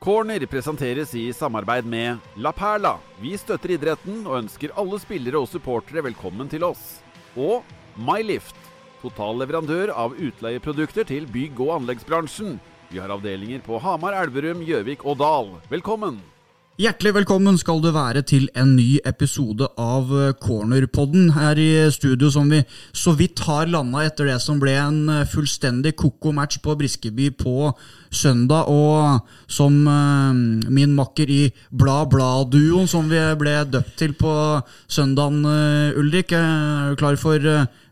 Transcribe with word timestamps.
Corner 0.00 0.46
presenteres 0.48 1.10
i 1.14 1.26
samarbeid 1.32 1.84
med 1.84 2.22
La 2.40 2.54
Perla. 2.56 2.94
Vi 3.20 3.34
støtter 3.36 3.74
idretten 3.74 4.22
og 4.22 4.38
ønsker 4.38 4.72
alle 4.80 4.96
spillere 5.02 5.42
og 5.42 5.50
supportere 5.52 6.00
velkommen 6.06 6.48
til 6.48 6.64
oss. 6.64 7.02
Og 7.36 7.60
Mylift. 8.00 8.56
Total 9.02 9.36
leverandør 9.42 9.92
av 9.92 10.16
utleieprodukter 10.16 11.04
til 11.04 11.28
bygg- 11.28 11.60
og 11.60 11.74
anleggsbransjen. 11.82 12.56
Vi 12.88 12.96
har 12.96 13.12
avdelinger 13.12 13.60
på 13.68 13.76
Hamar, 13.76 14.16
Elverum, 14.24 14.64
Gjøvik 14.64 15.04
og 15.04 15.20
Dal. 15.20 15.52
Velkommen! 15.68 16.22
Hjertelig 16.80 17.10
velkommen 17.12 17.58
skal 17.60 17.82
du 17.84 17.90
være 17.92 18.22
til 18.24 18.46
en 18.56 18.70
ny 18.72 19.02
episode 19.04 19.66
av 19.76 20.08
Cornerpodden 20.40 21.26
her 21.34 21.58
i 21.60 21.66
studio, 21.92 22.30
som 22.32 22.48
vi 22.48 22.62
så 22.96 23.12
vidt 23.18 23.42
har 23.44 23.68
landa 23.68 24.06
etter 24.08 24.30
det 24.30 24.38
som 24.40 24.56
ble 24.62 24.78
en 24.80 25.10
fullstendig 25.28 25.92
ko-ko 26.00 26.32
match 26.32 26.56
på 26.64 26.78
Briskeby 26.80 27.26
på 27.36 27.68
søndag. 28.08 28.72
Og 28.72 29.28
som 29.44 29.76
uh, 29.84 30.32
min 30.72 30.96
makker 30.96 31.28
i 31.28 31.42
Bla-Bla-duoen, 31.68 32.88
som 32.88 33.12
vi 33.12 33.20
ble 33.42 33.58
døpt 33.68 33.98
til 34.00 34.16
på 34.16 34.32
søndagen, 34.88 35.44
Ulrik, 36.00 36.32
er 36.32 36.94
du 36.94 37.00
klar 37.02 37.20
for 37.20 37.44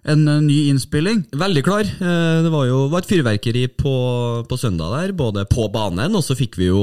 en 0.08 0.24
ny 0.46 0.68
innspilling? 0.70 1.24
Veldig 1.36 1.62
klar. 1.66 1.88
Det 1.98 2.50
var 2.52 2.66
jo 2.68 2.84
var 2.92 3.02
et 3.02 3.10
fyrverkeri 3.10 3.64
på, 3.78 3.94
på, 4.48 4.58
søndag 4.60 4.92
der, 4.94 5.12
både 5.16 5.44
på 5.50 5.66
banen, 5.72 6.14
og 6.16 6.24
så 6.24 6.36
fikk 6.38 6.58
vi 6.60 6.68
jo, 6.70 6.82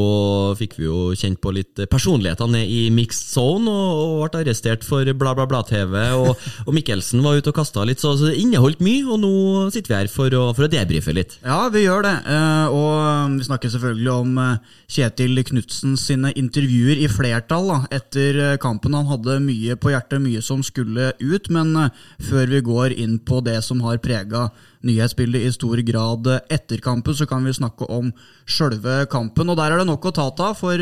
fikk 0.58 0.78
vi 0.80 0.88
jo 0.88 1.00
kjent 1.18 1.40
på 1.42 1.54
litt 1.56 1.86
personligheter 1.92 2.50
ned 2.52 2.70
i 2.70 2.88
mixed 2.94 3.32
zone, 3.32 3.72
og, 3.72 4.26
og 4.26 4.34
ble 4.34 4.44
arrestert 4.44 4.86
for 4.86 5.08
bla, 5.18 5.34
bla, 5.38 5.48
bla-TV. 5.50 5.96
Og, 6.20 6.34
og, 6.66 6.72
Mikkelsen 6.76 7.24
var 7.26 7.40
ute 7.40 7.54
og 7.54 7.60
kasta 7.60 7.86
litt, 7.88 8.04
så, 8.04 8.16
så, 8.20 8.30
det 8.30 8.42
inneholdt 8.42 8.84
mye, 8.86 9.06
og 9.08 9.22
nå 9.24 9.34
sitter 9.74 9.94
vi 9.94 10.00
her 10.02 10.12
for 10.12 10.36
å, 10.36 10.50
for 10.58 10.68
å 10.68 10.72
debrife 10.72 11.16
litt. 11.16 11.38
Ja, 11.46 11.66
vi 11.74 11.86
gjør 11.86 12.06
det. 12.06 12.16
Og 12.76 13.40
vi 13.40 13.48
snakker 13.48 13.72
selvfølgelig 13.74 14.14
om 14.16 14.40
Kjetil 14.92 15.44
Knutsen 15.48 15.96
sine 16.00 16.34
intervjuer 16.36 17.00
i 17.06 17.10
flertall 17.12 17.72
da, 17.72 17.80
etter 17.96 18.42
kampen. 18.62 18.98
Han 18.98 19.10
hadde 19.10 19.40
mye 19.44 19.78
på 19.80 19.94
hjertet, 19.94 20.22
mye 20.24 20.44
som 20.46 20.64
skulle 20.66 21.14
ut, 21.22 21.52
men 21.54 21.74
før 22.26 22.52
vi 22.52 22.64
går 22.66 22.98
inn 22.98 23.05
på 23.26 23.40
det 23.46 23.58
som 23.66 23.82
har 23.86 24.02
prega 24.04 24.48
nyhetsbildet 24.86 25.46
i 25.46 25.54
stor 25.54 25.82
grad 25.88 26.28
etter 26.52 26.82
kampen, 26.84 27.16
så 27.18 27.28
kan 27.30 27.46
vi 27.46 27.56
snakke 27.56 27.88
om 27.92 28.12
sjølve 28.46 29.06
kampen. 29.12 29.50
Og 29.50 29.58
der 29.60 29.74
er 29.74 29.82
det 29.82 29.88
nok 29.90 30.10
å 30.10 30.14
ta 30.16 30.28
av, 30.30 30.54
for 30.60 30.82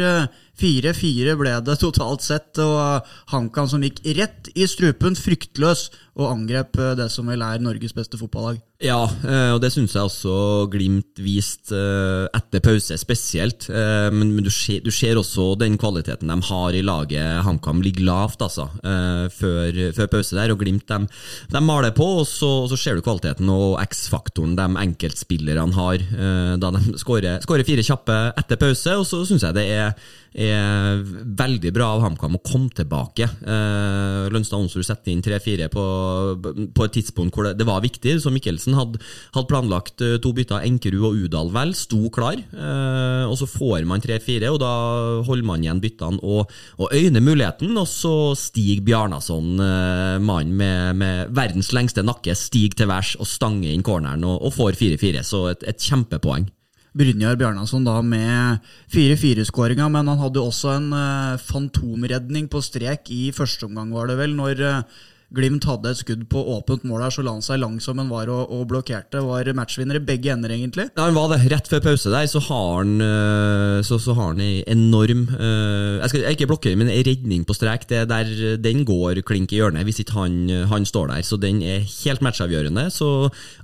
4-4 0.63 1.37
ble 1.39 1.55
det 1.67 1.79
totalt 1.81 2.25
sett. 2.25 2.59
Og 2.63 3.13
HamKam 3.33 3.69
som 3.71 3.85
gikk 3.85 4.03
rett 4.17 4.51
i 4.55 4.67
strupen, 4.69 5.15
fryktløs, 5.19 5.89
og 6.17 6.31
angrep 6.31 6.79
det 6.99 7.09
som 7.13 7.29
vel 7.31 7.45
er 7.45 7.63
Norges 7.63 7.95
beste 7.95 8.19
fotballag. 8.19 8.63
Ja, 8.83 8.99
og 9.53 9.61
det 9.63 9.69
syns 9.71 9.93
jeg 9.95 10.03
også 10.03 10.33
Glimt 10.71 11.19
viste 11.23 11.77
etter 12.35 12.59
pause 12.63 12.97
spesielt. 12.99 13.69
Men 14.11 14.33
du 14.43 14.49
ser, 14.51 14.81
du 14.83 14.91
ser 14.91 15.19
også 15.19 15.53
den 15.61 15.77
kvaliteten 15.79 16.27
de 16.27 16.35
har 16.49 16.75
i 16.75 16.81
laget. 16.83 17.45
HamKam 17.45 17.79
ligger 17.85 18.09
lavt 18.09 18.43
altså, 18.43 18.67
før, 19.37 19.79
før 19.95 20.09
pause 20.11 20.35
der, 20.35 20.51
og 20.51 20.59
Glimt 20.59 20.91
de, 20.91 21.07
de 21.53 21.61
maler 21.63 21.95
på. 21.95 22.09
Og 22.19 22.27
så, 22.27 22.51
så 22.67 22.79
ser 22.79 22.99
du 22.99 23.05
kvaliteten 23.05 23.47
og 23.53 23.77
X-faktoren 23.85 24.57
de 24.59 24.67
enkeltspillerne 24.83 25.77
har 25.79 26.03
da 26.59 26.73
de 26.75 26.97
skårer 26.99 27.63
fire 27.63 27.87
kjappe 27.87 28.19
etter 28.35 28.59
pause. 28.59 28.97
Og 28.99 29.07
så 29.07 29.23
syns 29.29 29.47
jeg 29.47 29.59
det 29.61 29.69
er 29.77 29.95
er 30.33 31.01
veldig 31.37 31.71
bra 31.75 31.91
av 31.93 32.03
HamKam 32.07 32.37
å 32.39 32.41
komme 32.45 32.73
tilbake. 32.73 33.27
Eh, 33.27 34.29
Lønstad 34.33 34.57
Onsrud 34.57 34.85
setter 34.85 35.13
inn 35.13 35.21
3-4 35.21 35.69
på, 35.73 35.83
på, 36.73 36.85
et 36.87 36.95
tidspunkt 36.97 37.37
hvor 37.37 37.47
det, 37.47 37.55
det, 37.59 37.67
var 37.69 37.83
viktig. 37.85 38.17
Så 38.21 38.33
Mikkelsen 38.33 38.72
hadde, 38.77 39.01
hadde 39.35 39.49
planlagt 39.49 40.03
to 40.23 40.33
bytter, 40.35 40.63
Enkerud 40.67 41.07
og 41.09 41.19
Udal 41.25 41.51
vel, 41.53 41.73
sto 41.77 42.09
klar. 42.13 42.39
Eh, 42.39 43.25
og 43.27 43.35
så 43.39 43.47
får 43.49 43.87
man 43.89 44.03
3-4, 44.03 44.49
og 44.51 44.59
da 44.63 44.73
holder 45.27 45.47
man 45.47 45.63
igjen 45.63 45.81
byttene 45.83 46.21
og, 46.23 46.51
og 46.79 46.93
øyner 46.95 47.23
muligheten. 47.23 47.75
Og 47.79 47.87
så 47.89 48.15
stiger 48.39 48.83
Bjarnason, 48.85 49.53
eh, 49.59 50.17
mannen 50.23 50.57
med, 50.59 50.99
med, 50.99 51.31
verdens 51.35 51.73
lengste 51.75 52.05
nakke, 52.05 52.35
stiger 52.37 52.81
til 52.81 52.91
værs 52.91 53.15
og 53.19 53.29
stanger 53.29 53.71
inn 53.73 53.85
corneren 53.85 54.25
og, 54.27 54.41
og 54.47 54.57
får 54.57 54.79
4-4. 54.81 55.23
Så 55.27 55.47
et, 55.53 55.65
et 55.73 55.89
kjempepoeng. 55.89 56.49
Brynjar 56.93 57.39
Bjarnason 57.39 57.87
da 57.87 57.95
med 58.05 58.59
4-4-skåringa, 58.93 59.87
men 59.89 60.11
han 60.11 60.19
hadde 60.21 60.43
også 60.43 60.75
en 60.75 60.91
uh, 60.93 61.39
fantomredning 61.41 62.45
på 62.53 62.61
strek 62.61 63.09
i 63.09 63.31
første 63.33 63.65
omgang, 63.65 63.89
var 63.95 64.11
det 64.11 64.19
vel, 64.19 64.35
når 64.37 64.61
uh, 64.61 64.99
Glimt 65.33 65.65
hadde 65.65 65.89
et 65.89 65.97
skudd 65.97 66.25
på 66.29 66.41
åpent 66.55 66.83
mål 66.85 67.05
her, 67.05 67.13
så 67.13 67.23
la 67.25 67.33
han 67.33 67.43
seg 67.45 67.57
lang 67.61 67.79
som 67.81 67.97
han 67.97 68.11
var 68.11 68.29
og, 68.29 68.51
og 68.53 68.67
blokkerte. 68.69 69.21
Var 69.25 69.49
matchvinner 69.57 69.97
i 69.97 70.03
begge 70.05 70.29
ender, 70.33 70.53
egentlig. 70.53 70.87
Ja, 70.93 71.07
han 71.07 71.17
var 71.17 71.31
det. 71.31 71.41
Rett 71.49 71.69
før 71.71 71.81
pause 71.87 72.13
der 72.13 72.27
så 72.29 72.41
har 72.47 72.69
han 72.77 72.93
så, 73.85 73.97
så 74.01 74.15
har 74.17 74.31
han 74.31 74.41
en 74.43 74.61
enorm 74.75 75.25
Jeg 75.33 76.11
skal 76.11 76.27
ikke 76.31 76.49
blokkere, 76.51 76.77
men 76.79 76.91
en 76.91 77.05
redning 77.07 77.45
på 77.47 77.55
strek. 77.57 77.87
Det 77.89 78.03
der, 78.11 78.31
den 78.61 78.85
går 78.87 79.23
klink 79.25 79.53
i 79.53 79.59
hjørnet 79.61 79.87
hvis 79.87 80.03
ikke 80.03 80.19
han, 80.19 80.39
han 80.69 80.85
står 80.87 81.09
der. 81.15 81.25
Så 81.25 81.41
den 81.41 81.61
er 81.65 81.81
helt 81.81 82.23
matchavgjørende. 82.25 82.87
Så 82.93 83.09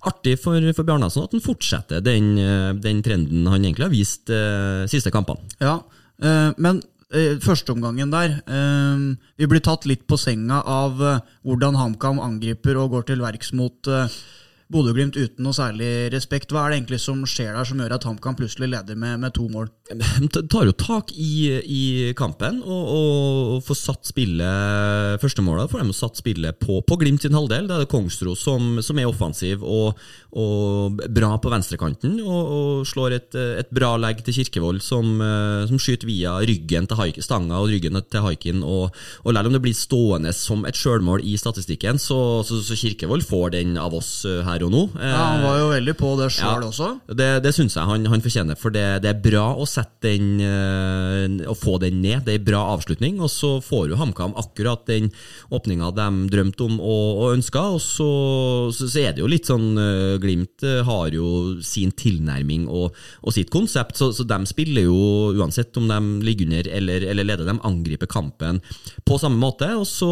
artig 0.09 0.39
for, 0.41 0.57
for 0.73 0.87
Bjarnason 0.87 1.27
at 1.27 1.35
han 1.37 1.45
fortsetter 1.45 2.03
den, 2.03 2.33
den, 2.81 3.03
trenden 3.05 3.47
han 3.49 3.61
egentlig 3.61 3.85
har 3.85 3.93
vist 3.93 4.33
siste 4.91 5.13
kampene. 5.13 5.45
Ja, 5.61 5.79
men 6.57 6.81
førsteomgangen 7.09 8.11
der. 8.13 8.35
Vi 9.37 9.47
blir 9.49 9.63
tatt 9.65 9.87
litt 9.89 10.03
på 10.05 10.17
senga 10.19 10.59
av 10.61 10.99
hvordan 11.41 11.79
HamKam 11.79 12.21
angriper 12.21 12.77
og 12.77 12.91
går 12.93 13.07
til 13.09 13.23
verks 13.23 13.49
mot 13.57 13.89
Bodø-Glimt 14.69 15.17
uten 15.17 15.41
noe 15.41 15.57
særlig 15.57 16.11
respekt. 16.13 16.51
Hva 16.53 16.67
er 16.67 16.73
det 16.73 16.77
egentlig 16.79 16.99
som 17.01 17.23
skjer 17.25 17.55
der 17.57 17.65
som 17.65 17.79
gjør 17.81 17.95
at 17.95 18.05
HamKam 18.05 18.37
plutselig 18.37 18.69
leder 18.69 18.99
med, 18.99 19.17
med, 19.23 19.33
to 19.33 19.47
mål? 19.49 19.71
De 20.21 20.27
tar 20.29 20.67
jo 20.67 20.75
tak 20.77 21.09
i, 21.17 21.49
i 21.63 21.83
kampen 22.17 22.59
og, 22.61 22.83
og, 22.93 23.55
får 23.65 23.79
satt 23.79 24.11
spillet 24.11 25.17
Førstemålet 25.23 25.71
får 25.71 25.81
de 25.81 25.95
satt 25.97 26.19
spillet 26.19 26.59
på, 26.61 26.77
på 26.85 26.97
Glimt 27.01 27.23
sin 27.23 27.35
halvdel. 27.35 27.65
Da 27.65 27.79
er 27.79 27.85
det 27.85 27.91
Kongsro 27.91 28.35
som, 28.37 28.77
som 28.85 28.99
er 28.99 29.09
offensiv 29.09 29.63
og, 29.65 29.97
og, 30.37 30.99
bra 31.09 31.31
på 31.41 31.51
venstrekanten. 31.51 32.19
Og, 32.21 32.53
og 32.59 32.87
slår 32.89 33.17
et, 33.17 33.39
et, 33.63 33.71
bra 33.73 33.95
legg 33.99 34.21
til 34.25 34.35
Kirkevold, 34.37 34.83
som, 34.83 35.17
som 35.69 35.81
skyter 35.81 36.09
via 36.09 36.35
ryggen 36.45 36.87
til 36.89 36.99
Haik, 36.99 37.19
stanga 37.25 37.57
og 37.57 37.71
ryggen 37.71 37.97
til 38.05 38.25
Haikin. 38.25 38.61
Og, 38.61 38.93
og 39.23 39.33
selv 39.33 39.49
om 39.49 39.57
det 39.57 39.63
blir 39.63 39.77
stående 39.77 40.33
som 40.35 40.65
et 40.69 40.77
sjølmål 40.77 41.25
i 41.25 41.35
statistikken, 41.39 41.99
så, 42.01 42.19
så, 42.47 42.61
så 42.65 42.77
Kirkevold 42.79 43.25
får 43.27 43.55
den 43.57 43.77
av 43.79 43.97
oss 43.97 44.13
her 44.27 44.59
her 44.59 44.65
og 44.67 44.73
nå. 44.73 44.81
Ja, 44.99 45.15
Han 45.17 45.43
var 45.45 45.57
jo 45.59 45.67
veldig 45.71 45.95
på 45.99 46.11
det 46.19 46.29
sjøl 46.35 46.63
ja, 46.63 46.69
også. 46.69 46.89
Det, 47.07 47.29
det 47.43 47.53
syns 47.55 47.77
jeg 47.77 47.89
han, 47.89 48.07
han, 48.11 48.23
fortjener, 48.23 48.59
for 48.59 48.75
det, 48.75 48.85
det, 49.03 49.13
er 49.13 49.21
bra 49.23 49.45
å 49.55 49.67
sette 49.69 49.78
den 50.03 50.41
Å 51.49 51.55
få 51.57 51.77
den 51.81 52.01
ned. 52.03 52.23
Det 52.25 52.33
er 52.33 52.39
en 52.39 52.47
bra 52.47 52.61
avslutning, 52.73 53.19
og 53.23 53.29
så 53.31 53.57
får 53.63 53.89
jo 53.91 53.99
HamKam 53.99 54.35
akkurat 54.39 54.85
den 54.89 55.09
åpninga 55.53 55.91
de 55.95 56.07
drømte 56.31 56.65
om 56.65 56.77
og, 56.79 57.07
og 57.23 57.35
ønska, 57.35 57.63
og 57.75 57.81
så, 57.83 58.09
så, 58.75 58.87
er 58.99 59.15
det 59.15 59.23
jo 59.23 59.29
litt 59.31 59.49
sånn 59.49 59.67
uh, 59.77 60.17
Glimt 60.21 60.63
uh, 60.65 60.81
har 60.87 61.13
jo 61.15 61.59
sin 61.65 61.91
tilnærming 61.95 62.67
og, 62.67 62.95
og 63.23 63.35
sitt 63.35 63.51
konsept, 63.53 63.97
så, 63.99 64.11
så, 64.15 64.25
de 64.27 64.39
spiller 64.49 64.87
jo 64.87 65.33
uansett 65.39 65.75
om 65.79 65.87
de 65.89 65.99
ligger 66.25 66.49
under 66.49 66.71
eller, 66.79 67.05
eller 67.11 67.27
leder, 67.27 67.47
de 67.47 67.57
angriper 67.67 68.09
kampen 68.09 68.61
på 69.07 69.19
samme 69.21 69.39
måte, 69.41 69.69
og 69.77 69.87
så, 69.89 70.11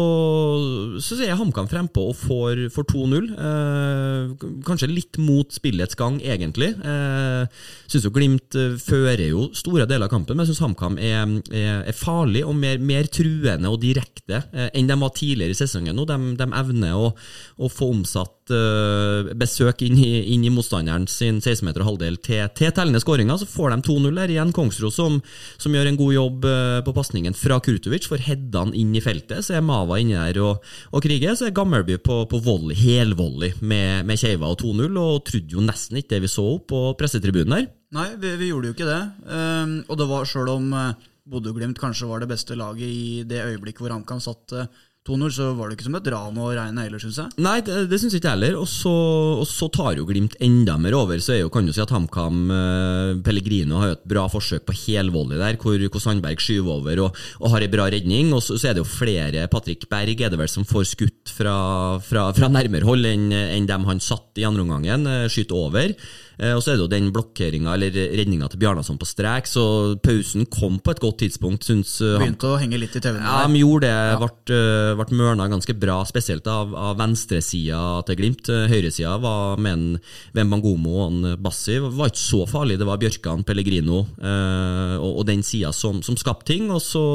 så 1.02 1.18
er 1.24 1.38
HamKam 1.38 1.70
frempå 1.70 2.08
og 2.12 2.18
får, 2.18 2.64
får 2.74 2.88
2-0. 2.92 3.30
Uh, 3.38 4.48
kanskje 4.66 4.90
litt 4.90 5.18
mot 5.22 5.52
spillets 5.54 5.96
gang, 5.98 6.18
egentlig. 6.24 6.72
Eh, 6.78 7.64
syns 7.90 8.06
jo 8.06 8.12
Glimt 8.14 8.56
eh, 8.58 8.76
fører 8.80 9.24
jo 9.28 9.48
store 9.58 9.86
deler 9.88 10.06
av 10.06 10.12
kampen, 10.12 10.36
men 10.36 10.46
jeg 10.46 10.54
syns 10.54 10.64
HamKam 10.64 10.98
er, 11.02 11.34
er, 11.50 11.82
er, 11.90 11.96
farlig 11.96 12.44
og 12.46 12.54
mer, 12.58 12.80
mer, 12.82 13.08
truende 13.12 13.70
og 13.70 13.80
direkte 13.82 14.42
eh, 14.52 14.68
enn 14.76 14.88
de 14.88 14.96
var 15.00 15.12
tidligere 15.16 15.54
i 15.54 15.58
sesongen. 15.58 15.96
nå. 15.96 16.06
De, 16.08 16.16
de 16.38 16.48
evner 16.60 16.96
å, 16.96 17.10
å, 17.58 17.70
få 17.72 17.90
omsatt 17.94 18.52
eh, 18.54 19.30
besøk 19.38 19.82
inn 19.86 19.98
i, 20.00 20.12
inn 20.34 20.46
i 20.46 20.52
motstanderen 20.54 21.08
sin 21.10 21.40
16-meter 21.42 21.84
og 21.84 21.92
halvdel 21.92 22.18
til, 22.24 22.44
til 22.58 22.74
tellende 22.74 23.02
skåringer. 23.02 23.40
Så 23.40 23.48
får 23.50 23.74
de 23.74 23.80
2-0 23.88 24.20
der 24.20 24.34
igjen. 24.34 24.54
Kongsro 24.56 24.92
som, 24.94 25.20
som, 25.56 25.74
gjør 25.74 25.90
en 25.92 26.00
god 26.00 26.14
jobb 26.16 26.48
eh, 26.48 26.78
på 26.86 26.96
pasningen 26.96 27.36
fra 27.38 27.60
Krutovic, 27.64 28.08
får 28.10 28.26
headene 28.28 28.76
inn 28.78 28.94
i 28.96 29.04
feltet. 29.04 29.46
Så 29.46 29.58
er 29.58 29.66
Mava 29.66 30.00
inni 30.02 30.16
der 30.18 30.42
og, 30.44 30.64
og 30.92 31.04
kriger. 31.04 31.36
Så 31.38 31.48
er 31.48 31.56
Gammelby 31.56 31.98
på, 32.04 32.22
på 32.30 32.42
volley, 32.44 32.78
helvolley 32.78 33.56
med, 33.60 34.06
med 34.08 34.20
Keiva 34.20 34.52
og 34.52 34.62
2-0, 34.62 34.88
og 35.02 35.26
trodde 35.28 35.58
jo 35.58 35.64
nesten 35.64 36.00
ikke 36.00 36.16
det 36.16 36.24
vi 36.26 36.32
så 36.32 36.46
opp 36.54 36.70
på 36.72 36.86
pressetribunen 37.00 37.58
der. 37.58 37.68
Nei, 37.96 38.08
vi, 38.20 38.34
vi 38.36 38.50
gjorde 38.50 38.70
jo 38.70 38.76
ikke 38.76 38.88
det. 38.88 39.02
Um, 39.24 39.78
og 39.88 40.00
det 40.00 40.08
var 40.10 40.28
sjøl 40.28 40.50
om 40.52 40.68
uh, 40.76 41.06
Bodø-Glimt 41.28 41.80
kanskje 41.80 42.08
var 42.10 42.20
det 42.20 42.28
beste 42.30 42.56
laget 42.58 42.84
i 42.84 43.24
det 43.28 43.40
øyeblikket 43.46 43.84
hvor 43.84 43.94
HamKam 43.94 44.20
satt 44.20 44.56
uh, 44.56 44.68
2-0, 45.08 45.30
så 45.32 45.46
var 45.56 45.70
det 45.70 45.78
ikke 45.78 45.86
som 45.86 45.96
et 45.96 46.08
ran 46.12 46.38
å 46.40 46.50
regne 46.52 46.84
heller, 46.84 47.00
syns 47.00 47.18
jeg. 47.22 47.32
Nei, 47.40 47.56
det, 47.64 47.86
det 47.88 47.98
syns 48.00 48.12
jeg 48.12 48.20
ikke 48.20 48.34
heller. 48.34 48.58
Og 48.60 48.68
så, 48.68 48.92
og 49.40 49.46
så, 49.48 49.70
tar 49.72 49.96
jo 49.96 50.04
Glimt 50.08 50.36
enda 50.44 50.76
mer 50.80 50.96
over. 50.98 51.20
Så 51.24 51.38
jo, 51.38 51.48
kan 51.52 51.64
du 51.64 51.72
si 51.72 51.80
at 51.80 51.92
HamKam 51.94 52.52
eh, 52.52 53.12
Pellegrino 53.24 53.80
har 53.80 53.92
jo 53.92 53.96
et 53.96 54.06
bra 54.12 54.26
forsøk 54.32 54.66
på 54.68 54.76
helvolley 54.82 55.40
der, 55.40 55.58
hvor, 55.62 55.80
hvor, 55.80 56.02
Sandberg 56.02 56.44
skyver 56.44 56.76
over 56.76 57.04
og, 57.06 57.18
og 57.40 57.54
har 57.54 57.64
ei 57.64 57.72
bra 57.72 57.88
redning. 57.94 58.34
Og 58.36 58.44
så, 58.44 58.58
så, 58.58 58.70
er 58.70 58.76
det 58.76 58.84
jo 58.84 58.90
flere 58.90 59.48
Patrick 59.52 59.88
Berg 59.88 60.20
er 60.20 60.34
det 60.34 60.40
vel 60.40 60.52
som 60.52 60.68
får 60.68 60.90
skutt 60.92 61.32
fra, 61.32 61.56
fra, 62.04 62.28
fra 62.36 62.52
nærmere 62.52 62.88
hold 62.88 63.08
enn 63.08 63.30
en 63.32 63.68
dem 63.68 63.88
han 63.88 64.04
satt 64.04 64.40
i 64.40 64.46
andre 64.48 64.66
omgangen. 64.66 65.08
Uh, 65.08 65.28
skyter 65.32 65.56
over. 65.56 65.96
Eh, 66.38 66.54
og 66.54 66.62
så 66.62 66.72
er 66.72 66.78
det 66.78 66.84
jo 66.84 66.90
den 66.92 67.10
blokkeringa, 67.14 67.74
eller 67.74 67.94
redninga 68.18 68.46
til 68.50 68.60
Bjarnason 68.62 68.98
på 69.00 69.08
strek, 69.08 69.48
så 69.50 69.64
pausen 70.04 70.46
kom 70.52 70.78
på 70.78 70.94
et 70.94 71.02
godt 71.02 71.20
tidspunkt, 71.24 71.66
syns 71.66 71.96
uh, 72.04 72.14
Begynte 72.20 72.52
å 72.52 72.58
henge 72.62 72.78
litt 72.78 72.94
i 72.94 73.02
TV-en. 73.02 73.24
Ja, 73.26 73.42
de 73.48 73.62
gjorde 73.62 73.88
det. 73.88 73.94
Ja. 73.94 74.18
Ble, 74.22 74.60
ble 75.00 75.18
mørna 75.18 75.48
ganske 75.50 75.74
bra, 75.74 75.98
spesielt 76.08 76.46
av, 76.50 76.74
av 76.78 76.98
venstresida 77.00 77.82
til 78.06 78.20
Glimt. 78.22 78.50
Uh, 78.52 78.66
Høyresida 78.70 79.16
var 79.22 79.58
med 79.62 79.78
en 79.78 80.02
Wembangomo 80.38 80.98
og 81.02 81.06
en 81.08 81.38
Bassi. 81.42 81.80
Var 81.82 82.12
ikke 82.12 82.22
så 82.22 82.44
farlig. 82.50 82.78
Det 82.78 82.86
var 82.88 83.02
Bjørkan, 83.02 83.46
Pellegrino 83.48 83.98
og, 83.98 85.08
og, 85.08 85.24
den 85.28 85.42
sida 85.46 85.72
som, 85.74 86.02
som 86.06 86.16
skapte 86.18 86.52
ting. 86.52 86.70
Og 86.72 86.80
så 86.82 87.06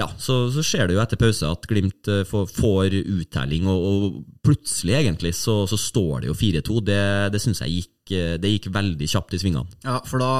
ja, 0.00 0.06
så, 0.18 0.46
så 0.52 0.62
skjer 0.64 0.88
det 0.88 0.96
jo 0.96 1.02
etter 1.02 1.20
pause 1.20 1.48
at 1.50 1.66
Glimt 1.68 2.08
eh, 2.10 2.22
får, 2.28 2.46
får 2.54 2.96
uttelling, 3.00 3.68
og, 3.70 3.86
og, 3.86 4.20
plutselig 4.44 4.96
egentlig 4.96 5.34
så, 5.36 5.62
så 5.68 5.78
står 5.78 6.22
det 6.22 6.30
jo 6.30 6.36
4-2. 6.38 6.78
Det, 6.86 7.02
det 7.34 7.42
syns 7.42 7.60
jeg 7.64 7.80
gikk, 7.80 7.96
eh, 8.16 8.36
det 8.40 8.52
gikk 8.54 8.70
veldig 8.74 9.08
kjapt 9.10 9.36
i 9.36 9.40
svingene. 9.42 9.78
Ja, 9.84 10.00
for 10.06 10.22
da, 10.22 10.32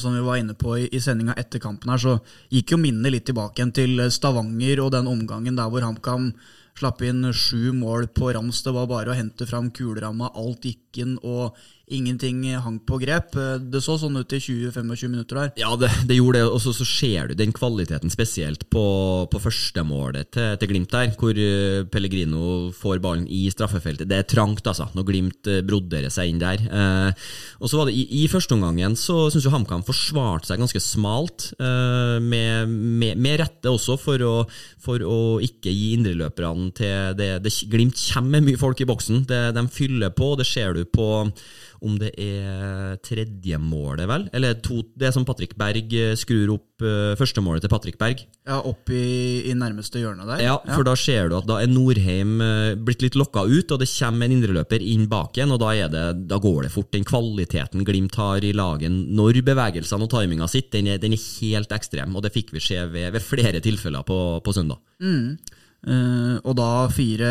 som 0.00 0.14
vi 0.16 0.24
var 0.24 0.40
inne 0.40 0.56
på 0.58 0.76
i, 0.78 0.86
i 0.92 1.00
sendinga 1.02 1.36
etter 1.40 1.62
kampen 1.62 1.92
her, 1.92 2.02
så 2.02 2.18
gikk 2.54 2.74
jo 2.74 2.80
minnet 2.82 3.14
litt 3.14 3.26
tilbake 3.28 3.60
igjen 3.60 3.74
til 3.76 4.04
Stavanger 4.14 4.84
og 4.84 4.94
den 4.96 5.10
omgangen 5.10 5.58
der 5.58 5.70
hvor 5.72 5.86
HamKam 5.86 6.32
slapp 6.78 7.02
inn 7.02 7.26
sju 7.34 7.72
mål 7.74 8.06
på 8.14 8.30
rams. 8.36 8.62
Det 8.62 8.74
var 8.74 8.86
bare 8.90 9.12
å 9.12 9.18
hente 9.18 9.46
fram 9.48 9.72
kuleramma, 9.74 10.30
alt 10.38 10.68
gikk 10.68 11.02
inn. 11.02 11.18
og 11.22 11.58
ingenting 11.94 12.44
hang 12.62 12.78
på 12.86 12.98
grep. 13.02 13.36
Det 13.72 13.82
så 13.84 13.98
sånn 14.00 14.20
ut 14.20 14.34
i 14.34 14.40
20-25 14.42 15.10
minutter 15.10 15.42
der. 15.42 15.52
Ja, 15.60 15.74
det, 15.78 15.90
det 16.08 16.18
gjorde 16.18 16.42
det, 16.42 16.48
og 16.48 16.62
så, 16.62 16.74
ser 16.88 17.28
du 17.28 17.36
den 17.38 17.52
kvaliteten 17.54 18.12
spesielt 18.12 18.64
på, 18.72 18.84
på 19.30 19.40
førstemålet 19.42 20.30
til, 20.34 20.54
til 20.60 20.70
Glimt 20.70 20.92
der, 20.94 21.12
hvor 21.18 21.36
eh, 21.36 21.84
Pellegrino 21.90 22.70
får 22.76 23.02
ballen 23.04 23.26
i 23.28 23.46
straffefeltet. 23.52 24.08
Det 24.10 24.20
er 24.20 24.28
trangt, 24.28 24.66
altså, 24.66 24.88
når 24.96 25.08
Glimt 25.08 25.50
eh, 25.50 25.62
broderer 25.66 26.12
seg 26.12 26.32
inn 26.32 26.42
der. 26.42 26.62
Eh, 26.64 27.28
og 27.60 27.70
så 27.70 27.80
var 27.80 27.88
det 27.88 27.96
I, 27.98 28.06
i 28.22 28.26
førsteomgangen 28.30 28.96
så 28.98 29.28
syns 29.32 29.48
HamKam 29.52 29.84
forsvarte 29.86 30.50
seg 30.50 30.62
ganske 30.62 30.82
smalt, 30.82 31.50
eh, 31.58 32.18
med, 32.22 32.68
med, 32.68 33.18
med, 33.18 33.38
rette 33.42 33.70
også, 33.70 33.98
for 34.00 34.24
å, 34.24 34.34
for 34.82 35.04
å 35.04 35.20
ikke 35.44 35.72
gi 35.72 35.92
indreløperne 35.96 36.72
til 36.78 37.16
det, 37.18 37.32
det 37.44 37.54
Glimt 37.70 37.98
kommer 38.12 38.38
med 38.38 38.50
mye 38.50 38.60
folk 38.60 38.80
i 38.82 38.88
boksen. 38.88 39.24
Det, 39.28 39.40
de 39.56 39.64
fyller 39.72 40.12
på, 40.14 40.34
det 40.38 40.46
ser 40.48 40.76
du 40.76 40.84
på 40.88 41.08
om 41.84 41.98
det 42.00 42.10
er 42.18 42.96
tredjemålet, 43.06 44.06
vel? 44.10 44.26
Eller 44.34 44.56
to, 44.64 44.80
det 44.98 45.08
er 45.08 45.14
som 45.14 45.26
Patrick 45.28 45.54
Berg 45.58 45.92
eh, 45.94 46.14
skrur 46.18 46.54
opp 46.56 46.84
uh, 46.84 47.14
førstemålet 47.18 47.64
til 47.64 47.72
Patrick 47.72 47.98
Berg. 48.00 48.24
Ja, 48.48 48.58
Opp 48.66 48.90
i, 48.94 49.44
i 49.50 49.54
nærmeste 49.58 50.00
hjørne 50.00 50.26
der? 50.28 50.42
Ja, 50.42 50.56
for 50.64 50.82
ja. 50.82 50.88
da 50.90 50.94
ser 50.98 51.30
du 51.30 51.36
at 51.38 51.48
da 51.48 51.60
er 51.62 51.70
Norheim 51.70 52.38
uh, 52.42 52.72
blitt 52.74 53.04
litt 53.04 53.18
lokka 53.18 53.44
ut, 53.46 53.74
og 53.74 53.82
det 53.82 53.90
kommer 53.92 54.26
en 54.26 54.36
indreløper 54.38 54.84
inn 54.84 55.06
bak 55.10 55.38
igjen, 55.38 55.54
og 55.54 55.62
da, 55.62 55.74
det, 55.92 56.06
da, 56.30 56.40
går 56.42 56.66
det 56.66 56.72
fort. 56.74 56.90
Den 56.94 57.06
kvaliteten 57.08 57.86
Glimt 57.88 58.18
har 58.18 58.44
i 58.44 58.54
lagen 58.56 59.04
når 59.16 59.42
bevegelsene 59.46 60.08
og 60.08 60.12
timinga 60.12 60.50
sitter, 60.50 60.82
den 60.82 60.98
den 61.02 61.14
er 61.14 61.28
helt 61.40 61.72
ekstrem, 61.74 62.16
og 62.16 62.24
det 62.24 62.34
fikk 62.34 62.52
vi 62.56 62.62
se 62.62 62.82
ved, 62.90 63.12
ved 63.14 63.24
flere 63.24 63.62
tilfeller 63.64 64.04
på, 64.06 64.18
på 64.44 64.54
søndag. 64.56 64.82
Mm. 65.02 65.38
Uh, 65.86 66.36
og 66.42 66.56
da 66.58 66.70
fire 66.90 67.28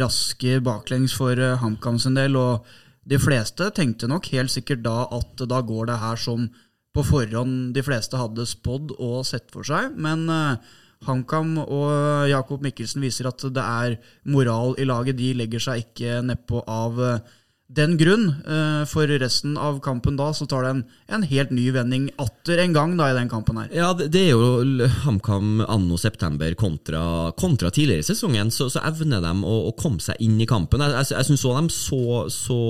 raske 0.00 0.56
baklengs 0.64 1.12
for 1.16 1.36
uh, 1.36 1.58
HamKam 1.60 1.98
sin 2.00 2.16
del. 2.16 2.38
og 2.40 2.64
de 3.08 3.18
fleste 3.20 3.70
tenkte 3.76 4.08
nok 4.10 4.28
helt 4.34 4.52
sikkert 4.52 4.84
da 4.84 5.06
at 5.16 5.40
da 5.48 5.60
går 5.64 5.88
det 5.90 6.00
her 6.02 6.20
som 6.20 6.48
på 6.94 7.04
forhånd 7.06 7.72
de 7.74 7.82
fleste 7.86 8.18
hadde 8.18 8.46
spådd 8.48 8.96
og 8.98 9.22
sett 9.28 9.50
for 9.54 9.66
seg. 9.66 9.94
Men 9.96 10.26
uh, 10.28 10.58
HamKam 11.06 11.54
og 11.62 12.28
Jakob 12.28 12.64
Mikkelsen 12.64 13.04
viser 13.04 13.30
at 13.30 13.44
det 13.54 13.62
er 13.64 13.96
moral 14.28 14.74
i 14.78 14.88
laget. 14.88 15.18
De 15.20 15.32
legger 15.38 15.62
seg 15.62 15.86
ikke 15.86 16.20
nedpå 16.26 16.64
av 16.68 16.98
uh, 17.00 17.38
den 17.76 17.96
grunn. 18.00 18.26
Uh, 18.46 18.82
for 18.90 19.10
resten 19.20 19.56
av 19.60 19.78
kampen 19.84 20.18
da 20.18 20.30
så 20.34 20.46
tar 20.50 20.64
det 20.64 20.72
en, 20.74 20.82
en 21.16 21.26
helt 21.30 21.52
ny 21.54 21.68
vending 21.74 22.08
atter 22.20 22.62
en 22.64 22.74
gang 22.74 22.96
da 22.98 23.10
i 23.10 23.16
den 23.16 23.30
kampen 23.30 23.60
her. 23.60 23.70
Ja, 23.74 23.92
det, 23.96 24.10
det 24.14 24.24
er 24.28 24.34
jo 24.34 24.88
HamKam 25.04 25.62
anno 25.66 25.98
september 26.00 26.54
kontra, 26.58 27.02
kontra 27.38 27.70
tidligere 27.74 28.04
i 28.04 28.08
sesongen, 28.10 28.50
så, 28.54 28.70
så, 28.72 28.82
evner 28.90 29.22
de 29.22 29.34
å, 29.46 29.56
å, 29.68 29.74
komme 29.78 30.02
seg 30.02 30.18
inn 30.24 30.38
i 30.42 30.48
kampen. 30.50 30.82
Jeg, 30.82 30.96
jeg, 30.98 31.12
jeg 31.16 31.30
syns 31.30 31.46
de 31.46 31.76
så, 31.76 32.02
så 32.32 32.60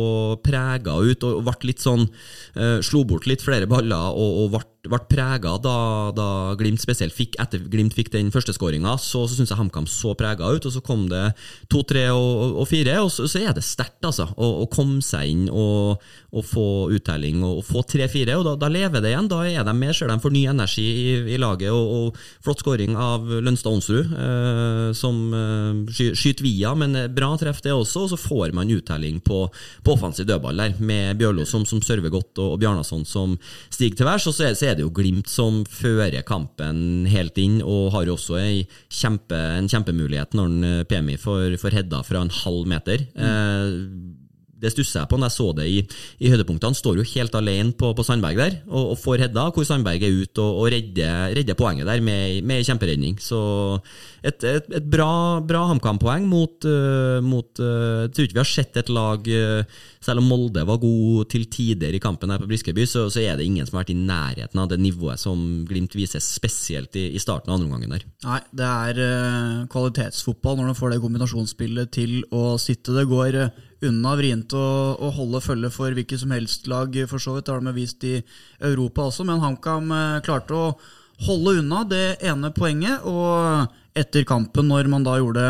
prega 0.44 0.98
ut 1.00 1.28
og, 1.28 1.40
ble 1.46 1.70
litt 1.70 1.82
sånn 1.82 2.06
uh, 2.06 2.78
Slo 2.84 3.02
bort 3.08 3.26
litt 3.28 3.42
flere 3.44 3.68
baller 3.70 4.12
og, 4.16 4.44
og 4.44 4.52
ble 4.54 4.64
ble 4.88 4.98
prega 5.10 5.56
da, 5.60 5.74
da, 6.16 6.26
Glimt 6.56 6.80
spesielt 6.80 7.12
fikk 7.12 7.34
etter 7.42 7.60
Glimt 7.68 7.92
fikk 7.96 8.08
den 8.14 8.30
første 8.32 8.54
skåringa, 8.56 8.94
så, 8.96 9.26
så 9.28 9.36
syns 9.36 9.52
jeg 9.52 9.58
HamKam 9.58 9.88
så 9.90 10.14
prega 10.16 10.48
ut. 10.48 10.64
og 10.64 10.72
Så 10.72 10.80
kom 10.84 11.04
det 11.10 11.34
to, 11.72 11.82
tre 11.84 12.06
og, 12.14 12.56
og 12.62 12.68
fire, 12.70 12.96
og 13.04 13.10
så, 13.12 13.26
så, 13.28 13.42
er 13.44 13.56
det 13.56 13.64
sterkt 13.66 14.06
altså, 14.08 14.30
å, 14.36 14.48
å, 14.64 14.68
komme 14.72 15.02
seg 15.04 15.28
inn 15.34 15.44
og, 15.52 16.00
og 16.32 16.46
få 16.48 16.66
uttelling 16.96 17.42
og, 17.44 17.60
og 17.60 17.66
få 17.68 17.84
tre-fire. 17.92 18.38
og 18.40 18.46
da, 18.48 18.56
da, 18.62 18.70
lever 18.72 19.04
det 19.04 19.12
igjen. 19.12 19.28
Da 19.30 19.42
er 19.44 19.66
de 19.68 19.74
med, 19.76 19.92
ser 19.96 20.08
de 20.08 20.18
får 20.22 20.34
ny 20.34 20.46
energi 20.54 20.86
i, 20.86 21.04
i 21.34 21.40
laget. 21.40 21.74
og, 21.74 22.16
Flott 22.40 22.64
skåring 22.64 22.96
av 22.96 23.26
Lønstad 23.28 23.74
Onsrud, 23.74 24.14
eh, 24.16 24.86
som 24.96 25.20
eh, 25.36 25.92
sky, 25.92 26.10
skyter 26.16 26.46
via, 26.46 26.72
men 26.78 26.96
bra 27.12 27.34
treff 27.40 27.60
det 27.64 27.74
også. 27.76 28.06
og 28.06 28.14
Så 28.14 28.20
får 28.20 28.56
man 28.56 28.72
uttelling 28.72 29.20
på, 29.24 29.42
på 29.84 29.94
offensiv 29.96 30.28
dødball 30.30 30.64
der, 30.64 30.80
med 30.80 31.20
Bjørlo 31.20 31.44
som, 31.48 31.66
som 31.68 31.82
server 31.84 32.12
godt, 32.12 32.32
og, 32.38 32.56
og 32.56 32.60
Bjarnason 32.62 33.04
som 33.08 33.36
stiger 33.68 34.00
til 34.00 34.08
værs. 34.08 34.28
og 34.30 34.36
så 34.36 34.48
er, 34.48 34.56
så 34.56 34.69
er 34.69 34.69
det 34.78 34.86
jo 34.86 34.92
Glimt 34.94 35.30
som 35.30 35.62
fører 35.68 36.22
kampen 36.26 37.06
helt 37.10 37.38
inn, 37.40 37.60
og 37.62 37.92
har 37.94 38.08
jo 38.08 38.16
også 38.18 38.40
kjempe, 38.92 39.38
en 39.58 39.70
kjempemulighet 39.70 40.36
når 40.36 40.50
en 40.50 40.88
PMI 40.90 41.18
får, 41.20 41.58
får 41.60 41.80
hedda 41.80 42.02
fra 42.06 42.24
en 42.24 42.34
halv 42.42 42.68
meter. 42.70 43.06
Mm. 43.14 43.28
Eh, 43.28 44.18
det 44.60 44.72
stusser 44.74 45.00
jeg 45.00 45.08
på 45.10 45.18
når 45.18 45.30
jeg 45.30 45.36
så 45.36 45.46
det 45.56 45.66
i, 45.70 45.78
i 46.20 46.30
høydepunktene. 46.32 46.76
Står 46.76 47.00
jo 47.00 47.06
helt 47.14 47.36
alene 47.38 47.72
på, 47.76 47.92
på 47.96 48.04
Sandberg 48.06 48.40
der 48.40 48.58
og, 48.68 48.92
og, 48.92 48.96
får 49.00 49.24
hedda, 49.24 49.46
hvor 49.54 49.66
Sandberg 49.66 50.04
er 50.04 50.18
ute 50.22 50.44
og, 50.44 50.60
og 50.60 50.74
redder, 50.74 51.34
redder, 51.38 51.58
poenget 51.58 51.88
der 51.88 52.02
med, 52.04 52.42
med 52.46 52.66
kjemperedning. 52.66 53.16
Så 53.22 53.40
et, 54.20 54.44
et, 54.44 54.68
et 54.76 54.90
bra, 54.92 55.40
bra 55.46 55.64
HamKam-poeng 55.70 56.28
mot, 56.28 56.68
uh, 56.68 57.18
mot 57.24 57.62
uh, 57.62 58.04
Jeg 58.04 58.12
tror 58.12 58.28
ikke 58.28 58.36
vi 58.36 58.44
har 58.44 58.52
sett 58.52 58.80
et 58.80 58.92
lag 58.92 59.32
uh, 59.32 59.80
Selv 60.00 60.22
om 60.22 60.30
Molde 60.32 60.62
var 60.64 60.78
god 60.80 61.28
til 61.28 61.42
tider 61.52 61.92
i 61.92 62.00
kampen 62.00 62.30
her 62.32 62.40
på 62.40 62.46
Briskeby, 62.48 62.86
så, 62.88 63.02
så, 63.12 63.20
er 63.20 63.36
det 63.36 63.44
ingen 63.44 63.66
som 63.68 63.76
har 63.76 63.82
vært 63.84 63.92
i 63.92 63.98
nærheten 63.98 64.60
av 64.62 64.70
det 64.70 64.78
nivået 64.80 65.20
som 65.20 65.42
Glimt 65.68 65.92
viser, 65.92 66.22
spesielt 66.24 66.96
i, 66.96 67.10
i 67.12 67.20
starten 67.20 67.52
av 67.52 67.58
andre 67.58 67.68
omgangen 67.68 67.92
der. 67.92 68.06
Nei, 68.24 68.38
det 68.56 68.70
er 68.70 69.66
kvalitetsfotball 69.72 70.56
når 70.56 70.70
de 70.70 70.78
får 70.78 70.94
det 70.94 71.02
kombinasjonsspillet 71.04 71.92
til 71.92 72.14
å 72.32 72.54
sitte. 72.62 72.94
Det 72.96 73.04
går 73.10 73.36
unna 73.90 74.14
vrient 74.16 74.54
å, 74.56 74.68
å, 74.96 75.10
holde 75.18 75.42
følge 75.44 75.70
for 75.74 75.92
hvilket 75.96 76.22
som 76.22 76.32
helst 76.32 76.68
lag, 76.70 76.96
for 77.10 77.22
så 77.22 77.36
vidt. 77.36 77.48
Det 77.48 77.54
har 77.54 77.64
de 77.64 77.74
vist 77.76 78.06
i 78.08 78.14
Europa 78.70 79.08
også, 79.08 79.26
men 79.28 79.42
HamKam 79.42 79.92
eh, 79.96 80.22
klarte 80.24 80.56
å 80.56 80.70
holde 81.26 81.58
unna 81.60 81.82
det 81.88 82.06
ene 82.24 82.52
poenget. 82.56 83.04
Og 83.04 83.68
etter 84.00 84.24
kampen, 84.28 84.68
når 84.70 84.88
man 84.92 85.04
da 85.04 85.18
gjorde 85.20 85.46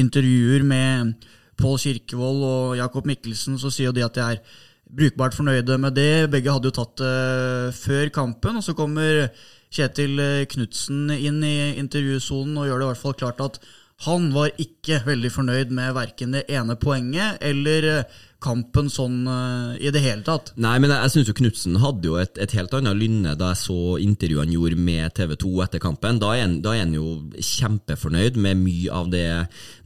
intervjuer 0.00 0.64
med 0.64 1.14
Pål 1.60 1.78
Kirkevold 1.82 2.44
og 2.46 2.76
Jakob 2.80 3.08
Mikkelsen, 3.08 3.58
så 3.60 3.72
sier 3.72 3.90
jo 3.90 3.96
de 3.96 4.06
at 4.06 4.16
de 4.16 4.26
er 4.26 4.42
brukbart 4.90 5.36
fornøyde 5.36 5.76
med 5.78 5.94
det. 5.98 6.30
Begge 6.32 6.52
hadde 6.52 6.70
jo 6.70 6.76
tatt 6.80 6.96
det 6.98 7.74
før 7.78 8.10
kampen. 8.14 8.58
Og 8.58 8.64
så 8.66 8.74
kommer 8.78 9.28
Kjetil 9.70 10.18
Knutsen 10.50 11.12
inn 11.14 11.44
i 11.46 11.76
intervjusonen 11.78 12.58
og 12.58 12.66
gjør 12.66 12.80
det 12.80 12.88
i 12.88 12.90
hvert 12.90 13.04
fall 13.04 13.18
klart 13.20 13.44
at 13.44 13.60
han 14.06 14.30
var 14.32 14.54
ikke 14.60 15.02
veldig 15.04 15.30
fornøyd 15.34 15.72
med 15.76 15.92
verken 15.96 16.32
det 16.32 16.46
ene 16.48 16.76
poenget 16.80 17.40
eller 17.44 17.88
eh, 17.90 18.18
kampen 18.40 18.88
sånn 18.88 19.22
uh, 19.28 19.76
i 19.76 19.90
det 19.92 20.00
hele 20.02 20.24
tatt. 20.24 20.54
Nei, 20.60 20.78
men 20.80 20.90
jeg, 20.92 21.04
jeg 21.04 21.12
syns 21.14 21.30
jo 21.30 21.36
Knutsen 21.40 21.76
hadde 21.82 22.08
jo 22.08 22.16
et, 22.20 22.38
et, 22.40 22.54
helt 22.56 22.72
annet 22.76 22.96
lynne 22.96 23.34
da 23.38 23.52
jeg 23.52 23.60
så 23.62 23.96
intervjuet 24.00 24.46
han 24.46 24.54
gjorde 24.54 24.78
med 24.80 25.14
TV 25.16 25.34
2 25.44 25.50
etter 25.66 25.82
kampen. 25.82 26.20
Da 26.22 26.32
er 26.34 26.46
han, 26.46 26.56
da 26.64 26.72
er 26.74 26.86
han 26.86 26.96
jo 26.96 27.18
kjempefornøyd 27.36 28.38
med 28.40 28.62
mye 28.62 28.94
av 28.96 29.10
det, 29.12 29.26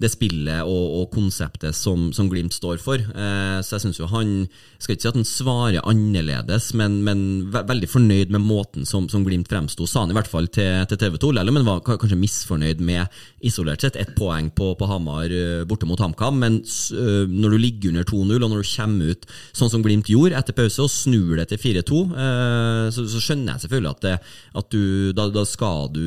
det 0.03 0.11
spillet 0.13 0.63
og, 0.63 0.85
og, 1.01 1.09
konseptet 1.15 1.77
som, 1.77 2.13
som, 2.15 2.31
Glimt 2.31 2.55
står 2.57 2.79
for. 2.83 3.03
Uh, 3.15 3.59
så 3.63 3.77
jeg 3.77 3.85
syns 3.85 4.01
jo 4.01 4.09
han 4.11 4.47
Skal 4.81 4.97
ikke 4.97 5.05
si 5.05 5.11
at 5.11 5.19
han 5.19 5.29
svarer 5.29 5.87
annerledes, 5.91 6.71
men, 6.79 7.01
men 7.07 7.21
ve 7.53 7.65
veldig 7.69 7.91
fornøyd 7.91 8.33
med 8.35 8.43
måten 8.43 8.87
som, 8.89 9.09
som 9.11 9.27
Glimt 9.27 9.51
fremsto, 9.51 9.87
sa 9.89 10.05
han 10.05 10.15
i 10.15 10.17
hvert 10.17 10.31
fall 10.31 10.49
til, 10.53 10.85
til 10.91 11.01
TV 11.01 11.19
2, 11.21 11.33
eller, 11.35 11.55
men 11.55 11.67
var 11.67 11.83
kanskje 11.87 12.19
misfornøyd 12.21 12.83
med 12.85 13.21
isolert 13.45 13.83
sett 13.85 13.99
ett 14.01 14.15
poeng 14.17 14.51
på, 14.55 14.73
på 14.79 14.89
Hamar 14.89 15.33
eh, 15.33 15.65
borte 15.69 15.89
mot 15.89 16.01
HamKam. 16.01 16.39
Men 16.41 16.61
når 17.31 17.55
du 17.55 17.59
ligger 17.61 17.93
under 17.95 18.07
2-0 18.09 18.44
og 18.45 18.53
når 18.53 18.63
du 18.63 18.71
kommer 18.71 19.13
ut 19.15 19.27
sånn 19.57 19.73
som 19.73 19.85
Glimt 19.85 20.09
gjorde 20.11 20.39
etter 20.39 20.57
pause, 20.57 20.85
og 20.85 20.93
snur 20.93 21.39
det 21.41 21.49
til 21.51 21.61
4-2, 21.61 22.01
eh, 22.13 22.87
så, 22.95 23.07
så, 23.11 23.23
skjønner 23.25 23.55
jeg 23.55 23.65
selvfølgelig 23.65 23.91
at, 23.91 24.05
det, 24.05 24.15
at 24.61 24.71
du, 24.75 24.85
da, 25.17 25.29
da, 25.35 25.45
skal 25.49 25.91
du 25.95 26.05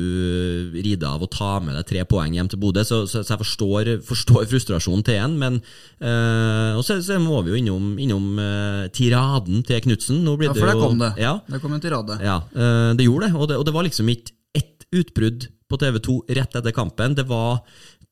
ride 0.74 1.08
av 1.08 1.24
og 1.24 1.32
ta 1.34 1.56
med 1.64 1.76
deg 1.78 1.88
tre 1.90 2.06
poeng 2.08 2.36
hjem 2.38 2.50
til 2.52 2.62
Bodø, 2.62 2.84
så, 2.86 3.02
så, 3.10 3.22
så, 3.22 3.34
jeg 3.34 3.42
forstår, 3.44 3.92
forstår 4.08 4.48
frustrasjonen 4.50 5.04
til 5.06 5.20
en, 5.22 5.36
men 5.40 5.60
eh, 6.00 6.78
Og 6.78 6.84
så, 6.86 6.98
må 7.22 7.42
vi 7.44 7.54
jo 7.54 7.60
innom, 7.60 7.92
innom 8.00 8.40
eh, 8.42 8.88
tiraden 8.94 9.62
til 9.66 9.84
Knutsen. 9.84 10.24
Ja, 10.24 10.54
for 10.54 10.70
der 10.70 10.80
kom 10.80 10.98
det. 11.02 11.12
Ja, 11.20 11.38
det 11.48 11.62
kom 11.62 11.74
en 11.74 11.82
tirade. 11.82 12.18
Ja, 12.22 12.40
eh, 12.54 12.90
det 12.98 13.06
gjorde 13.08 13.28
det, 13.28 13.36
og 13.36 13.48
det, 13.50 13.60
og 13.60 13.68
det 13.68 13.74
var 13.74 13.86
liksom 13.86 14.10
ikke 14.12 14.34
ett 14.56 14.86
utbrudd 14.94 15.48
på 15.68 15.76
TV2 15.76 16.18
rett 16.38 16.56
etter 16.56 16.74
kampen. 16.74 17.16
Det 17.18 17.26
var 17.28 17.60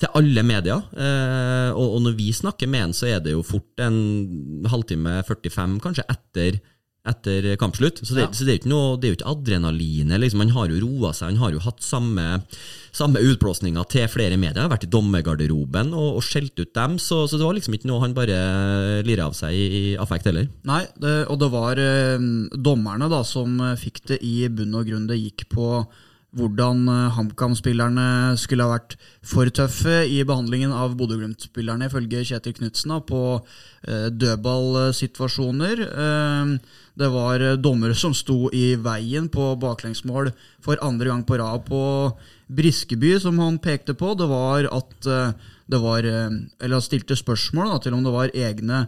til 0.03 0.13
alle 0.19 0.45
medier. 0.45 0.87
Eh, 0.93 1.71
og, 1.73 1.97
og, 1.97 2.01
når 2.05 2.17
vi 2.19 2.31
snakker 2.37 2.69
med 2.69 2.89
han, 2.89 2.97
så 2.97 3.09
er 3.15 3.21
det 3.25 3.33
jo 3.37 3.45
fort 3.47 3.85
en 3.85 4.65
halvtime, 4.69 5.23
45 5.25 5.79
kanskje, 5.85 6.09
etter 6.13 6.61
etter 7.07 7.53
kampslutt. 7.61 8.01
Så 8.03 8.17
det, 8.17 8.25
Ja. 8.25 8.31
så 8.35 8.45
det 8.45 8.51
er 8.51 8.57
jo 8.57 8.61
ikke 8.65 8.73
noe, 8.73 8.97
det 8.99 9.07
er 9.07 9.13
jo 9.13 9.19
ikke 9.21 9.31
adrenalinet. 9.31 10.21
Liksom. 10.21 10.41
Han 10.43 10.55
har 10.57 10.73
jo 10.73 10.81
roa 10.83 11.13
seg, 11.15 11.29
han 11.31 11.37
har 11.39 11.53
jo 11.55 11.61
hatt 11.63 11.83
samme, 11.87 12.25
samme 12.91 13.23
utblåsninga 13.23 13.85
til 13.89 14.09
flere 14.11 14.37
medier. 14.37 14.59
Han 14.59 14.71
har 14.71 14.77
vært 14.77 14.89
i 14.89 14.91
dommergarderoben 14.91 15.95
og, 15.95 16.17
og 16.19 16.27
skjelt 16.27 16.59
ut 16.59 16.75
dem, 16.75 16.99
så, 16.99 17.29
så 17.29 17.39
det 17.39 17.47
var 17.47 17.55
liksom 17.55 17.79
ikke 17.79 17.91
noe 17.91 18.03
han 18.03 18.17
bare 18.17 18.41
lirer 19.07 19.23
av 19.29 19.37
seg 19.39 19.55
i, 19.55 19.67
i 19.79 19.85
affekt 20.03 20.27
heller. 20.27 20.51
Nei, 20.67 20.83
det, 20.99 21.15
og 21.31 21.39
det 21.39 21.51
var 21.55 21.79
eh, 21.79 22.19
dommerne 22.59 23.11
da 23.13 23.23
som 23.23 23.55
fikk 23.79 24.03
det 24.11 24.21
i 24.27 24.49
bunn 24.51 24.75
og 24.75 24.91
grunn. 24.91 25.07
Det 25.07 25.21
gikk 25.21 25.47
på 25.55 25.71
hvordan 26.37 26.85
eh, 26.93 27.15
HamKam-spillerne 27.17 28.37
skulle 28.41 28.67
ha 28.67 28.77
vært 28.77 28.97
for 29.27 29.49
tøffe 29.55 30.03
i 30.05 30.21
behandlingen 30.27 30.75
av 30.75 30.95
Bodø-Glimt-spillerne, 30.99 31.89
ifølge 31.89 32.25
Kjetil 32.29 32.57
Knutsen, 32.59 32.95
på 33.09 33.23
eh, 33.37 34.09
dødballsituasjoner. 34.13 35.83
Eh, 35.87 36.53
det 37.01 37.11
var 37.13 37.45
eh, 37.45 37.59
dommere 37.61 37.97
som 37.99 38.15
sto 38.17 38.51
i 38.55 38.75
veien 38.81 39.31
på 39.33 39.55
baklengsmål 39.63 40.31
for 40.65 40.81
andre 40.85 41.11
gang 41.13 41.27
på 41.27 41.41
rad 41.41 41.67
på 41.69 41.83
Briskeby, 42.53 43.17
som 43.23 43.41
han 43.43 43.59
pekte 43.63 43.97
på. 43.99 44.15
Det 44.19 44.31
var 44.31 44.69
at 44.71 45.11
det 45.67 45.79
var 45.83 46.07
Eller 46.07 46.77
han 46.77 46.85
stilte 46.85 47.17
spørsmål 47.19 47.73
da, 47.73 47.79
til 47.83 47.97
om 47.97 48.05
det 48.07 48.13
var 48.15 48.35
egne 48.39 48.85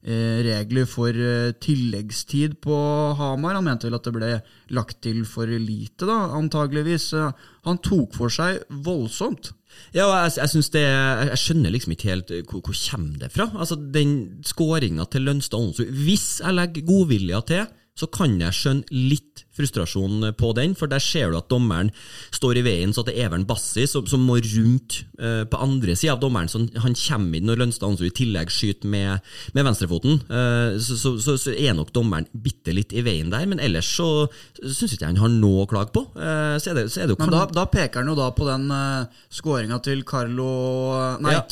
regler 0.00 0.86
for 0.88 1.12
eh, 1.12 1.52
tilleggstid 1.60 2.56
på 2.64 2.76
Hamar. 3.18 3.58
Han 3.58 3.66
mente 3.66 3.88
vel 3.88 3.98
at 3.98 4.06
det 4.06 4.14
ble 4.16 4.30
lagt 4.72 5.02
til 5.04 5.24
for 5.28 5.46
lite, 5.46 6.06
da, 6.08 6.30
antageligvis. 6.38 7.12
Eh, 7.12 7.32
Han 7.68 7.76
tok 7.84 8.14
for 8.16 8.32
seg 8.32 8.62
voldsomt. 8.72 9.52
Ja, 9.94 10.08
jeg, 10.24 10.32
jeg, 10.40 10.64
det, 10.74 10.86
jeg 11.28 11.38
skjønner 11.38 11.70
liksom 11.74 11.92
ikke 11.94 12.08
helt 12.10 12.32
eh, 12.32 12.40
hvor, 12.48 12.62
hvor 12.64 12.78
kommer 12.80 13.20
det 13.20 13.32
fra. 13.34 13.50
Altså, 13.54 13.76
Den 13.76 14.40
skåringa 14.46 15.04
til 15.12 15.28
Lønstad 15.28 15.60
Onsrud 15.60 15.92
Hvis 15.92 16.40
jeg 16.40 16.56
legger 16.56 16.88
godvilja 16.88 17.42
til, 17.46 17.68
så 18.00 18.08
kan 18.12 18.38
jeg 18.40 18.56
skjønne 18.56 18.88
litt 18.90 19.44
frustrasjon 19.60 20.30
på 20.38 20.52
den, 20.56 20.74
for 20.78 20.90
der 20.90 21.02
ser 21.02 21.32
du 21.32 21.38
at 21.38 21.50
dommeren 21.50 21.90
står 22.34 22.60
i 22.60 22.64
veien, 22.64 22.94
så 22.94 23.02
at 23.02 23.10
det 23.10 23.16
er 23.18 23.28
Evern 23.28 23.46
Bassi 23.48 23.84
som, 23.90 24.06
som 24.08 24.22
må 24.24 24.38
rundt 24.40 25.00
uh, 25.20 25.44
på 25.50 25.60
andre 25.60 25.96
sida 25.98 26.14
av 26.14 26.22
dommeren. 26.22 26.48
Så 26.50 26.62
han 26.80 26.96
kommer 26.98 27.38
inn 27.38 27.48
når 27.50 27.60
Lønstad 27.60 27.88
Onsrud 27.90 28.08
i 28.08 28.14
tillegg 28.22 28.52
skyter 28.54 28.90
med, 28.90 29.26
med 29.56 29.68
venstrefoten. 29.68 30.20
Uh, 30.30 30.78
så, 30.80 30.96
så, 31.00 31.14
så, 31.22 31.36
så 31.40 31.54
er 31.54 31.76
nok 31.76 31.92
dommeren 31.96 32.28
bitte 32.32 32.74
litt 32.76 32.94
i 32.96 33.04
veien 33.06 33.32
der, 33.32 33.46
men 33.50 33.62
ellers 33.62 33.90
så 33.90 34.08
syns 34.62 34.94
ikke 34.94 35.04
jeg 35.04 35.12
han 35.12 35.22
har 35.22 35.34
noe 35.34 35.66
å 35.66 35.70
klage 35.70 35.94
på. 35.96 36.06
Uh, 36.16 36.56
så, 36.56 36.72
er 36.72 36.80
det, 36.80 36.88
så 36.94 37.02
er 37.02 37.10
det 37.10 37.16
jo 37.16 37.22
Men 37.24 37.34
da, 37.36 37.44
da 37.60 37.66
peker 37.70 38.02
han 38.02 38.12
jo 38.12 38.18
da 38.18 38.30
på 38.36 38.48
den 38.48 38.68
uh, 38.72 39.22
skåringa 39.34 39.80
til 39.84 40.04
Carlo 40.08 40.50
Nei, 41.20 41.36
Ja. 41.36 41.42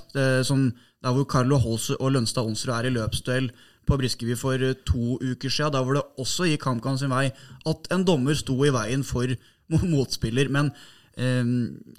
som, 0.47 0.71
der 1.05 1.15
hvor 1.15 1.27
Carlo 1.31 1.59
Holse 1.63 1.97
og 1.99 2.15
Lønstad 2.15 2.47
Onsrud 2.47 2.75
er 2.75 2.89
i 2.89 2.95
løpsduell 2.95 3.53
på 3.89 3.99
Briskeby 4.01 4.37
for 4.39 4.61
eh, 4.61 4.77
to 4.87 5.19
uker 5.19 5.51
siden. 5.53 5.75
Da 5.75 5.83
hvor 5.83 5.99
det 5.99 6.05
også 6.21 6.49
gikk 6.51 6.69
HamKam 6.69 6.99
sin 7.01 7.13
vei 7.13 7.29
at 7.69 7.91
en 7.95 8.07
dommer 8.07 8.37
sto 8.39 8.57
i 8.65 8.73
veien 8.75 9.05
for 9.07 9.33
motspiller. 9.69 10.53
Men 10.53 10.73
eh, 11.19 11.43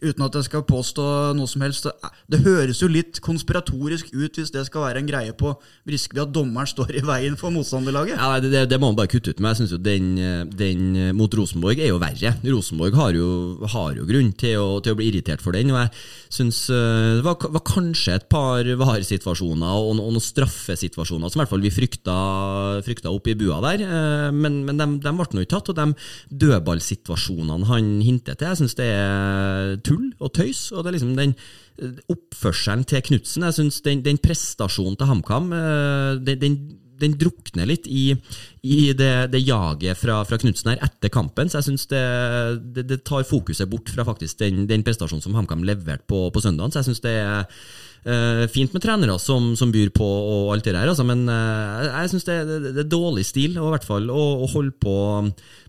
uten 0.01 0.25
at 0.25 0.37
jeg 0.39 0.47
skal 0.47 0.63
påstå 0.67 1.05
noe 1.37 1.47
som 1.51 1.61
helst, 1.65 1.85
det, 1.85 2.11
det 2.31 2.39
høres 2.45 2.79
jo 2.81 2.87
litt 2.91 3.19
konspiratorisk 3.25 4.13
ut 4.15 4.39
hvis 4.39 4.51
det 4.55 4.65
skal 4.69 4.85
være 4.87 5.03
en 5.03 5.09
greie 5.11 5.33
på 5.37 5.53
Briskeby 5.87 6.23
at 6.23 6.33
dommeren 6.35 6.69
står 6.71 6.95
i 6.95 7.03
veien 7.05 7.35
for 7.39 7.51
motstanderlaget. 7.53 8.15
Ja, 8.17 8.39
det, 8.39 8.51
det- 8.53 8.67
det 8.69 8.79
må 8.79 8.89
man 8.91 8.97
bare 9.01 9.11
kutte 9.11 9.31
ut. 9.33 9.39
med. 9.39 9.49
jeg 9.51 9.57
synes 9.61 9.71
jo 9.75 9.77
den, 9.83 10.09
den 10.55 11.15
mot 11.17 11.33
Rosenborg 11.35 11.79
er 11.79 11.89
jo 11.91 11.99
verre. 12.01 12.33
Rosenborg 12.45 12.93
har 12.95 13.13
jo, 13.17 13.29
har 13.73 13.95
jo 13.97 14.05
grunn 14.09 14.31
til 14.39 14.57
å, 14.61 14.79
til 14.83 14.93
å 14.93 14.99
bli 14.99 15.07
irritert 15.11 15.41
for 15.41 15.51
den. 15.57 15.71
Og 15.73 15.79
jeg 15.81 15.89
synes 16.39 16.59
eh, 16.69 17.17
det 17.19 17.25
var, 17.25 17.35
var 17.49 17.63
kanskje 17.67 18.15
et 18.19 18.27
par 18.31 18.63
VAR-situasjoner 18.63 19.67
og, 19.73 19.89
og 19.89 19.97
noen 19.99 20.21
straffesituasjoner 20.23 21.29
som 21.31 21.39
i 21.39 21.43
hvert 21.43 21.51
fall 21.53 21.63
vi 21.65 21.71
frykta, 21.73 22.15
frykta 22.85 23.11
opp 23.11 23.27
i 23.31 23.35
bua 23.39 23.59
der. 23.65 23.83
eh, 23.85 24.29
Men, 24.35 24.61
men 24.67 24.77
de, 24.79 24.87
de 25.03 25.15
ble 25.17 25.27
nå 25.33 25.43
ikke 25.45 25.55
tatt. 25.57 25.71
Og 25.73 25.79
de 25.79 25.87
dødballsituasjonene 26.45 27.67
han 27.69 27.89
hinter 28.05 28.37
til, 28.37 28.47
jeg 28.51 28.59
synes 28.61 28.77
det 28.79 28.87
er 28.93 29.08
tull 29.85 30.11
og 30.19 30.33
tøys. 30.37 30.69
Og 30.73 30.83
det 30.83 30.91
er 30.91 30.97
liksom 30.97 31.15
den 31.17 31.33
eh, 31.79 32.03
oppførselen 32.11 32.85
til 32.89 33.03
Knutsen. 33.09 33.47
Jeg 33.47 33.59
synes 33.59 33.81
den, 33.85 34.03
den 34.05 34.21
prestasjonen 34.21 34.99
til 34.99 35.11
HamKam 35.11 35.51
eh, 35.55 36.13
den, 36.27 36.43
den 36.43 36.61
den 36.99 37.15
drukner 37.19 37.67
litt 37.69 37.87
i, 37.87 38.11
i 38.67 38.79
det, 38.97 39.31
det 39.33 39.39
jaget 39.39 39.99
fra, 39.99 40.19
fra 40.27 40.39
Knutsen 40.41 40.73
her 40.73 40.81
etter 40.83 41.11
kampen. 41.13 41.47
Så 41.47 41.59
jeg 41.59 41.69
syns 41.69 41.87
det, 41.91 42.03
det, 42.75 42.85
det 42.89 43.01
tar 43.07 43.27
fokuset 43.27 43.69
bort 43.71 43.91
fra 43.93 44.05
faktisk 44.07 44.41
den, 44.43 44.65
den 44.69 44.83
prestasjonen 44.83 45.23
som 45.23 45.37
HamKam 45.37 45.63
leverte 45.67 46.07
på, 46.09 46.25
på 46.33 46.43
søndagen. 46.43 46.73
Så 46.73 46.81
jeg 46.81 46.89
syns 46.89 47.05
det 47.05 47.15
er 47.21 47.63
eh, 48.03 48.43
fint 48.51 48.73
med 48.75 48.83
trenere 48.83 49.15
som, 49.21 49.51
som 49.59 49.71
byr 49.73 49.91
på 49.95 50.05
og 50.05 50.53
alt 50.53 50.67
det 50.67 50.75
der, 50.75 50.89
altså, 50.89 51.05
men 51.07 51.25
uh, 51.29 51.85
jeg 51.85 52.11
syns 52.13 52.27
det, 52.27 52.37
det, 52.49 52.73
det 52.75 52.83
er 52.83 52.91
dårlig 52.91 53.25
stil 53.27 53.57
og 53.61 53.77
fall 53.85 54.09
å, 54.11 54.23
å 54.43 54.49
holde 54.51 54.75
på, 54.81 54.95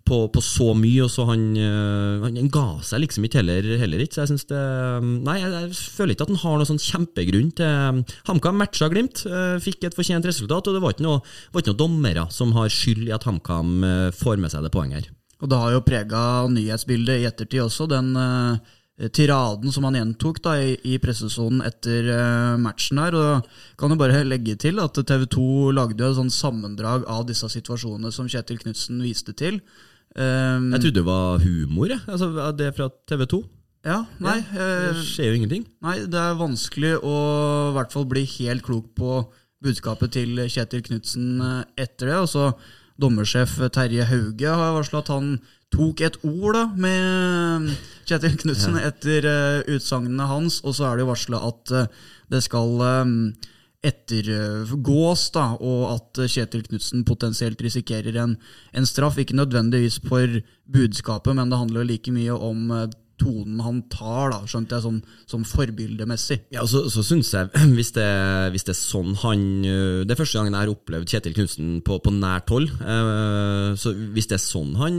på, 0.07 0.19
på 0.35 0.43
så 0.45 0.73
mye. 0.77 1.05
Og 1.07 1.13
så 1.13 1.27
han, 1.31 1.47
uh, 1.57 2.27
han 2.27 2.51
ga 2.53 2.67
seg 2.87 3.05
liksom 3.05 3.29
ikke 3.29 3.41
heller, 3.43 3.71
heller 3.81 4.05
ikke. 4.05 4.19
Så 4.19 4.25
jeg 4.25 4.33
synes 4.35 4.49
det 4.51 4.65
Nei, 5.01 5.37
jeg, 5.41 5.53
jeg 5.55 5.79
føler 5.97 6.15
ikke 6.15 6.27
at 6.27 6.35
han 6.35 6.43
har 6.43 6.59
noen 6.59 6.71
sånn 6.73 6.83
kjempegrunn 6.83 7.55
til 7.61 8.03
HamKam 8.29 8.61
matcha 8.61 8.91
Glimt, 8.91 9.23
fikk 9.65 9.87
et 9.87 9.97
fortjent 9.97 10.27
resultat, 10.27 10.69
og 10.69 10.77
det 10.77 10.83
var 10.83 10.95
ikke 10.95 11.07
noen 11.07 11.23
noe 11.71 11.79
dommere 11.79 12.27
som 12.35 12.53
har 12.57 12.73
skyld 12.73 13.07
i 13.09 13.15
at 13.15 13.27
HamKam 13.29 13.81
får 14.17 14.43
med 14.43 14.53
seg 14.53 14.67
det 14.67 14.75
poenget 14.75 15.03
her. 15.03 15.17
Og 15.41 15.49
det 15.49 15.61
har 15.61 15.73
jo 15.73 15.85
prega 15.85 16.21
nyhetsbildet 16.53 17.23
i 17.23 17.27
ettertid 17.29 17.65
også, 17.65 17.89
den 17.91 18.13
eh, 18.19 18.77
tiraden 19.09 19.73
som 19.73 19.87
han 19.89 19.97
gjentok 19.97 20.43
da 20.45 20.57
i, 20.61 20.75
i 20.85 20.99
pressesonen 21.01 21.63
etter 21.65 22.11
uh, 22.13 22.57
matchen 22.61 23.01
her. 23.01 23.17
Og 23.17 23.47
kan 23.81 23.95
jo 23.95 23.97
bare 24.01 24.25
legge 24.29 24.57
til 24.61 24.81
at 24.83 24.99
TV 25.09 25.25
2 25.33 25.47
lagde 25.77 26.05
jo 26.05 26.11
et 26.13 26.19
sånn 26.19 26.35
sammendrag 26.35 27.07
av 27.09 27.25
disse 27.31 27.49
situasjonene 27.49 28.13
som 28.13 28.29
Kjetil 28.29 28.61
Knutsen 28.61 29.01
viste 29.01 29.33
til. 29.33 29.63
Um, 30.13 30.73
Jeg 30.75 30.83
trodde 30.85 30.99
det 30.99 31.07
var 31.07 31.39
humor, 31.45 31.89
jeg. 31.95 32.03
Altså, 32.11 32.29
det 32.59 32.73
fra 32.77 32.91
TV 33.09 33.25
2. 33.31 33.41
ja, 33.87 34.01
nei, 34.21 34.41
Det 34.53 34.65
eh, 34.91 35.03
skjer 35.07 35.31
jo 35.31 35.37
ingenting. 35.39 35.63
nei, 35.81 36.01
det 36.05 36.19
er 36.21 36.35
vanskelig 36.37 36.97
å 37.01 37.15
i 37.71 37.75
hvert 37.79 37.95
fall 37.95 38.05
bli 38.11 38.25
helt 38.37 38.67
klok 38.67 38.91
på 38.99 39.23
budskapet 39.65 40.13
til 40.19 40.37
Kjetil 40.51 40.83
Knutsen 40.85 41.41
eh, 41.41 41.63
etter 41.87 42.11
det. 42.11 42.19
Og 42.21 42.61
dommersjef 43.01 43.55
Terje 43.73 44.05
Hauge 44.11 44.51
har 44.61 44.75
varsla 44.77 45.01
at 45.01 45.09
han 45.15 45.31
tok 45.71 46.03
et 46.03 46.19
ord 46.27 46.57
da 46.57 46.65
med 46.75 47.71
Kjetil 48.09 48.37
Knutsen 48.41 48.79
etter 48.81 49.27
uh, 49.29 49.71
utsagnene 49.71 50.27
hans, 50.27 50.61
og 50.67 50.75
så 50.77 50.89
er 50.89 50.99
det 50.99 51.07
jo 51.07 51.13
varsla 51.13 51.43
at 51.47 51.75
uh, 51.77 52.05
det 52.31 52.43
skal 52.47 52.83
um, 52.83 53.15
ettergås, 53.81 55.29
da, 55.33 55.47
og 55.57 55.85
at 55.95 56.21
eh, 56.21 56.31
Kjetil 56.31 56.65
Knutsen 56.67 57.05
potensielt 57.09 57.61
risikerer 57.65 58.19
en, 58.21 58.35
en 58.77 58.89
straff. 58.89 59.19
Ikke 59.19 59.39
nødvendigvis 59.39 60.01
for 60.05 60.41
budskapet, 60.71 61.37
men 61.37 61.53
det 61.53 61.61
handler 61.63 61.89
like 61.89 62.13
mye 62.13 62.37
om 62.37 62.71
eh, 62.77 62.91
tonen 63.21 63.61
han 63.63 63.83
tar, 63.93 64.33
da, 64.33 64.41
skjønte 64.49 64.79
jeg, 64.79 64.85
sånn, 64.87 65.01
sånn 65.31 65.45
forbildemessig. 65.47 66.39
Ja, 66.55 66.65
så, 66.69 66.87
så 66.93 67.05
synes 67.07 67.31
jeg, 67.37 67.51
hvis 67.77 67.93
det, 67.97 68.07
hvis 68.55 68.65
det 68.67 68.73
er 68.75 68.79
sånn 68.81 69.13
han 69.21 69.43
øh, 69.69 70.01
Det 70.09 70.15
er 70.15 70.21
første 70.21 70.39
gangen 70.41 70.57
jeg 70.57 70.65
har 70.65 70.73
opplevd 70.73 71.11
Kjetil 71.13 71.35
Knutsen 71.37 71.71
på, 71.87 71.99
på 72.05 72.13
nært 72.17 72.51
hold. 72.55 72.71
eh, 72.81 73.71
Så 73.81 73.93
hvis 74.17 74.31
det 74.31 74.39
er 74.39 74.43
sånn 74.45 74.75
han 74.81 74.99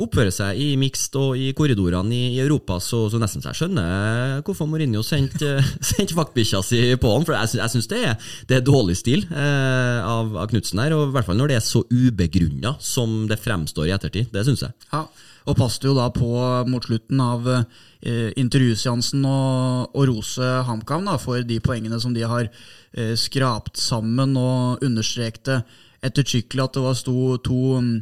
oppfører 0.00 0.32
seg 0.34 0.58
i 0.62 0.70
mixed 0.80 1.16
og 1.20 1.36
i 1.38 1.50
korridorene 1.56 2.14
i, 2.16 2.22
i 2.36 2.40
Europa, 2.42 2.78
så, 2.82 3.04
så 3.12 3.20
nesten 3.20 3.44
så 3.44 3.52
jeg 3.52 3.60
skjønner 3.62 4.40
hvorfor 4.46 4.68
Mourinho 4.70 5.02
sendte 5.06 5.58
sendt 5.92 6.14
vaktbikkja 6.16 6.62
si 6.66 6.82
på 7.00 7.12
han. 7.14 7.26
For 7.28 7.36
jeg, 7.36 7.58
jeg 7.60 7.74
syns 7.76 7.90
det, 7.92 8.02
det 8.50 8.58
er 8.60 8.64
dårlig 8.66 8.96
stil 9.00 9.26
eh, 9.28 9.98
av, 10.02 10.32
av 10.40 10.48
Knutsen 10.52 10.80
her, 10.82 10.96
og 10.96 11.10
i 11.10 11.16
hvert 11.18 11.28
fall 11.28 11.38
når 11.40 11.52
det 11.52 11.58
er 11.60 11.66
så 11.66 11.84
ubegrunna 11.92 12.76
som 12.82 13.22
det 13.30 13.40
fremstår 13.42 13.90
i 13.90 13.94
ettertid. 13.96 14.30
Det 14.32 14.46
syns 14.48 14.64
jeg. 14.66 14.74
Ja, 14.92 15.04
og 15.46 15.58
passet 15.58 15.88
jo 15.88 15.94
da 15.96 16.08
på 16.14 16.28
mot 16.70 16.84
slutten 16.86 17.20
av 17.22 17.48
eh, 17.50 18.30
intervjuseansen 18.38 19.24
å 19.26 20.06
rose 20.08 20.50
HamKam 20.68 21.10
for 21.22 21.42
de 21.46 21.58
poengene 21.64 21.98
som 22.02 22.14
de 22.14 22.22
har 22.28 22.48
eh, 22.48 23.14
skrapt 23.18 23.80
sammen, 23.80 24.36
og 24.38 24.84
understrekte 24.84 25.62
ettertrykkelig 26.02 26.64
at 26.64 26.78
det 26.78 26.84
var 26.86 26.98
sto, 26.98 27.16
to 27.42 27.60
mm, 27.82 27.92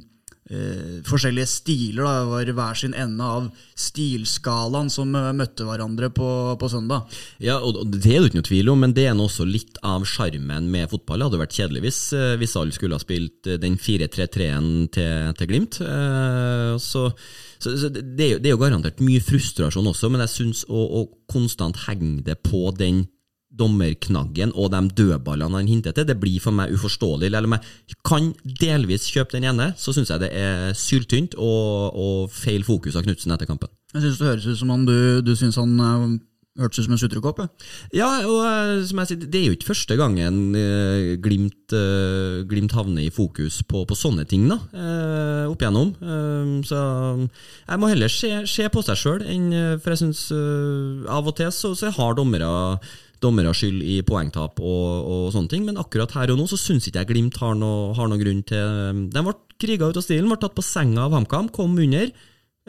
eh, 0.50 1.00
forskjellige 1.06 1.48
stiler. 1.50 2.04
Da. 2.04 2.14
Det 2.44 2.54
var 2.54 2.54
hver 2.60 2.80
sin 2.82 2.94
ende 2.98 3.24
av 3.24 3.48
stilskalaen 3.78 4.90
som 4.92 5.14
eh, 5.16 5.30
møtte 5.36 5.66
hverandre 5.68 6.10
på, 6.14 6.30
på 6.60 6.70
søndag. 6.72 7.06
Ja, 7.42 7.58
og 7.62 7.80
det 7.94 8.02
er 8.10 8.20
det 8.24 8.30
ikke 8.30 8.40
noe 8.40 8.48
tvil 8.50 8.72
om, 8.72 8.82
men 8.84 8.94
det 8.96 9.06
er 9.08 9.14
også 9.20 9.46
litt 9.48 9.78
av 9.86 10.04
sjarmen 10.08 10.70
med 10.72 10.90
fotball. 10.92 11.20
Det 11.22 11.30
hadde 11.30 11.42
vært 11.44 11.58
kjedelig 11.58 11.84
hvis, 11.86 12.00
eh, 12.18 12.34
hvis 12.40 12.56
alle 12.60 12.76
skulle 12.76 12.98
ha 12.98 13.02
spilt 13.02 13.48
eh, 13.50 13.60
den 13.62 13.78
4-3-3-en 13.80 14.70
til, 14.94 15.30
til 15.38 15.50
Glimt. 15.50 15.80
Eh, 15.84 16.76
Så, 16.80 17.06
så, 17.60 17.72
så 17.76 17.88
det, 17.92 18.24
er 18.24 18.30
jo, 18.34 18.38
det 18.40 18.50
er 18.50 18.54
jo 18.54 18.60
garantert 18.60 19.00
mye 19.04 19.20
frustrasjon 19.22 19.86
også, 19.90 20.08
men 20.12 20.22
jeg 20.24 20.32
syns 20.32 20.62
å, 20.68 20.80
å 20.80 21.00
konstant 21.30 21.76
henge 21.86 22.22
det 22.26 22.38
på 22.46 22.70
den 22.76 23.04
dommerknaggen 23.50 24.52
og 24.54 24.70
de 24.74 24.80
dødballene 25.02 25.58
han 25.58 25.70
hinter 25.70 25.94
til, 25.96 26.06
det 26.06 26.18
blir 26.22 26.40
for 26.42 26.54
meg 26.54 26.72
uforståelig. 26.74 27.28
Eller 27.28 27.48
om 27.48 27.56
jeg 27.56 27.98
kan 28.06 28.30
delvis 28.62 29.10
kjøpe 29.10 29.36
den 29.36 29.48
ene, 29.50 29.72
så 29.80 29.94
syns 29.96 30.12
jeg 30.12 30.22
det 30.22 30.32
er 30.38 30.72
syltynt 30.78 31.36
og, 31.38 31.98
og 31.98 32.32
feil 32.34 32.64
fokus 32.66 32.98
av 32.98 33.06
Knutsen 33.06 33.34
etter 33.34 33.50
kampen. 33.50 33.72
Jeg 33.94 34.06
syns 34.06 34.20
det 34.20 34.28
høres 34.28 34.50
ut 34.50 34.60
som 34.60 34.74
om 34.76 34.84
du, 34.86 34.96
du 35.26 35.32
syns 35.34 35.58
han 35.58 35.74
eh, 35.82 36.04
hørtes 36.60 36.78
ut 36.78 36.86
som 36.86 36.94
en 36.94 37.00
sutrekopp. 37.02 37.42
Ja, 37.96 38.08
og 38.28 38.40
eh, 38.46 38.72
som 38.86 39.02
jeg 39.02 39.10
sier, 39.10 39.26
det 39.26 39.40
er 39.40 39.48
jo 39.48 39.58
ikke 39.58 39.70
første 39.72 39.98
gangen 39.98 40.54
eh, 40.54 41.16
Glimt, 41.22 41.74
eh, 41.74 42.40
Glimt 42.50 42.74
havner 42.76 43.08
i 43.08 43.12
fokus 43.14 43.60
på, 43.66 43.82
på 43.82 43.98
sånne 43.98 44.28
ting, 44.30 44.46
da, 44.50 44.60
eh, 44.70 45.44
opp 45.50 45.62
igjennom. 45.62 45.92
Eh, 45.98 46.56
så 46.70 46.80
jeg 47.26 47.82
må 47.82 47.90
heller 47.90 48.14
se, 48.14 48.32
se 48.50 48.70
på 48.70 48.86
seg 48.86 49.02
sjøl, 49.02 49.28
for 49.82 49.94
jeg 49.94 50.04
syns 50.04 50.26
av 51.10 51.26
og 51.26 51.38
til 51.38 51.50
så, 51.54 51.74
så 51.74 51.90
har 51.98 52.18
dommere 52.18 52.46
dommere 53.20 53.52
skyld 53.56 53.82
i 53.84 54.00
poengtap 54.06 54.60
og, 54.60 54.88
og, 55.04 55.28
sånne 55.34 55.52
ting, 55.52 55.66
men 55.68 55.78
akkurat 55.80 56.14
her 56.16 56.32
og 56.32 56.40
nå 56.40 56.48
så 56.50 56.58
syns 56.60 56.88
ikke 56.88 57.02
jeg 57.02 57.10
Glimt 57.10 57.38
har 57.42 57.54
noe, 57.58 57.92
har 57.98 58.08
noe 58.10 58.20
grunn 58.20 58.42
til 58.46 59.06
De 59.12 59.22
ble 59.26 59.36
kriga 59.60 59.90
ut 59.90 59.98
av 59.98 60.04
stilen, 60.04 60.28
ble 60.30 60.40
tatt 60.40 60.56
på 60.56 60.64
senga 60.64 61.04
av 61.04 61.16
HamKam, 61.16 61.50
kom 61.52 61.76
under. 61.76 62.12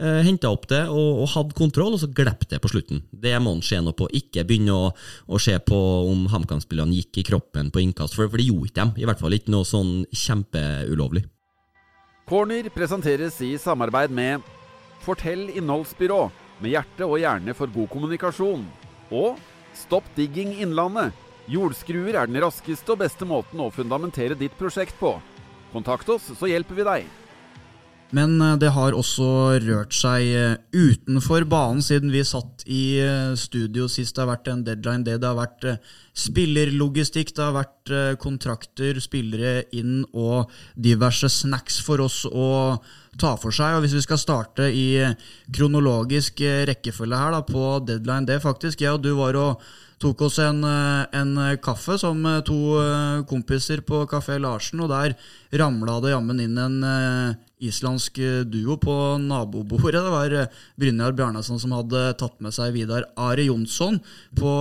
Eh, 0.02 0.20
Henta 0.26 0.50
opp 0.50 0.64
det 0.70 0.82
og, 0.90 1.22
og, 1.22 1.28
hadde 1.34 1.56
kontroll, 1.56 1.94
og 1.96 2.00
så 2.02 2.08
glepp 2.10 2.46
det 2.50 2.58
på 2.62 2.70
slutten. 2.72 3.04
Det 3.12 3.34
må 3.40 3.54
han 3.54 3.62
se 3.64 3.78
noe 3.80 3.96
på. 3.96 4.08
Ikke 4.18 4.44
begynne 4.48 4.74
å, 4.74 4.88
å 5.28 5.40
se 5.40 5.54
på 5.62 5.78
om 6.08 6.26
HamKam-spillerne 6.32 6.96
gikk 6.96 7.22
i 7.22 7.26
kroppen 7.28 7.70
på 7.72 7.84
innkast, 7.84 8.16
for, 8.18 8.30
for 8.32 8.40
det 8.40 8.48
gjorde 8.48 8.70
ikke 8.70 8.80
dem. 8.80 8.92
I 8.98 9.06
hvert 9.08 9.22
fall 9.22 9.36
ikke 9.36 9.54
noe 9.54 9.68
sånn 9.68 9.94
kjempeulovlig. 10.10 11.24
Corner 12.28 12.68
presenteres 12.72 13.38
i 13.44 13.54
samarbeid 13.60 14.12
med 14.14 14.44
Fortell 15.02 15.48
innholdsbyrå, 15.50 16.20
med 16.62 16.74
hjerte 16.76 17.06
og 17.08 17.18
hjerne 17.18 17.54
for 17.58 17.70
god 17.74 17.88
kommunikasjon. 17.92 18.62
Og 19.12 19.40
Stopp 19.76 20.06
Digging 20.16 20.54
Innlandet. 20.60 21.16
Jordskruer 21.50 22.14
er 22.14 22.30
den 22.30 22.38
raskeste 22.42 22.94
og 22.94 23.02
beste 23.02 23.26
måten 23.28 23.60
å 23.60 23.72
fundamentere 23.74 24.38
ditt 24.38 24.54
prosjekt 24.58 24.94
på. 25.00 25.16
Kontakt 25.72 26.08
oss, 26.12 26.30
så 26.38 26.50
hjelper 26.50 26.78
vi 26.78 26.86
deg. 26.86 27.10
Men 28.12 28.36
eh, 28.44 28.58
det 28.60 28.72
har 28.76 28.92
også 28.96 29.26
rørt 29.64 29.96
seg 29.96 30.28
eh, 30.36 30.56
utenfor 30.76 31.46
banen 31.48 31.80
siden 31.84 32.12
vi 32.12 32.24
satt 32.28 32.64
i 32.68 33.00
eh, 33.00 33.32
studio 33.40 33.88
sist. 33.88 34.14
Det 34.14 34.22
har 34.22 34.32
vært 34.34 34.50
en 34.52 34.64
deadline, 34.66 35.06
det. 35.08 35.18
Det 35.22 35.30
har 35.30 35.38
vært 35.40 35.66
spillerlogistikk, 36.12 37.32
det 37.32 37.46
har 37.46 37.56
vært 37.56 37.92
kontrakter, 38.20 39.00
spillere 39.00 39.62
inn 39.72 40.02
og 40.12 40.52
diverse 40.76 41.30
snacks 41.32 41.80
for 41.82 42.04
oss 42.04 42.22
å 42.28 42.76
ta 43.20 43.34
for 43.40 43.54
seg. 43.54 43.76
Og 43.76 43.84
Hvis 43.84 43.96
vi 43.98 44.04
skal 44.06 44.20
starte 44.20 44.68
i 44.72 44.88
kronologisk 45.52 46.42
rekkefølge 46.68 47.22
her 47.22 47.36
da, 47.36 47.42
på 47.46 47.78
deadline 47.86 48.28
det 48.28 48.42
faktisk, 48.44 48.84
jeg 48.84 48.96
og 48.96 49.02
du 49.04 49.14
var 49.18 49.38
og 49.40 49.64
tok 50.02 50.24
oss 50.26 50.40
en, 50.42 50.64
en, 50.66 51.36
kaffe 51.62 51.94
som 52.00 52.24
to 52.42 52.56
kompiser 53.30 53.84
på 53.86 54.00
Kafé 54.10 54.34
Larsen, 54.42 54.80
og 54.82 54.90
der 54.90 55.14
ramla 55.60 56.00
det 56.02 56.10
jammen 56.10 56.40
inn 56.42 56.58
en 56.58 56.80
islandsk 57.62 58.18
duo 58.50 58.80
på 58.82 58.96
nabobordet. 59.22 60.02
Det 60.02 60.10
var 60.16 60.34
Brynjar 60.74 61.14
Bjarnason 61.14 61.62
som 61.62 61.76
hadde 61.76 62.02
tatt 62.18 62.34
med 62.42 62.56
seg 62.56 62.74
Vidar 62.74 63.06
Are 63.14 63.46
Jonsson 63.46 64.00
på 64.34 64.56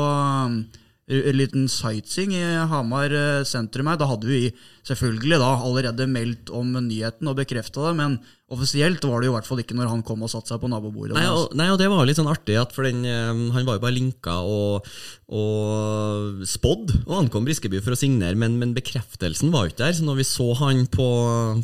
en 1.12 1.36
liten 1.36 1.66
sightseeing 1.68 2.36
i 2.38 2.44
Hamar 2.72 3.16
sentrum 3.48 3.90
her. 3.90 3.98
Da 3.98 4.12
hadde 4.12 4.30
vi 4.30 4.44
selvfølgelig 4.88 5.42
da 5.42 5.56
allerede 5.62 6.08
meldt 6.10 6.52
om 6.56 6.74
nyheten 6.78 7.30
og 7.30 7.40
bekrefta 7.42 7.90
det, 7.90 7.98
men 8.00 8.22
offisielt 8.52 9.04
var 9.08 9.22
det 9.22 9.30
jo 9.30 9.32
i 9.32 9.36
hvert 9.38 9.48
fall 9.48 9.62
ikke 9.64 9.76
når 9.78 9.90
han 9.94 10.04
kom 10.04 10.26
og 10.26 10.32
satte 10.32 10.52
seg 10.52 10.60
på 10.60 10.70
nabobordet. 10.72 11.16
Nei 11.16 11.28
og, 11.32 11.54
nei, 11.56 11.70
og 11.72 11.80
det 11.80 11.88
var 11.92 12.04
litt 12.08 12.20
sånn 12.20 12.30
artig, 12.32 12.58
at 12.60 12.74
for 12.76 12.88
den, 12.88 13.06
eh, 13.08 13.32
han 13.32 13.68
var 13.68 13.78
jo 13.78 13.84
bare 13.84 13.96
linka 13.96 14.34
og, 14.44 14.88
og 15.32 16.42
spådd 16.48 16.92
og 17.06 17.14
ankom 17.22 17.48
Briskeby 17.48 17.80
for 17.84 17.96
å 17.96 18.00
signere, 18.00 18.36
men, 18.36 18.58
men, 18.60 18.74
bekreftelsen 18.76 19.54
var 19.54 19.66
jo 19.66 19.72
ikke 19.72 19.84
der. 19.86 19.96
Så 19.96 20.08
når 20.08 20.20
vi 20.20 20.28
så 20.28 20.50
han 20.60 20.84
på, 20.92 21.08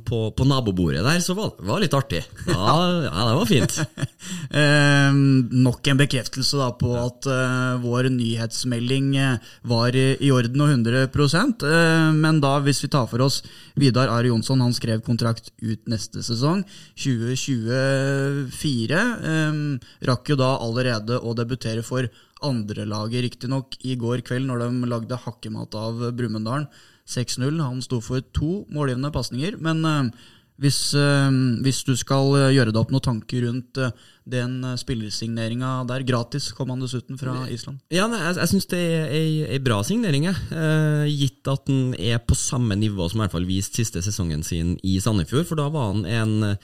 på, 0.08 0.22
på 0.38 0.48
nabobordet 0.48 1.04
der, 1.04 1.20
så 1.24 1.36
var 1.36 1.58
det 1.60 1.88
litt 1.88 1.98
artig. 1.98 2.24
Ja, 2.48 2.78
ja 3.10 3.28
det 3.28 3.36
var 3.42 3.52
fint. 3.52 3.78
eh, 4.64 5.20
nok 5.68 5.92
en 5.92 6.02
bekreftelse 6.02 6.62
da 6.62 6.72
på 6.80 6.94
at 7.02 7.28
eh, 7.32 7.84
vår 7.84 8.12
nyhetsmelding 8.16 9.12
eh, 9.20 9.52
var 9.68 9.96
i, 9.96 10.08
i 10.24 10.32
orden 10.32 10.64
og 10.64 10.72
100 10.72 11.04
eh, 11.04 12.16
Men 12.16 12.40
da, 12.44 12.58
hvis 12.64 12.84
vi 12.86 12.92
tar 12.96 13.07
for 13.10 13.24
oss 13.26 13.42
Vidar 13.80 14.12
Ari 14.14 14.30
Jonsson, 14.32 14.62
han 14.64 14.76
skrev 14.76 15.02
kontrakt 15.06 15.52
ut 15.62 15.82
neste 15.90 16.24
sesong. 16.26 16.64
2024. 17.00 19.02
Um, 19.24 19.80
rakk 20.10 20.32
jo 20.32 20.36
da 20.40 20.52
allerede 20.64 21.16
å 21.20 21.36
debutere 21.38 21.84
for 21.86 22.04
andrelaget, 22.46 23.24
riktignok 23.26 23.68
i 23.88 23.98
går 24.00 24.20
kveld, 24.28 24.46
når 24.50 24.58
de 24.66 24.92
lagde 24.92 25.24
hakkemat 25.26 25.72
av 25.78 25.94
Brumunddal 26.18 26.64
6-0. 27.08 27.62
Han 27.64 27.82
sto 27.86 27.98
for 28.04 28.20
to 28.36 28.52
målgivende 28.74 29.14
pasninger. 29.16 29.54
Men 29.64 29.78
uh, 29.86 30.04
hvis, 30.62 30.82
uh, 30.98 31.32
hvis, 31.66 31.84
du 31.88 31.94
skal 31.98 32.26
gjøre 32.56 32.72
deg 32.74 32.82
opp 32.82 32.92
noen 32.94 33.08
tanker 33.10 33.40
rundt 33.48 33.74
uh, 33.82 33.94
den 34.32 34.60
eh, 34.64 34.78
spillersigneringa 34.80 35.72
der. 35.90 36.06
Gratis 36.08 36.50
kom 36.56 36.72
han 36.74 36.84
dessuten 36.84 37.20
fra 37.20 37.36
Island. 37.52 37.82
Ja, 37.94 38.08
Jeg, 38.08 38.36
jeg 38.38 38.52
syns 38.52 38.70
det 38.72 38.80
er 38.80 39.14
ei, 39.16 39.60
bra 39.64 39.80
signering, 39.86 40.28
eh, 40.30 41.06
gitt 41.12 41.48
at 41.50 41.68
han 41.70 41.94
er 41.98 42.22
på 42.24 42.38
samme 42.38 42.78
nivå 42.80 43.08
som 43.10 43.22
i 43.22 43.26
hvert 43.26 43.36
fall 43.36 43.48
vist 43.48 43.78
siste 43.78 44.02
sesongen 44.04 44.44
sin 44.46 44.76
i 44.84 44.98
Sandefjord. 45.04 45.48
For 45.50 45.60
da 45.60 45.68
var 45.74 45.92
han 45.94 46.06
en, 46.06 46.58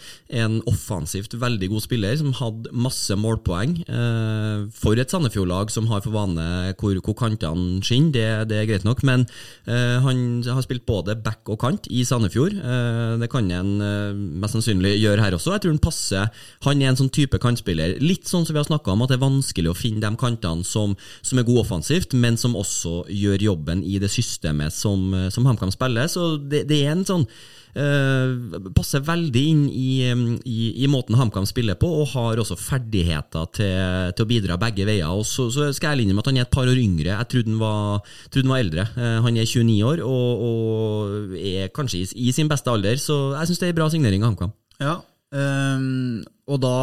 en 0.43 0.59
offensivt 0.69 1.35
veldig 1.39 1.71
god 1.73 1.85
spiller 1.85 2.17
som 2.19 2.33
hadde 2.37 2.73
masse 2.75 3.17
målpoeng. 3.19 3.77
Eh, 3.87 4.67
for 4.75 4.99
et 4.99 5.13
Sandefjord-lag 5.13 5.71
som 5.73 5.89
har 5.91 6.03
for 6.05 6.15
vane 6.15 6.73
hvor, 6.79 6.97
hvor 7.03 7.17
kantene 7.17 7.81
skinner, 7.83 8.13
det, 8.13 8.27
det, 8.51 8.59
er 8.59 8.69
greit 8.69 8.87
nok. 8.87 9.03
Men 9.07 9.25
eh, 9.65 9.97
han 10.03 10.43
har 10.45 10.63
spilt 10.65 10.85
både 10.89 11.15
back 11.23 11.49
og 11.51 11.61
kant 11.63 11.87
i 11.91 12.03
Sandefjord. 12.07 12.57
Eh, 12.59 13.15
det 13.21 13.29
kan 13.31 13.49
han 13.53 13.73
eh, 13.83 14.21
mest 14.43 14.57
sannsynlig 14.57 14.95
gjøre 14.99 15.23
her 15.23 15.37
også. 15.37 15.55
Jeg 15.55 15.65
tror 15.65 15.75
han 15.75 15.83
passer 15.83 16.45
Han 16.67 16.81
er 16.81 16.91
en 16.91 16.99
sånn 16.99 17.11
type 17.13 17.39
kant 17.41 17.52
kantspiller. 17.53 17.97
Litt 18.03 18.29
sånn 18.29 18.47
som 18.47 18.55
vi 18.55 18.61
har 18.61 18.69
snakka 18.69 18.93
om, 18.93 19.05
at 19.05 19.13
det 19.13 19.19
er 19.19 19.25
vanskelig 19.25 19.71
å 19.71 19.77
finne 19.77 20.03
de 20.03 20.13
kantene 20.19 20.67
som, 20.67 20.97
som 21.21 21.39
er 21.39 21.47
gode 21.47 21.65
offensivt, 21.65 22.17
men 22.17 22.39
som 22.41 22.57
også 22.59 23.03
gjør 23.13 23.49
jobben 23.53 23.83
i 23.85 23.99
det 24.01 24.11
systemet 24.11 24.75
som, 24.75 25.11
som 25.33 25.45
HamKam 25.47 25.73
spiller. 25.73 26.09
Så 26.11 26.35
det, 26.37 26.65
det 26.69 26.83
er 26.83 26.97
en 26.97 27.05
sånn 27.07 27.29
Uh, 27.73 28.53
passer 28.77 29.01
veldig 29.01 29.41
inn 29.49 29.61
i, 29.65 30.05
i, 30.05 30.65
i 30.85 30.89
måten 30.91 31.17
HamKam 31.17 31.47
spiller 31.49 31.73
på, 31.81 31.87
og 32.03 32.11
har 32.11 32.37
også 32.37 32.57
ferdigheter 32.59 33.47
til, 33.57 34.11
til 34.13 34.25
å 34.25 34.29
bidra 34.29 34.59
begge 34.61 34.85
veier. 34.85 35.09
Og 35.09 35.25
så, 35.25 35.47
så 35.53 35.71
skal 35.73 35.97
jeg 35.97 36.11
med 36.11 36.21
at 36.21 36.29
han 36.29 36.37
er 36.37 36.45
et 36.45 36.53
par 36.53 36.69
år 36.69 36.77
yngre. 36.77 37.15
Jeg 37.15 37.29
trodde 37.31 37.49
han 37.49 37.63
var, 37.63 38.13
trodde 38.29 38.45
han 38.45 38.53
var 38.53 38.61
eldre. 38.61 38.85
Uh, 38.93 39.17
han 39.25 39.41
er 39.41 39.49
29 39.49 39.79
år 39.89 40.05
og, 40.05 40.45
og 40.45 41.33
er 41.41 41.73
kanskje 41.73 42.03
i, 42.03 42.11
i, 42.27 42.35
sin 42.35 42.51
beste 42.51 42.69
alder, 42.69 43.01
så 43.01 43.17
jeg 43.39 43.49
syns 43.49 43.63
det 43.63 43.71
er 43.71 43.73
en 43.73 43.81
bra 43.81 43.89
signering 43.95 44.21
av 44.21 44.33
HamKam. 44.33 44.55
Ja, 44.83 44.95
um 45.33 46.21
og 46.43 46.59
da 46.59 46.77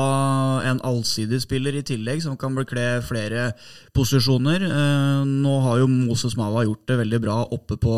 en 0.70 0.80
allsidig 0.88 1.42
spiller 1.42 1.76
i 1.76 1.84
tillegg, 1.84 2.22
som 2.24 2.36
kan 2.40 2.54
bekle 2.56 3.02
flere 3.04 3.50
posisjoner. 3.96 4.64
Eh, 4.64 5.24
nå 5.28 5.56
har 5.66 5.82
jo 5.82 5.90
Moses 5.90 6.36
Mava 6.38 6.64
gjort 6.64 6.86
det 6.88 7.00
veldig 7.02 7.20
bra 7.26 7.36
oppe 7.52 7.76
på 7.80 7.96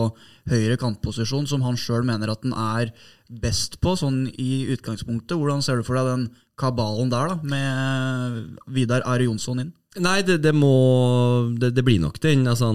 høyre 0.51 0.79
kantposisjon, 0.81 1.47
som 1.47 1.63
han 1.63 1.79
sjøl 1.79 2.03
mener 2.09 2.33
at 2.33 2.43
den 2.43 2.57
er 2.57 2.91
best 3.31 3.79
på, 3.83 3.95
sånn 3.99 4.25
i 4.35 4.65
utgangspunktet. 4.75 5.37
Hvordan 5.39 5.63
ser 5.63 5.79
du 5.79 5.87
for 5.87 6.01
deg 6.01 6.11
den 6.11 6.27
kabalen 6.59 7.13
der, 7.13 7.31
da, 7.31 7.39
med 7.47 8.59
Vidar 8.67 9.07
Are 9.07 9.31
Jonsson 9.31 9.63
inn? 9.63 9.73
Nei, 10.01 10.23
det, 10.25 10.39
det 10.41 10.55
må 10.57 10.73
det, 11.61 11.75
det, 11.77 11.83
blir 11.85 11.99
nok 12.01 12.17
den. 12.25 12.47
Altså, 12.49 12.71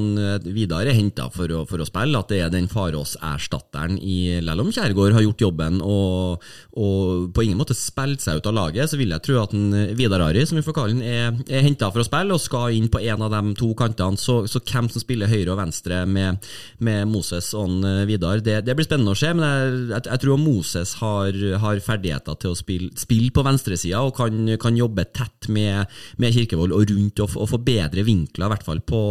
Vidar 0.54 0.86
er 0.86 0.94
henta 0.94 1.26
for, 1.34 1.50
for, 1.66 1.82
å 1.82 1.88
spille. 1.88 2.20
At 2.20 2.30
det 2.30 2.44
er 2.46 2.52
den 2.54 2.68
Farås-erstatteren 2.70 3.96
i 3.98 4.38
Lellom 4.46 4.70
Kjærgaard 4.70 5.16
har 5.16 5.26
gjort 5.26 5.42
jobben 5.48 5.80
og, 5.82 6.44
og, 6.78 7.32
på 7.34 7.46
ingen 7.48 7.58
måte 7.58 7.74
spilt 7.78 8.22
seg 8.22 8.38
ut 8.38 8.50
av 8.52 8.54
laget. 8.60 8.92
Så 8.92 9.00
vil 9.00 9.16
jeg 9.16 9.26
tro 9.26 9.40
at 9.42 9.56
en 9.58 9.96
Vidar 9.98 10.28
Ari, 10.28 10.44
som 10.46 10.60
vi 10.60 10.66
får 10.68 10.78
kalle 10.78 10.94
han, 10.94 11.02
er, 11.02 11.40
er 11.50 11.66
henta 11.66 11.90
for 11.90 12.04
å 12.04 12.06
spille 12.06 12.38
og 12.38 12.44
skal 12.44 12.78
inn 12.78 12.92
på 12.94 13.02
en 13.02 13.26
av 13.26 13.34
de 13.34 13.56
to 13.58 13.72
kantene. 13.80 14.22
Så, 14.22 14.44
så 14.46 14.62
hvem 14.62 14.92
som 14.94 15.02
spiller 15.02 15.34
høyre 15.34 15.56
og 15.56 15.60
venstre 15.64 16.04
med, 16.06 16.46
med 16.86 17.10
Moses 17.10 17.50
og 17.58 17.82
Vidar, 18.06 18.46
det, 18.46 18.60
det, 18.68 18.78
blir 18.78 18.86
spennende 18.86 19.18
å 19.18 19.18
se. 19.18 19.34
Men 19.34 19.48
jeg, 19.48 19.74
jeg, 19.96 20.06
jeg 20.12 20.24
tror 20.28 20.44
Moses 20.44 20.94
har, 21.02 21.42
har, 21.66 21.82
ferdigheter 21.88 22.38
til 22.46 22.54
å 22.54 22.62
spille, 22.62 22.94
spille 23.00 23.34
på 23.34 23.42
venstresida 23.46 24.06
og 24.06 24.14
kan, 24.22 24.54
kan, 24.62 24.78
jobbe 24.78 25.10
tett 25.18 25.50
med, 25.50 25.90
med 26.22 26.38
Kirkevold 26.38 26.78
og 26.78 26.86
rundt 26.92 27.07
rundt 27.08 27.22
og, 27.24 27.36
og 27.39 27.50
få 27.50 27.60
bedre 27.63 28.04
vinkler, 28.04 28.48
i 28.48 28.52
hvert 28.52 28.65
fall 28.65 28.82
på, 28.82 29.02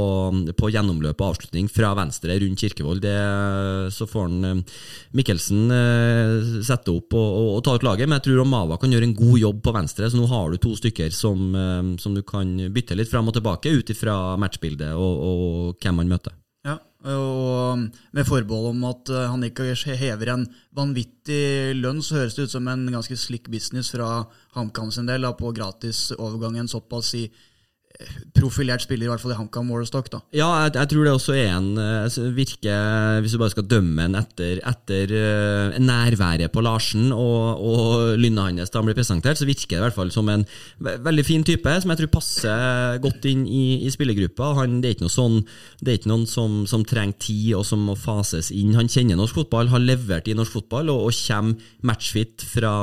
på 0.57 0.71
gjennomløp 0.71 1.21
og 1.21 1.33
avslutning 1.33 1.69
fra 1.73 1.95
venstre 1.97 2.39
rundt 2.41 2.61
Kirkevold. 2.61 3.03
Det, 3.03 3.17
så 3.93 4.07
får 4.07 4.29
han 4.29 4.45
eh, 4.45 4.79
Mikkelsen 5.17 5.71
eh, 5.73 6.63
sette 6.67 6.93
opp 6.93 7.15
og, 7.17 7.27
og, 7.27 7.51
og, 7.57 7.61
ta 7.65 7.77
ut 7.77 7.87
laget, 7.87 8.09
men 8.09 8.19
jeg 8.21 8.29
tror 8.29 8.47
Mava 8.47 8.79
kan 8.79 8.93
gjøre 8.93 9.09
en 9.09 9.17
god 9.17 9.39
jobb 9.41 9.63
på 9.65 9.77
venstre. 9.77 10.11
Så 10.11 10.19
nå 10.19 10.27
har 10.31 10.51
du 10.51 10.59
to 10.61 10.75
stykker 10.77 11.13
som, 11.15 11.53
eh, 11.55 11.95
som 12.03 12.17
du 12.17 12.23
kan 12.27 12.57
bytte 12.73 12.97
litt 12.97 13.11
fram 13.11 13.29
og 13.29 13.37
tilbake 13.37 13.73
ut 13.73 13.95
ifra 13.95 14.37
matchbildet 14.41 14.93
og, 14.97 15.77
hvem 15.81 16.03
man 16.03 16.17
møter. 16.17 16.37
Og 17.07 17.79
Med 18.17 18.27
forbehold 18.27 18.73
om 18.73 18.81
at 18.89 19.11
han 19.31 19.45
ikke 19.47 19.77
hever 19.95 20.33
en 20.33 20.47
vanvittig 20.75 21.77
lønn, 21.79 22.01
så 22.03 22.17
høres 22.19 22.35
det 22.35 22.49
ut 22.49 22.55
som 22.57 22.67
en 22.73 22.83
ganske 22.91 23.15
slick 23.21 23.47
business 23.53 23.93
fra 23.95 24.25
HamKam 24.57 24.91
sin 24.91 25.07
del 25.07 25.29
på 25.39 25.53
gratis 25.55 26.09
overgangen 26.17 26.67
såpass 26.67 27.13
i 27.15 27.29
profilert 28.37 28.85
spiller, 28.85 29.07
i 29.07 29.11
hvert 29.11 29.23
fall 29.23 29.33
i 29.33 29.39
HamKam 29.39 29.69
målestokk. 29.71 30.11
da. 30.13 30.21
Ja, 30.37 30.49
jeg, 30.65 30.75
jeg, 30.77 30.91
tror 30.93 31.07
det 31.07 31.13
også 31.15 31.37
er 31.37 31.53
en 31.57 31.69
uh, 31.79 32.35
virker, 32.37 33.21
Hvis 33.25 33.35
du 33.35 33.41
bare 33.41 33.55
skal 33.55 33.69
dømme 33.69 34.07
en 34.07 34.19
etter, 34.19 34.61
etter 34.67 35.15
uh, 35.15 35.79
nærværet 35.81 36.53
på 36.53 36.65
Larsen 36.65 37.11
og, 37.15 37.63
og 37.63 38.21
lynnet 38.21 38.61
hans 38.61 38.73
da 38.73 38.81
han 38.81 38.89
blir 38.89 38.99
presentert, 38.99 39.39
så 39.41 39.49
virker 39.49 39.77
det 39.77 39.81
i 39.81 39.85
hvert 39.87 39.97
fall 39.97 40.13
som 40.15 40.29
en 40.31 40.45
veldig 40.79 41.25
fin 41.27 41.45
type, 41.47 41.73
som 41.81 41.93
jeg 41.93 42.03
tror 42.03 42.13
passer 42.19 43.01
godt 43.03 43.27
inn 43.31 43.47
i, 43.49 43.87
i 43.87 43.93
spillergruppa. 43.93 44.53
Han, 44.61 44.81
det 44.83 44.91
er 44.91 44.97
ikke, 44.97 45.07
noe 45.07 45.17
sånn, 45.17 45.41
det 45.81 45.93
er 45.93 46.01
ikke 46.01 46.13
noen 46.13 46.27
som, 46.31 46.63
som, 46.69 46.85
trenger 46.87 47.19
tid 47.23 47.55
og 47.59 47.65
som 47.67 47.83
må 47.89 47.97
fases 47.99 48.53
inn. 48.55 48.77
Han 48.77 48.91
kjenner 48.93 49.19
norsk 49.19 49.41
fotball, 49.41 49.73
har 49.73 49.83
levert 49.83 50.29
i 50.29 50.37
norsk 50.37 50.59
fotball 50.59 50.93
og, 50.93 51.09
og 51.09 51.17
kommer 51.27 51.73
matchfit 51.87 52.45
fra, 52.47 52.75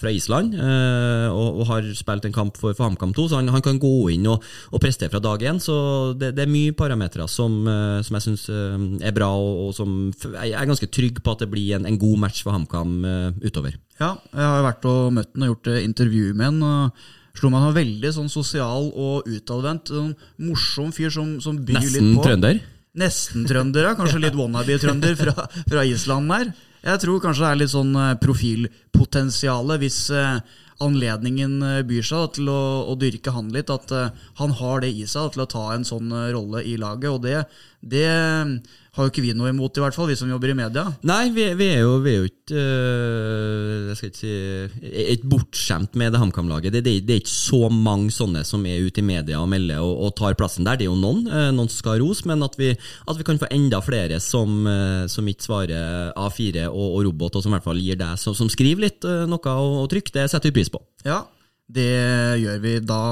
fra 0.00 0.12
Island. 0.12 0.56
Uh, 0.56 1.28
og, 1.30 1.60
og, 1.60 1.64
har 1.72 1.92
spilt 1.96 2.26
en 2.26 2.34
kamp 2.34 2.58
for, 2.58 2.74
for 2.76 2.88
HamKam 2.88 3.14
2, 3.16 3.28
så 3.30 3.40
han, 3.40 3.52
han 3.52 3.64
kan 3.64 3.80
gå 3.82 3.94
inn 4.14 4.26
og 4.30 4.42
og 4.70 4.82
prestere 4.82 5.10
fra 5.12 5.20
dag 5.22 5.42
én. 5.48 5.60
Så 5.62 5.74
det, 6.18 6.32
det, 6.36 6.44
er 6.44 6.52
mye 6.52 6.74
parametere 6.76 7.26
som, 7.30 7.62
eh, 7.68 8.02
som, 8.04 8.18
jeg 8.18 8.26
syns 8.26 8.44
eh, 8.52 8.84
er 9.08 9.16
bra, 9.16 9.30
og, 9.34 9.64
og, 9.66 9.72
som 9.76 9.96
jeg 10.12 10.54
er 10.58 10.68
ganske 10.68 10.90
trygg 10.92 11.22
på 11.24 11.34
at 11.34 11.44
det 11.44 11.50
blir 11.52 11.78
en, 11.78 11.88
en 11.88 11.98
god 12.00 12.22
match 12.26 12.42
for 12.44 12.54
HamKam 12.54 12.94
uh, 13.06 13.42
utover. 13.44 13.78
Ja, 14.00 14.14
jeg 14.32 14.46
har 14.46 14.66
vært 14.66 14.86
og 14.90 15.12
møtt 15.18 15.32
den 15.34 15.46
og 15.46 15.54
gjort 15.54 15.72
intervju 15.82 16.32
med 16.38 16.62
og 16.66 17.02
slo 17.38 17.48
meg 17.48 17.62
Han 17.64 17.76
veldig 17.76 18.10
sånn 18.12 18.32
sosial 18.32 18.90
og 18.90 19.28
utadvendt. 19.30 19.92
Sånn 19.92 20.12
morsom 20.42 20.90
fyr 20.92 21.12
som, 21.14 21.38
som 21.40 21.56
byr 21.58 21.80
Nesten 21.80 21.94
litt 21.94 22.02
på. 22.02 22.08
Nesten 22.10 22.26
trønder? 22.26 22.60
Nesten 23.02 23.46
trønder, 23.48 23.88
ja. 23.88 23.94
Kanskje 23.96 24.20
litt 24.20 24.36
wannabe-trønder 24.36 25.16
fra, 25.16 25.46
fra, 25.48 25.86
Island 25.88 26.28
der. 26.34 26.52
Jeg 26.82 27.00
tror 27.04 27.22
kanskje 27.22 27.46
det 27.46 27.48
er 27.48 27.60
litt 27.62 27.72
sånn 27.72 27.94
profilpotensial 28.20 29.70
hvis 29.80 30.00
anledningen 30.82 31.62
eh, 31.66 31.80
byr 31.86 32.06
seg 32.06 32.36
til 32.36 32.50
å, 32.52 32.62
å, 32.90 32.96
dyrke 32.98 33.34
han 33.34 33.52
litt. 33.54 33.70
At 33.72 33.92
uh, 33.94 34.10
han 34.40 34.54
har 34.58 34.82
det 34.84 34.92
i 34.92 35.06
seg 35.08 35.34
til 35.34 35.44
å 35.44 35.50
ta 35.50 35.68
en 35.74 35.86
sånn 35.88 36.12
uh, 36.12 36.30
rolle 36.34 36.64
i 36.66 36.76
laget. 36.80 37.10
Og 37.12 37.22
det, 37.26 37.44
det 37.82 38.06
har 38.92 39.06
jo 39.06 39.10
ikke 39.10 39.22
vi 39.24 39.32
noe 39.34 39.50
imot, 39.50 39.74
i 39.74 39.82
hvert 39.82 39.96
fall, 39.96 40.06
vi 40.10 40.14
som 40.20 40.28
jobber 40.30 40.52
i 40.52 40.54
media. 40.56 40.84
Nei, 41.08 41.30
vi, 41.34 41.46
vi 41.58 41.66
er, 41.72 41.80
jo, 41.80 41.96
vi 42.04 42.12
er 42.12 42.18
jo 42.20 42.28
ikke 42.28 42.60
uh, 42.60 43.88
Jeg 43.88 43.96
skal 43.98 44.10
ikke 44.10 44.20
si 44.20 44.32
ikke 45.14 45.30
bortskjemt 45.32 45.98
med 45.98 46.12
det 46.12 46.20
HamKam-laget. 46.20 46.76
Det, 46.76 46.82
det, 46.84 46.94
det, 47.08 47.16
er 47.16 47.22
ikke 47.22 47.32
så 47.32 47.70
mange 47.72 48.12
sånne 48.14 48.44
som 48.46 48.62
er 48.68 48.84
ute 48.84 49.00
i 49.00 49.06
media 49.06 49.40
og 49.40 49.48
melder 49.50 49.80
og, 49.82 50.06
og 50.06 50.14
tar 50.20 50.36
plassen 50.38 50.68
der. 50.68 50.78
Det 50.78 50.86
er 50.86 50.92
jo 50.92 51.00
noen, 51.00 51.24
noen 51.56 51.72
skal 51.72 51.96
ha 51.96 52.02
ros, 52.04 52.22
men 52.28 52.44
at 52.44 52.58
vi, 52.60 52.70
at 52.76 53.18
vi, 53.18 53.26
kan 53.26 53.40
få 53.40 53.50
enda 53.54 53.80
flere 53.82 54.20
som, 54.22 54.62
som 55.10 55.28
ikke 55.32 55.48
svarer 55.48 56.12
A4 56.12 56.68
og, 56.68 56.86
og, 56.86 57.02
robot, 57.08 57.40
og 57.40 57.46
som 57.46 57.54
i 57.54 57.56
hvert 57.56 57.70
fall 57.70 57.82
gir 57.82 57.98
deg 57.98 58.20
som, 58.20 58.36
som 58.36 58.50
skriver 58.52 58.86
litt 58.86 59.08
noe 59.08 59.56
og, 59.56 59.78
og 59.84 59.88
trykk, 59.92 60.12
det 60.14 60.28
setter 60.30 60.52
vi 60.52 60.60
pris 60.60 60.70
på. 60.72 60.82
Ja, 61.08 61.24
det 61.72 62.40
gjør 62.42 62.58
vi. 62.62 62.72
Da 62.84 63.02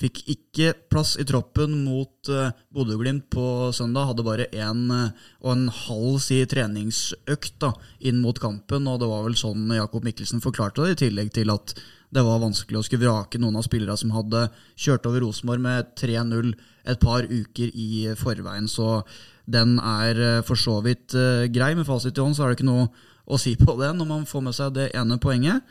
fikk 0.00 0.22
ikke 0.32 0.72
plass 0.92 1.14
i 1.20 1.26
troppen 1.28 1.72
mot 1.84 2.30
uh, 2.32 2.52
Bodø-Glimt 2.74 3.28
på 3.32 3.70
søndag. 3.76 4.10
Hadde 4.10 4.26
bare 4.26 4.48
én 4.52 4.82
uh, 4.92 5.12
og 5.44 5.52
en 5.54 5.66
halv 5.86 6.18
si, 6.24 6.40
treningsøkt 6.48 7.58
da, 7.62 7.72
inn 8.08 8.20
mot 8.24 8.36
kampen. 8.40 8.88
Og 8.90 9.00
det 9.00 9.08
var 9.10 9.24
vel 9.26 9.38
sånn 9.40 9.68
Jakob 9.76 10.06
Mikkelsen 10.06 10.44
forklarte 10.44 10.84
det, 10.84 10.96
i 10.96 11.02
tillegg 11.06 11.32
til 11.36 11.52
at 11.54 11.74
det 12.10 12.24
var 12.26 12.42
vanskelig 12.42 12.80
å 12.80 12.84
skulle 12.86 13.06
vrake 13.06 13.38
noen 13.38 13.60
av 13.60 13.64
spillerne 13.68 13.98
som 14.00 14.12
hadde 14.16 14.48
kjørt 14.74 15.06
over 15.06 15.22
Rosenborg 15.22 15.62
med 15.62 15.92
3-0 16.00 16.56
et 16.90 17.02
par 17.02 17.28
uker 17.28 17.70
i 17.70 18.08
forveien. 18.18 18.66
Så 18.68 19.04
den 19.50 19.78
er 19.78 20.24
uh, 20.40 20.42
for 20.46 20.58
så 20.60 20.80
vidt 20.84 21.16
grei. 21.54 21.72
Med 21.78 21.88
fasit 21.88 22.18
i 22.18 22.24
hånd 22.24 22.36
så 22.36 22.44
er 22.44 22.52
det 22.52 22.60
ikke 22.60 22.72
noe 22.72 22.90
å 23.30 23.38
si 23.38 23.54
på 23.56 23.76
det 23.78 23.92
når 23.94 24.08
man 24.08 24.26
får 24.26 24.42
med 24.42 24.56
seg 24.56 24.74
det 24.74 24.90
ene 24.98 25.20
poenget. 25.22 25.62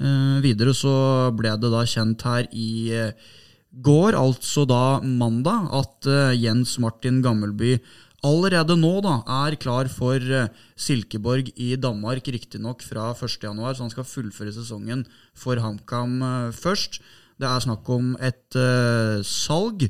Eh, 0.00 0.36
videre 0.40 0.72
så 0.72 0.92
ble 1.36 1.52
det 1.60 1.68
da 1.72 1.84
kjent 1.84 2.22
her 2.24 2.46
i 2.56 2.70
eh, 2.96 3.32
går, 3.84 4.16
altså 4.16 4.64
da 4.68 5.00
mandag, 5.04 5.68
at 5.76 6.08
eh, 6.08 6.38
Jens 6.40 6.78
Martin 6.80 7.20
Gammelby 7.24 7.74
allerede 8.24 8.76
nå 8.80 8.94
da 9.04 9.18
er 9.44 9.56
klar 9.60 9.88
for 9.92 10.20
Silkeborg 10.76 11.52
i 11.56 11.72
Danmark, 11.80 12.26
riktignok 12.28 12.84
fra 12.84 13.10
1.1, 13.14 13.56
så 13.56 13.84
han 13.84 13.92
skal 13.92 14.08
fullføre 14.08 14.52
sesongen 14.52 15.06
for 15.32 15.60
HamKam 15.60 16.18
først. 16.52 17.00
Det 17.40 17.48
er 17.48 17.64
snakk 17.64 17.88
om 17.88 18.12
et 18.20 18.58
uh, 18.60 19.24
salg. 19.24 19.86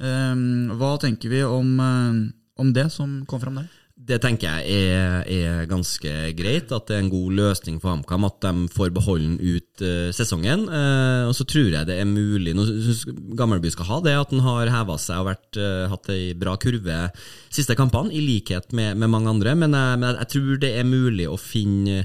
Um, 0.00 0.72
hva 0.80 0.94
tenker 1.02 1.28
vi 1.28 1.42
om, 1.44 1.76
uh, 1.76 2.24
om 2.56 2.72
det 2.72 2.86
som 2.94 3.18
kom 3.28 3.42
fram 3.44 3.60
der? 3.60 3.68
Det 4.04 4.18
tenker 4.20 4.58
jeg 4.60 4.90
er, 4.92 5.22
er, 5.32 5.60
ganske 5.70 6.10
greit, 6.36 6.72
at 6.74 6.90
det 6.90 6.96
er 6.96 7.02
en 7.04 7.12
god 7.12 7.36
løsning 7.38 7.78
for 7.80 7.94
HamKam 7.94 8.26
at 8.28 8.36
de 8.44 8.66
får 8.74 8.92
beholde 8.92 9.30
den 9.30 9.38
ut 9.40 9.84
uh, 9.84 10.10
sesongen. 10.12 10.66
Uh, 10.68 11.30
og 11.30 11.32
så 11.38 11.46
tror 11.48 11.70
jeg 11.72 11.88
det 11.88 11.96
er 12.00 12.08
mulig 12.08 12.52
Nå 12.56 12.66
syns 12.68 13.04
Gammelby 13.38 13.72
skal 13.72 13.88
ha 13.88 14.00
det, 14.04 14.16
at 14.20 14.34
han 14.34 14.44
har 14.44 14.72
heva 14.74 14.98
seg 15.00 15.22
og 15.22 15.30
vært, 15.30 15.48
uh, 15.56 15.86
hatt 15.92 16.12
ei 16.12 16.34
bra 16.36 16.58
kurve 16.60 16.98
siste 17.54 17.76
kampene, 17.78 18.12
i 18.12 18.20
likhet 18.20 18.74
med, 18.76 18.98
med 19.00 19.12
mange 19.14 19.32
andre. 19.32 19.56
Men, 19.56 19.72
men 19.72 20.08
jeg, 20.10 20.20
jeg, 20.20 20.32
tror 20.36 20.62
det 20.66 20.74
er 20.76 20.88
mulig 20.88 21.30
å 21.30 21.40
finne 21.40 22.04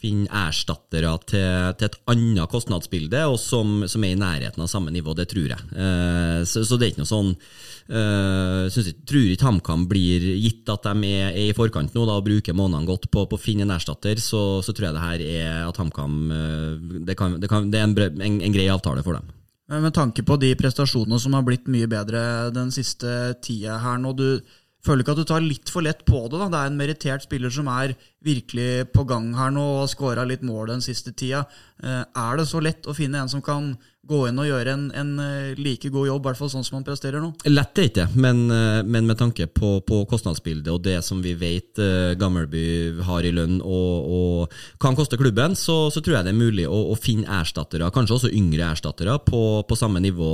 finne 0.00 0.28
erstattere 0.46 1.10
til, 1.28 1.74
til, 1.78 1.90
et 1.90 1.98
annet 2.10 2.50
kostnadsbilde, 2.50 3.22
og 3.28 3.36
som, 3.40 3.82
som, 3.90 4.04
er 4.06 4.14
i 4.14 4.20
nærheten 4.20 4.64
av 4.64 4.70
samme 4.72 4.92
nivå. 4.94 5.14
Det 5.18 5.28
tror 5.30 5.52
jeg. 5.52 5.66
Eh, 5.74 6.40
så, 6.48 6.64
så, 6.64 6.78
det 6.78 6.88
er 6.88 6.94
ikke 6.94 7.02
noe 7.02 7.10
sånn 7.10 7.32
eh, 7.34 8.68
jeg, 8.70 8.94
Tror 9.08 9.26
ikke 9.26 9.48
HamKam 9.48 9.84
blir 9.90 10.24
gitt 10.40 10.70
at 10.72 10.88
de 10.88 11.10
er, 11.10 11.32
er, 11.32 11.50
i 11.50 11.56
forkant 11.56 11.96
nå 11.96 12.06
da, 12.08 12.16
og 12.20 12.28
bruker 12.28 12.56
månedene 12.56 12.88
godt 12.88 13.10
på, 13.12 13.26
på 13.28 13.38
å 13.38 13.42
finne 13.42 13.66
en 13.66 13.74
erstatter, 13.76 14.22
så, 14.22 14.62
så, 14.64 14.74
tror 14.74 14.90
jeg 14.90 14.96
det 14.96 15.04
her 15.04 15.26
er 15.26 15.68
at 15.68 15.80
HamKam 15.80 16.16
uh, 16.30 16.96
det, 17.04 17.16
det, 17.16 17.50
det, 17.70 17.80
er 17.80 17.84
en, 17.84 17.98
en, 17.98 18.40
en 18.48 18.56
grei 18.56 18.70
avtale 18.72 19.04
for 19.06 19.18
dem. 19.18 19.36
Med 19.70 19.94
tanke 19.94 20.24
på 20.26 20.34
de 20.42 20.48
prestasjonene 20.58 21.20
som 21.22 21.36
har 21.36 21.44
blitt 21.46 21.68
mye 21.70 21.86
bedre 21.90 22.50
den 22.50 22.72
siste 22.74 23.36
tida 23.44 23.76
her 23.84 24.00
nå, 24.02 24.16
du 24.18 24.40
føler 24.86 25.04
ikke 25.04 25.14
at 25.16 25.20
du 25.20 25.28
tar 25.28 25.44
litt 25.44 25.70
for 25.72 25.84
lett 25.84 26.04
på 26.08 26.24
det. 26.28 26.38
da. 26.38 26.48
Det 26.48 26.60
er 26.60 26.72
en 26.72 26.80
merittert 26.80 27.26
spiller 27.26 27.52
som 27.52 27.68
er 27.72 27.94
virkelig 28.24 28.90
på 28.94 29.04
gang 29.08 29.30
her 29.36 29.52
nå 29.52 29.62
og 29.62 29.80
har 29.84 29.94
skåra 29.94 30.26
litt 30.28 30.44
mål 30.46 30.74
den 30.74 30.84
siste 30.84 31.12
tida. 31.12 31.46
Eh, 31.82 32.02
er 32.04 32.36
det 32.40 32.48
så 32.48 32.60
lett 32.64 32.88
å 32.88 32.96
finne 32.96 33.22
en 33.22 33.32
som 33.32 33.44
kan 33.44 33.72
gå 34.10 34.22
inn 34.26 34.40
og 34.40 34.48
gjøre 34.48 34.72
en, 34.74 34.86
en 34.96 35.10
eh, 35.22 35.58
like 35.60 35.88
god 35.92 36.08
jobb, 36.08 36.24
i 36.24 36.28
hvert 36.28 36.40
fall 36.40 36.50
sånn 36.52 36.64
som 36.66 36.78
han 36.78 36.86
presterer 36.86 37.22
nå? 37.22 37.30
Lett 37.48 37.78
er 37.78 37.90
ikke 37.90 38.06
men, 38.16 38.42
eh, 38.52 38.80
men 38.84 39.08
med 39.08 39.20
tanke 39.20 39.46
på, 39.46 39.76
på, 39.86 40.00
kostnadsbildet 40.10 40.72
og 40.72 40.82
det 40.84 40.98
som 41.06 41.20
vi 41.24 41.36
vet 41.38 41.80
Gammelby 42.18 42.64
har 43.06 43.24
i 43.24 43.32
lønn 43.36 43.60
og, 43.60 44.08
og 44.16 44.58
kan 44.82 44.96
koste 44.98 45.20
klubben, 45.20 45.54
så, 45.56 45.84
så, 45.92 46.00
tror 46.00 46.18
jeg 46.18 46.28
det 46.28 46.34
er 46.34 46.40
mulig 46.40 46.66
å, 46.68 46.80
å 46.92 46.98
finne 46.98 47.28
erstattere, 47.40 47.92
kanskje 47.94 48.16
også 48.16 48.32
yngre 48.36 48.72
erstattere, 48.72 49.20
på, 49.24 49.42
på 49.68 49.78
samme 49.78 50.02
nivå. 50.02 50.32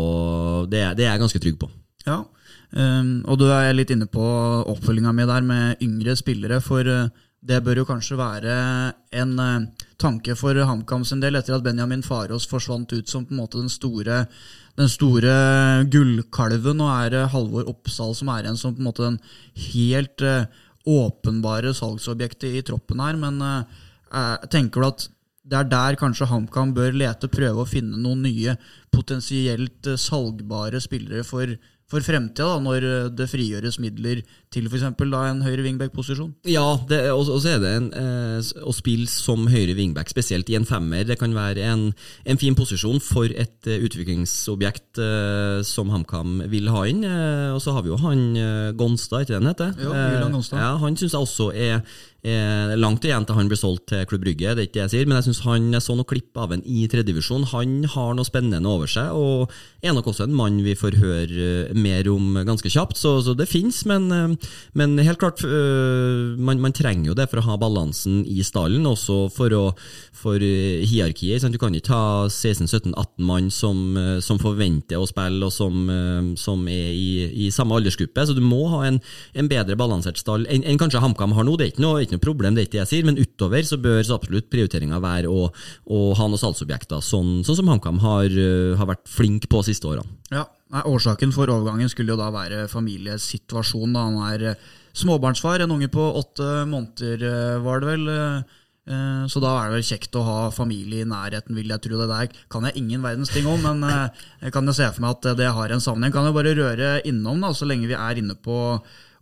Det, 0.71 0.83
det 0.99 1.07
er 1.07 1.15
jeg 1.15 1.27
ganske 1.27 1.43
trygg 1.43 1.61
på. 1.61 1.71
Ja, 2.07 2.23
Um, 2.75 3.23
og 3.31 3.39
du 3.39 3.47
er 3.53 3.71
litt 3.77 3.93
inne 3.95 4.09
på 4.11 4.25
oppfølginga 4.73 5.13
mi 5.15 5.27
der 5.29 5.47
med 5.47 5.83
yngre 5.85 6.17
spillere. 6.19 6.59
For 6.65 6.83
uh, 6.83 7.09
det 7.47 7.63
bør 7.63 7.83
jo 7.83 7.87
kanskje 7.89 8.19
være 8.19 8.57
en 9.21 9.35
uh, 9.39 9.87
tanke 10.03 10.35
for 10.39 10.59
HamKam 10.59 11.07
sin 11.07 11.23
del, 11.23 11.39
etter 11.39 11.57
at 11.57 11.65
Benjamin 11.65 12.05
Farås 12.05 12.49
forsvant 12.51 12.93
ut 12.97 13.09
som 13.11 13.27
på 13.27 13.37
en 13.37 13.43
måte 13.45 13.61
den 13.61 13.71
store, 13.73 14.25
den 14.79 14.91
store 14.91 15.35
gullkalven. 15.93 16.83
Og 16.83 16.95
er 17.07 17.21
uh, 17.23 17.33
Halvor 17.35 17.71
Oppsal 17.71 18.17
som 18.19 18.33
er 18.35 18.47
igjen 18.47 18.61
som 18.61 18.75
på 18.75 18.83
en 18.83 18.91
måte 18.91 19.07
den 19.07 19.21
helt 19.71 20.27
åpenbare 20.87 21.73
salgsobjektet 21.75 22.59
i 22.59 22.65
troppen 22.67 23.01
her. 23.03 23.17
Men 23.19 23.41
jeg 23.43 24.51
tenker 24.53 24.83
du 24.83 24.87
at 24.87 25.07
det 25.47 25.57
er 25.59 25.71
der 25.71 25.97
kanskje 25.99 26.27
HamKam 26.31 26.73
bør 26.75 26.95
lete, 26.95 27.31
prøve 27.31 27.63
å 27.63 27.69
finne 27.71 27.99
noen 27.99 28.23
nye 28.27 28.55
potensielt 28.95 29.87
salgbare 29.99 30.79
spillere 30.83 31.23
for 31.27 31.55
for 31.87 32.03
fremtida, 32.03 32.57
når 32.63 32.85
eh, 32.85 33.09
det 33.15 33.29
frigjøres 33.31 33.79
midler 33.79 34.23
til 34.51 34.67
f.eks. 34.67 34.89
en 34.89 35.43
høyre 35.45 35.63
wingback-posisjon? 35.63 36.33
Ja, 36.51 36.65
og 37.15 37.29
så 37.29 37.53
er 37.53 37.61
det 37.63 37.73
en, 37.79 37.87
eh, 37.95 38.49
å 38.67 38.75
spille 38.75 39.07
som 39.11 39.47
høyre 39.51 39.77
wingback, 39.79 40.11
spesielt 40.11 40.51
i 40.51 40.57
en 40.59 40.67
femmer. 40.67 41.05
Det 41.07 41.19
kan 41.21 41.35
være 41.37 41.63
en, 41.63 41.93
en 42.27 42.41
fin 42.43 42.59
posisjon 42.59 42.99
for 43.03 43.31
et 43.31 43.71
uh, 43.71 43.79
utviklingsobjekt 43.87 44.99
uh, 44.99 45.63
som 45.67 45.93
HamKam 45.95 46.43
vil 46.51 46.73
ha 46.75 46.83
inn. 46.91 47.05
Uh, 47.07 47.55
og 47.55 47.63
så 47.63 47.77
har 47.77 47.87
vi 47.87 47.93
jo 47.95 48.01
han 48.03 48.27
Gonstad, 48.77 49.23
ikke 49.23 49.39
den 49.39 49.51
heter? 49.53 49.79
Ja, 49.79 50.27
Gonstad. 50.27 50.59
Ja, 50.59 50.75
han 50.83 50.99
syns 50.99 51.15
jeg 51.15 51.23
også 51.23 51.53
er 51.55 51.81
Eh, 52.27 52.73
langt 52.75 53.05
igjen 53.07 53.23
til 53.23 53.37
han 53.39 53.47
blir 53.47 53.59
solgt 53.61 53.85
til 53.93 54.03
Klubb 54.11 54.25
Brygge, 54.25 54.57
det 54.57 54.63
er 54.63 54.67
ikke 54.67 54.75
det 54.81 54.83
jeg 54.87 54.93
sier, 54.97 55.07
men 55.07 55.21
jeg 55.21 55.29
synes 55.29 55.45
han 55.47 55.67
jeg 55.77 55.85
så 55.85 55.95
noe 55.95 56.09
klipp 56.11 56.39
av 56.43 56.51
en 56.57 56.65
i 56.67 56.81
tredjedivisjon. 56.91 57.45
Han 57.53 57.77
har 57.93 58.17
noe 58.19 58.27
spennende 58.27 58.67
over 58.67 58.91
seg, 58.91 59.15
og 59.15 59.53
er 59.87 59.95
nok 59.95 60.09
også 60.11 60.27
en 60.27 60.35
mann 60.35 60.59
vi 60.65 60.75
får 60.75 60.97
høre 60.99 61.47
eh, 61.71 61.77
mer 61.79 62.09
om 62.11 62.41
ganske 62.49 62.71
kjapt. 62.73 62.99
Så, 62.99 63.21
så 63.23 63.37
det 63.39 63.47
fins, 63.47 63.85
men, 63.87 64.09
eh, 64.11 64.51
men, 64.75 64.97
helt 65.07 65.21
klart 65.23 65.45
eh, 65.47 66.35
man, 66.35 66.59
man, 66.65 66.75
trenger 66.75 67.13
jo 67.13 67.17
det 67.19 67.29
for 67.31 67.39
å 67.39 67.47
ha 67.47 67.59
balansen 67.63 68.25
i 68.27 68.43
stallen, 68.47 68.89
også 68.91 69.21
for, 69.37 69.55
å, 69.55 69.71
for 70.17 70.43
hierarkiet. 70.43 71.45
Sant? 71.45 71.55
Du 71.55 71.63
kan 71.63 71.79
ikke 71.79 71.95
ha 71.95 72.27
16-17-18 72.27 73.23
mann 73.29 73.53
som, 73.55 73.95
som, 74.25 74.43
forventer 74.43 74.99
å 74.99 75.07
spille, 75.07 75.47
og 75.47 75.55
som, 75.55 75.87
som 76.41 76.67
er 76.69 76.91
i, 76.91 77.09
i, 77.47 77.49
samme 77.55 77.79
aldersgruppe, 77.79 78.27
så 78.27 78.35
du 78.35 78.43
må 78.43 78.65
ha 78.75 78.83
en, 78.89 78.99
en 79.39 79.49
bedre 79.51 79.79
balansert 79.79 80.19
stall 80.21 80.49
enn, 80.51 80.67
en 80.67 80.81
kanskje 80.81 81.01
HamKam 81.05 81.37
har 81.39 81.47
nå. 81.47 81.55
Det 81.57 81.69
er 81.69 81.73
ikke 81.77 81.87
noe 81.87 82.03
problem, 82.23 82.57
det 82.57 82.63
er 82.63 82.69
ikke 82.69 82.77
det 82.77 82.83
jeg 82.85 82.93
sier, 82.93 83.07
men 83.09 83.21
utover 83.21 83.67
så 83.67 83.79
bør 83.81 84.03
så 84.07 84.19
absolutt 84.19 84.51
prioriteringa 84.53 85.01
være 85.03 85.31
å, 85.31 85.49
å, 85.51 86.03
ha 86.19 86.29
noen 86.29 86.43
salgsobjekter, 86.43 87.03
sånn, 87.05 87.41
sånn 87.47 87.61
som 87.61 87.73
HamKam 87.73 88.03
har, 88.05 88.37
har, 88.81 88.91
vært 88.93 89.09
flink 89.11 89.49
på 89.53 89.63
siste 89.67 89.89
årene. 89.91 90.21
Ja, 90.35 90.47
Nei, 90.75 90.83
Årsaken 90.91 91.31
for 91.31 91.47
overgangen 91.47 91.91
skulle 91.93 92.11
jo 92.11 92.19
da 92.19 92.27
være 92.35 92.65
familiesituasjonen. 92.67 93.93
Da. 93.95 94.07
Han 94.09 94.17
er 94.33 94.45
eh, 94.51 94.63
småbarnsfar, 94.99 95.63
en 95.63 95.75
unge 95.77 95.87
på 95.95 96.03
åtte 96.19 96.65
måneder 96.67 97.23
eh, 97.23 97.59
var 97.63 97.83
det 97.83 97.93
vel. 97.95 98.15
Så 99.27 99.41
da 99.43 99.51
er 99.59 99.73
det 99.73 99.81
vel 99.81 99.87
kjekt 99.89 100.15
å 100.15 100.21
ha 100.23 100.35
familie 100.55 101.03
i 101.03 101.07
nærheten, 101.11 101.57
vil 101.59 101.73
jeg 101.73 101.83
tro. 101.83 101.97
Det 101.99 102.05
der 102.07 102.37
kan 102.55 102.69
jeg 102.69 102.79
ingen 102.79 103.03
verdens 103.03 103.33
ting 103.35 103.49
om, 103.51 103.59
men 103.59 103.83
jeg 104.39 104.53
kan 104.55 104.63
jo 104.63 104.75
se 104.79 104.87
for 104.95 105.03
meg 105.03 105.17
at 105.17 105.27
det 105.41 105.49
har 105.57 105.75
en 105.75 105.83
sammenheng. 105.83 106.15
Kan 106.15 106.29
jo 106.29 106.37
bare 106.37 106.53
røre 106.55 106.93
innom, 107.11 107.43
da, 107.43 107.51
så 107.51 107.67
lenge 107.67 107.91
vi 107.91 107.97
er 107.99 108.21
inne 108.23 108.37
på 108.39 108.61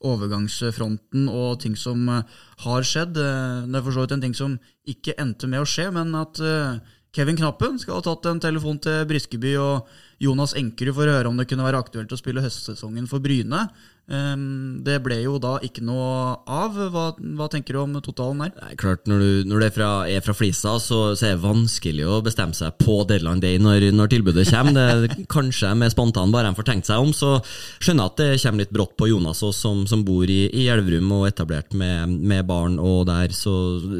overgangsfronten 0.05 1.29
og 1.33 1.61
ting 1.65 1.77
som 1.79 2.05
eh, 2.13 2.35
har 2.65 2.85
skjedd. 2.87 3.17
Eh, 3.21 3.65
Det 3.69 3.79
er 3.79 3.87
for 3.87 3.97
så 3.97 4.05
vidt 4.05 4.17
en 4.19 4.27
ting 4.27 4.37
som 4.37 4.59
ikke 4.89 5.17
endte 5.21 5.49
med 5.51 5.65
å 5.65 5.69
skje, 5.69 5.89
men 5.95 6.15
at 6.19 6.41
eh, 6.41 6.79
Kevin 7.15 7.39
Knappen 7.39 7.79
skal 7.79 8.01
ha 8.01 8.05
tatt 8.05 8.27
en 8.27 8.43
telefon 8.43 8.81
til 8.83 9.05
Briskeby 9.07 9.55
og 9.63 9.91
Jonas 10.23 10.57
Enkerud 10.59 10.97
for 10.97 11.07
å 11.07 11.15
høre 11.15 11.31
om 11.31 11.37
det 11.39 11.47
kunne 11.51 11.67
være 11.67 11.81
aktuelt 11.85 12.13
å 12.13 12.19
spille 12.19 12.43
høstsesongen 12.43 13.07
for 13.11 13.23
Bryne. 13.23 13.69
Ehm, 14.13 14.83
Det 14.85 14.99
ble 15.01 15.17
jo 15.23 15.39
da 15.41 15.57
ikke 15.65 15.81
noe 15.85 16.37
av. 16.45 16.77
Hva, 16.93 17.07
hva 17.17 17.47
tenker 17.49 17.77
du 17.77 17.81
om 17.81 17.95
totalen 18.05 18.43
der? 18.45 18.53
Nei, 18.61 18.75
klart, 18.77 19.07
Når 19.09 19.19
du, 19.23 19.49
når 19.49 19.61
du 19.61 19.67
er, 19.67 19.73
fra, 19.73 19.91
er 20.09 20.25
fra 20.25 20.35
Flisa, 20.37 20.77
så, 20.83 21.15
så 21.17 21.29
er 21.31 21.37
det 21.37 21.45
vanskelig 21.45 22.05
å 22.05 22.21
bestemme 22.25 22.57
seg 22.57 22.77
på 22.83 23.01
deadline 23.09 23.41
day 23.41 23.59
når, 23.59 23.89
når 23.97 24.13
tilbudet 24.13 24.47
kommer. 24.51 25.07
Det, 25.07 25.25
kanskje 25.35 25.73
med 25.79 25.95
spontan 25.95 26.35
bare 26.35 26.51
de 26.51 26.59
får 26.59 26.69
tenkt 26.69 26.91
seg 26.91 27.01
om, 27.01 27.15
så 27.17 27.39
skjønner 27.81 28.05
jeg 28.05 28.13
at 28.13 28.21
det 28.21 28.43
kommer 28.45 28.65
litt 28.65 28.75
brått 28.77 28.97
på 29.01 29.09
Jonas 29.09 29.41
også, 29.41 29.53
som, 29.65 29.85
som 29.89 30.05
bor 30.05 30.29
i, 30.29 30.43
i 30.53 30.67
Elverum 30.73 31.13
og 31.17 31.29
etablert 31.31 31.73
med, 31.73 32.13
med 32.21 32.45
barn 32.49 32.77
og 32.83 33.07
der, 33.09 33.33
så 33.33 33.55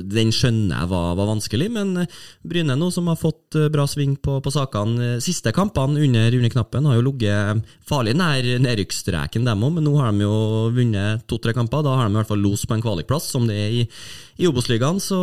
den 0.05 0.33
skjønner 0.35 0.83
jeg 0.85 0.93
var, 0.93 1.15
var 1.17 1.31
vanskelig. 1.33 1.71
Men 1.73 2.05
eh, 2.05 2.21
Bryne 2.45 2.77
nå, 2.77 2.91
som 2.93 3.09
har 3.09 3.21
fått 3.21 3.57
eh, 3.57 3.71
bra 3.73 3.89
sving 3.89 4.19
på, 4.21 4.37
på 4.45 4.53
sakene, 4.53 5.15
eh, 5.15 5.23
siste 5.25 5.55
kampene 5.57 6.03
under, 6.05 6.37
under 6.37 6.53
knappen, 6.53 6.91
har 6.91 7.01
jo 7.01 7.09
ligget 7.09 7.65
farlig 7.89 8.17
nær 8.19 8.45
nedrykksstreken, 8.65 9.49
dem 9.49 9.65
òg, 9.65 9.81
har 10.01 10.13
de 10.13 10.25
jo 10.25 10.35
vunnet 10.75 11.25
to-tre 11.31 11.55
kamper. 11.57 11.85
Da 11.87 11.95
har 11.99 12.09
de 12.09 12.17
i 12.17 12.19
hvert 12.21 12.31
fall 12.31 12.43
los 12.45 12.65
på 12.67 12.77
en 12.77 12.85
kvalikplass, 12.85 13.29
som 13.35 13.47
det 13.49 13.59
er 13.61 13.77
i, 13.79 13.85
i 14.41 14.49
Obos-ligaen. 14.51 15.01
Så 15.03 15.19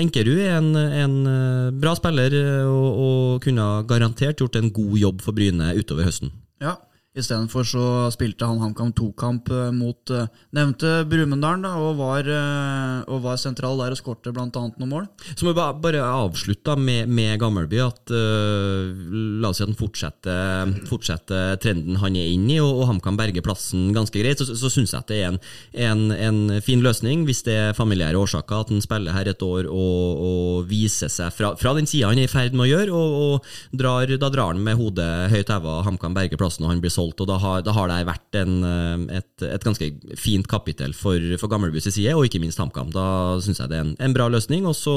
Enkerud 0.00 0.40
er 0.40 0.58
en, 0.58 0.72
en 0.76 1.18
eh, 1.30 1.74
bra 1.82 1.94
spiller 1.98 2.36
eh, 2.38 2.64
og, 2.70 3.04
og 3.04 3.44
kunne 3.44 3.68
garantert 3.90 4.42
gjort 4.42 4.58
en 4.60 4.72
god 4.74 4.98
jobb 5.00 5.24
for 5.24 5.36
Bryne 5.36 5.74
utover 5.78 6.08
høsten. 6.08 6.34
Ja, 6.62 6.78
Istedenfor 7.14 7.62
så 7.62 7.82
spilte 8.10 8.46
han 8.48 8.58
HamKam 8.58 8.90
tokamp 8.90 9.46
eh, 9.54 9.68
mot 9.70 10.10
eh, 10.10 10.26
nevnte 10.56 11.04
Brumunddal 11.06 11.60
da, 11.62 11.70
og, 11.78 12.00
eh, 12.26 13.04
og 13.06 13.20
var 13.22 13.38
sentral 13.38 13.78
der 13.78 13.94
og 13.94 14.00
skårte 14.00 14.32
bl.a. 14.34 14.48
noen 14.50 14.90
mål. 14.90 15.06
Så 15.30 15.46
må 15.46 15.52
vi 15.52 15.62
bare, 15.62 16.02
avslutte 16.02 16.74
med, 16.74 17.06
med 17.06 17.38
Gammelby. 17.38 17.78
at 17.84 18.10
uh, 18.10 18.90
La 19.38 19.52
oss 19.52 19.60
si 19.60 19.62
at 19.62 19.70
han 19.70 19.78
fortsetter, 19.78 20.72
fortsetter 20.88 21.54
trenden 21.62 22.00
han 22.02 22.18
er 22.18 22.32
inne 22.32 22.56
i, 22.56 22.58
og, 22.62 22.80
og 22.82 22.90
HamKam 22.90 23.20
berger 23.20 23.46
plassen 23.46 23.92
ganske 23.94 24.18
greit. 24.18 24.42
Så, 24.42 24.58
så 24.58 24.72
syns 24.72 24.96
jeg 24.96 25.04
at 25.04 25.12
det 25.12 25.20
er 25.20 25.30
en, 25.30 25.38
en, 25.86 26.02
en 26.10 26.64
fin 26.66 26.82
løsning, 26.82 27.22
hvis 27.28 27.44
det 27.46 27.56
er 27.68 27.78
familiære 27.78 28.18
årsaker, 28.18 28.66
at 28.66 28.74
han 28.74 28.82
spiller 28.82 29.14
her 29.14 29.30
et 29.30 29.46
år 29.46 29.70
og, 29.70 30.26
og 30.26 30.66
viser 30.66 31.12
seg 31.12 31.30
fra, 31.36 31.54
fra 31.60 31.76
den 31.78 31.86
sida 31.86 32.10
han 32.10 32.18
er 32.18 32.26
i 32.26 32.34
ferd 32.34 32.58
med 32.58 32.66
å 32.66 32.70
gjøre, 32.72 32.90
og, 32.90 33.16
og 33.22 33.78
drar, 33.84 34.10
da 34.18 34.34
drar 34.34 34.50
han 34.50 34.66
med 34.66 34.82
hodet 34.82 35.10
høyt 35.30 35.54
heva, 35.54 35.78
HamKam 35.86 36.18
berger 36.18 36.42
plassen, 36.42 36.66
og 36.66 36.74
han 36.74 36.82
blir 36.82 36.90
solgt. 36.90 37.03
Og 37.12 37.28
Da 37.28 37.36
har, 37.38 37.60
da 37.66 37.74
har 37.76 37.90
det 37.90 38.06
vært 38.08 38.38
en, 38.40 38.54
eh, 38.64 39.18
et, 39.20 39.44
et 39.44 39.66
ganske 39.66 39.90
fint 40.16 40.48
kapittel 40.48 40.94
for, 40.96 41.20
for 41.40 41.52
Gamlebys 41.52 41.90
side, 41.90 42.14
og 42.14 42.24
ikke 42.24 42.40
minst 42.40 42.58
HamKam. 42.58 42.90
Da 42.94 43.36
syns 43.44 43.60
jeg 43.60 43.70
det 43.72 43.78
er 43.78 43.84
en, 43.84 43.94
en 43.98 44.16
bra 44.16 44.30
løsning, 44.32 44.66
og 44.66 44.76
så 44.78 44.96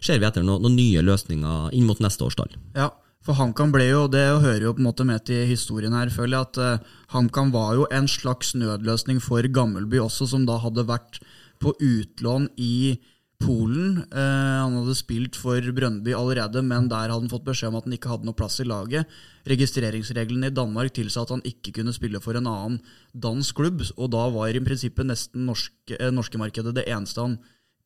ser 0.00 0.18
vi 0.18 0.26
etter 0.28 0.44
noen, 0.44 0.62
noen 0.64 0.76
nye 0.78 1.04
løsninger 1.04 1.72
inn 1.76 1.86
mot 1.88 2.02
neste 2.02 2.26
års 2.26 2.38
tall. 2.38 2.52
Ja, 2.74 2.90
for 3.24 3.38
HamKam 3.38 3.72
ble 3.72 3.86
jo, 3.88 4.04
det 4.12 4.20
hører 4.20 4.66
jo 4.66 4.74
på 4.76 4.82
en 4.82 4.90
måte 4.90 5.06
med 5.08 5.24
til 5.24 5.46
historien 5.48 5.94
her, 5.96 6.12
føler 6.12 6.36
jeg, 6.36 6.50
at 6.50 6.60
uh, 6.60 6.92
HamKam 7.14 7.54
var 7.54 7.72
jo 7.78 7.86
en 7.88 8.08
slags 8.10 8.52
nødløsning 8.58 9.22
for 9.24 9.46
Gammelby 9.48 10.02
også, 10.02 10.28
som 10.28 10.44
da 10.48 10.58
hadde 10.60 10.84
vært 10.90 11.22
på 11.62 11.72
utlån 11.80 12.50
i 12.60 12.98
Polen. 13.42 13.98
Eh, 14.08 14.58
han 14.62 14.76
hadde 14.78 14.94
spilt 14.96 15.36
for 15.36 15.60
Brøndby 15.76 16.14
allerede, 16.16 16.62
men 16.64 16.88
der 16.88 17.10
hadde 17.10 17.18
han 17.18 17.32
fått 17.32 17.46
beskjed 17.46 17.72
om 17.72 17.78
at 17.80 17.88
han 17.88 17.96
ikke 17.96 18.12
hadde 18.12 18.28
noe 18.28 18.38
plass 18.38 18.60
i 18.62 18.68
laget. 18.68 19.10
Registreringsreglene 19.50 20.48
i 20.48 20.54
Danmark 20.54 20.94
tilsa 20.96 21.24
at 21.24 21.34
han 21.34 21.44
ikke 21.44 21.74
kunne 21.80 21.94
spille 21.96 22.22
for 22.24 22.38
en 22.38 22.48
annen 22.48 22.80
dansk 23.12 23.60
klubb, 23.60 23.84
og 23.98 24.10
da 24.14 24.24
var 24.32 24.54
i 24.54 24.64
prinsippet 24.64 25.08
nesten 25.10 25.48
norske, 25.50 25.98
eh, 25.98 26.12
norskemarkedet 26.14 26.76
det 26.78 26.88
eneste 26.88 27.24
han 27.24 27.38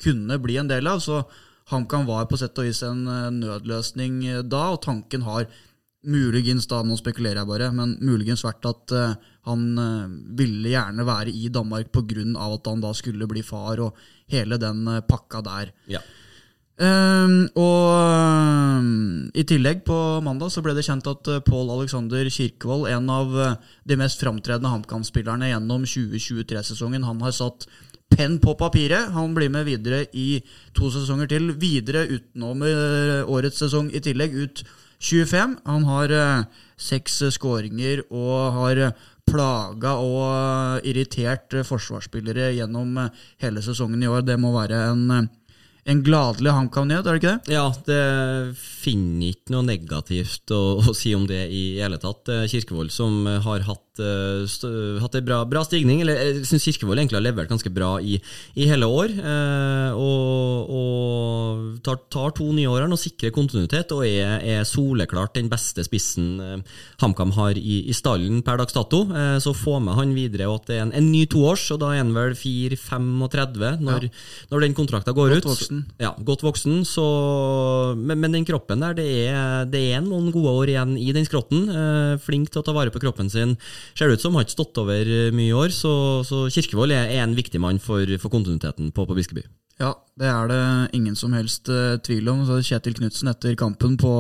kunne 0.02 0.38
bli 0.42 0.58
en 0.60 0.70
del 0.70 0.86
av. 0.86 1.02
Så 1.02 1.24
HamKam 1.72 2.06
var 2.08 2.28
på 2.28 2.38
sett 2.40 2.56
og 2.60 2.68
vis 2.68 2.84
en 2.86 3.04
eh, 3.06 3.30
nødløsning 3.42 4.20
eh, 4.28 4.44
da, 4.44 4.70
og 4.74 4.82
tanken 4.84 5.26
har 5.26 5.48
muligens, 6.06 6.68
da, 6.70 6.82
nå 6.86 6.96
spekulerer 6.98 7.40
jeg 7.42 7.48
bare, 7.48 7.72
men 7.74 7.96
muligens 8.04 8.44
vært 8.46 8.68
at 8.70 8.94
uh, 8.94 9.16
han 9.48 9.64
uh, 9.78 10.06
ville 10.38 10.70
gjerne 10.70 11.06
være 11.06 11.34
i 11.34 11.48
Danmark 11.50 11.90
pga. 11.92 12.22
at 12.38 12.70
han 12.70 12.80
da 12.84 12.92
skulle 12.94 13.26
bli 13.26 13.42
far, 13.42 13.80
og 13.80 13.96
hele 14.30 14.58
den 14.58 14.86
uh, 14.86 15.00
pakka 15.00 15.42
der. 15.42 15.72
Ja. 15.90 16.02
Um, 16.78 17.48
og 17.58 18.78
um, 18.78 19.30
i 19.34 19.42
tillegg, 19.42 19.82
på 19.82 20.20
mandag, 20.22 20.52
så 20.54 20.62
ble 20.62 20.76
det 20.76 20.86
kjent 20.86 21.10
at 21.10 21.26
uh, 21.26 21.42
Pål 21.42 21.74
Alexander 21.74 22.30
Kirkevold, 22.30 22.86
en 22.86 23.10
av 23.10 23.34
de 23.82 23.98
mest 23.98 24.22
framtredende 24.22 24.70
HamKam-spillerne 24.70 25.50
gjennom 25.50 25.82
2023-sesongen, 25.82 27.02
han 27.02 27.24
har 27.26 27.34
satt 27.34 27.66
penn 28.14 28.38
på 28.38 28.54
papiret. 28.54 29.10
Han 29.12 29.34
blir 29.34 29.50
med 29.50 29.66
videre 29.66 30.04
i 30.14 30.38
to 30.72 30.88
sesonger 30.94 31.28
til. 31.28 31.50
Videre 31.58 32.06
utenom 32.08 32.62
årets 33.28 33.58
sesong 33.60 33.90
i 33.92 34.00
tillegg, 34.00 34.38
ut 34.38 34.62
25. 34.98 35.58
Han 35.64 35.84
har 35.84 36.10
eh, 36.10 36.44
seks 36.78 37.22
eh, 37.22 37.34
skåringer 37.34 38.02
og 38.10 38.52
har 38.58 38.82
eh, 38.88 39.08
plaga 39.28 39.98
og 40.00 40.86
irritert 40.88 41.52
forsvarsspillere 41.68 42.54
gjennom 42.56 42.96
hele 43.42 43.62
sesongen 43.62 44.02
i 44.02 44.08
år. 44.08 44.24
Det 44.24 44.38
må 44.40 44.54
være 44.54 44.78
en, 44.88 45.28
en 45.84 46.00
gladelig 46.06 46.54
HamKam-nyhet, 46.56 47.04
er 47.04 47.18
det 47.18 47.20
ikke 47.20 47.34
det? 47.34 47.52
Ja, 47.52 47.66
det 47.84 48.56
finner 48.56 49.34
ikke 49.34 49.52
noe 49.52 49.66
negativt 49.68 50.54
å, 50.56 50.62
å 50.80 50.96
si 50.96 51.12
om 51.14 51.28
det 51.28 51.42
i 51.52 51.76
hele 51.76 52.00
tatt. 52.00 52.32
Kirkevold 52.48 52.94
som 52.94 53.28
har 53.44 53.68
hatt, 53.68 53.87
eh, 54.00 55.00
hatt 55.02 55.18
en 55.18 55.26
bra, 55.26 55.42
bra 55.48 55.64
stigning. 55.66 56.02
Eller 56.04 56.20
jeg 56.20 56.46
syns 56.48 56.66
Kirkevold 56.68 57.02
egentlig 57.02 57.18
har 57.18 57.26
levert 57.26 57.50
ganske 57.50 57.72
bra 57.74 57.96
i, 58.00 58.18
i 58.58 58.68
hele 58.70 58.88
år. 58.88 59.14
Eh, 59.18 59.98
og 59.98 60.68
og 60.68 61.78
tar, 61.84 61.98
tar 62.12 62.32
to 62.36 62.48
nye 62.54 62.68
år 62.70 62.84
her 62.84 62.92
og 62.94 63.00
sikrer 63.00 63.32
kontinuitet, 63.34 63.92
og 63.94 64.04
er, 64.06 64.38
er 64.42 64.66
soleklart 64.68 65.36
den 65.38 65.50
beste 65.50 65.84
spissen 65.86 66.28
eh, 66.42 66.76
HamKam 67.02 67.32
har 67.36 67.58
i, 67.58 67.80
i 67.88 67.96
stallen 67.96 68.42
per 68.46 68.60
dags 68.60 68.76
dato. 68.76 69.04
Eh, 69.12 69.36
så 69.42 69.54
få 69.56 69.78
med 69.84 69.98
han 69.98 70.14
videre, 70.16 70.48
og 70.50 70.62
at 70.62 70.70
det 70.70 70.78
er 70.78 70.84
en, 70.86 70.94
en 71.00 71.10
ny 71.12 71.24
toårs, 71.30 71.68
og 71.74 71.82
da 71.82 71.92
er 71.94 72.02
han 72.02 72.14
vel 72.16 72.36
4-35 72.38 73.78
når, 73.84 74.08
når 74.52 74.66
den 74.66 74.76
kontrakta 74.78 75.14
går 75.16 75.36
Godt 75.36 75.44
ut. 75.44 75.50
voksen. 75.52 75.84
Ja, 76.02 76.12
godt 76.18 76.44
voksen, 76.46 76.82
så 76.88 77.06
men, 77.98 78.20
men 78.22 78.36
den 78.36 78.46
kroppen 78.48 78.84
der, 78.84 78.96
det 78.98 79.08
er, 79.28 79.66
det 79.70 79.84
er 79.94 80.04
noen 80.04 80.30
gode 80.34 80.54
år 80.62 80.74
igjen 80.74 80.96
i 81.00 81.10
den 81.16 81.26
skrotten. 81.28 81.68
Eh, 81.68 82.14
flink 82.24 82.52
til 82.52 82.62
å 82.62 82.66
ta 82.66 82.76
vare 82.76 82.94
på 82.94 83.02
kroppen 83.02 83.30
sin. 83.32 83.56
Ser 83.94 84.08
det 84.08 84.18
ut 84.18 84.24
som 84.26 84.36
har 84.36 84.46
ikke 84.46 84.56
stått 84.56 84.80
over 84.82 85.12
eh, 85.14 85.30
mye 85.34 85.54
år, 85.56 85.72
så, 85.74 85.92
så 86.26 86.46
Kirkevold 86.52 86.92
er, 86.94 87.08
er 87.14 87.24
en 87.24 87.38
viktig 87.38 87.60
mann 87.62 87.80
for, 87.82 88.04
for 88.22 88.32
kontinuiteten 88.32 88.92
på, 88.94 89.06
på 89.08 89.16
Biskeby. 89.16 89.46
Ja, 89.78 89.92
det 90.18 90.26
er 90.26 90.48
det 90.50 90.62
ingen 90.98 91.14
som 91.16 91.34
helst 91.38 91.68
uh, 91.70 91.98
tvil 92.02 92.28
om. 92.32 92.42
Så 92.46 92.58
Kjetil 92.66 92.96
Knutsen 92.98 93.30
etter 93.30 93.54
kampen 93.58 93.94
på, 94.00 94.14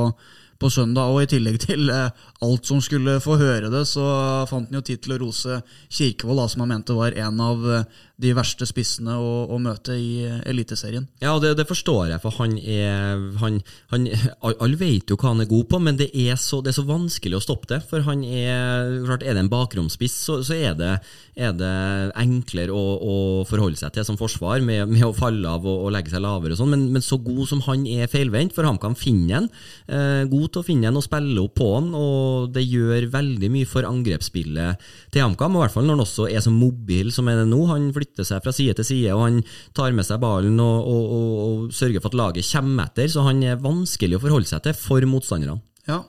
på 0.58 0.70
søndag, 0.70 1.10
og 1.10 1.24
i 1.24 1.30
tillegg 1.30 1.58
til 1.64 1.90
uh, 1.90 2.14
alt 2.46 2.68
som 2.70 2.82
skulle 2.82 3.16
få 3.22 3.36
høre 3.40 3.70
det, 3.72 3.82
så 3.90 4.04
fant 4.50 4.70
han 4.70 4.78
jo 4.78 4.84
tid 4.86 5.02
til 5.02 5.16
å 5.16 5.20
rose 5.24 5.58
Kirkevold, 5.90 6.44
da, 6.44 6.46
som 6.52 6.62
han 6.62 6.76
mente 6.76 6.94
var 6.94 7.16
en 7.18 7.42
av 7.42 7.66
eh, 7.74 7.98
de 8.18 8.32
verste 8.34 8.66
spissene 8.66 9.14
å, 9.14 9.46
å 9.54 9.60
møte 9.62 9.94
i 9.94 10.24
Eliteserien. 10.50 11.06
Ja, 11.22 11.36
det, 11.42 11.52
det 11.60 11.68
forstår 11.68 12.10
jeg, 12.10 12.20
for 12.24 12.34
han 12.40 12.56
er 12.58 13.20
han, 13.38 13.60
han, 13.92 14.08
Alle 14.48 14.78
vet 14.80 15.12
jo 15.12 15.18
hva 15.20 15.30
han 15.30 15.44
er 15.44 15.50
god 15.50 15.68
på, 15.70 15.78
men 15.82 16.00
det 16.00 16.08
er, 16.10 16.34
så, 16.40 16.58
det 16.64 16.72
er 16.72 16.78
så 16.80 16.86
vanskelig 16.88 17.38
å 17.38 17.44
stoppe 17.44 17.70
det. 17.70 17.80
For 17.86 18.02
han 18.08 18.24
er 18.26 18.96
klart, 19.06 19.22
Er 19.22 19.38
det 19.38 19.44
en 19.44 19.52
bakromspiss, 19.52 20.16
så, 20.26 20.40
så 20.46 20.56
er, 20.56 20.74
det, 20.78 20.96
er 21.38 21.54
det 21.54 21.72
enklere 22.18 22.74
å, 22.74 22.82
å 22.98 23.16
forholde 23.48 23.78
seg 23.78 23.94
til 23.94 24.08
som 24.08 24.18
forsvar, 24.18 24.66
med, 24.66 24.90
med 24.90 25.06
å 25.06 25.14
falle 25.14 25.54
av 25.54 25.66
og, 25.68 25.86
og 25.86 25.94
legge 25.94 26.10
seg 26.10 26.24
lavere 26.24 26.56
og 26.56 26.62
sånn, 26.62 26.74
men, 26.74 26.88
men 26.96 27.04
så 27.04 27.20
god 27.22 27.44
som 27.52 27.62
han 27.68 27.86
er 27.86 28.10
feilvendt, 28.10 28.56
for 28.56 28.66
han 28.66 28.82
kan 28.82 28.98
finne 28.98 29.44
en. 29.44 29.48
Eh, 29.86 30.24
god 30.26 30.50
til 30.50 30.64
å 30.64 30.66
finne 30.66 30.90
en 30.90 30.98
og 30.98 31.06
spille 31.06 31.46
opp 31.46 31.54
på 31.58 31.70
han, 31.76 31.92
og 31.94 32.50
det 32.54 32.66
gjør 32.66 33.12
veldig 33.14 33.52
mye 33.54 33.70
for 33.70 33.86
angrepsspillet 33.86 34.90
til 35.12 35.24
HamKam, 35.24 35.56
og 35.56 35.62
i 35.62 35.64
hvert 35.66 35.76
fall 35.76 35.88
når 35.88 35.96
han 35.96 36.04
også 36.04 36.28
er 36.28 36.44
så 36.44 36.52
mobil 36.52 37.12
som 37.14 37.30
er 37.30 37.40
det 37.40 37.48
nå. 37.50 37.62
Han 37.70 37.88
flytter 37.96 38.26
seg 38.28 38.44
fra 38.44 38.54
side 38.54 38.76
til 38.78 38.88
side, 38.90 39.16
og 39.16 39.24
han 39.24 39.40
tar 39.76 39.96
med 39.96 40.06
seg 40.08 40.20
ballen 40.22 40.60
og, 40.62 40.78
og, 40.84 41.16
og, 41.16 41.32
og 41.46 41.74
sørger 41.74 42.04
for 42.04 42.12
at 42.12 42.20
laget 42.20 42.52
kommer 42.52 42.88
etter, 42.88 43.10
så 43.12 43.26
han 43.28 43.42
er 43.46 43.60
vanskelig 43.64 44.18
å 44.18 44.22
forholde 44.26 44.50
seg 44.50 44.64
til 44.66 44.78
for 44.78 45.08
motstanderne. 45.08 45.60
Ja, 45.88 46.02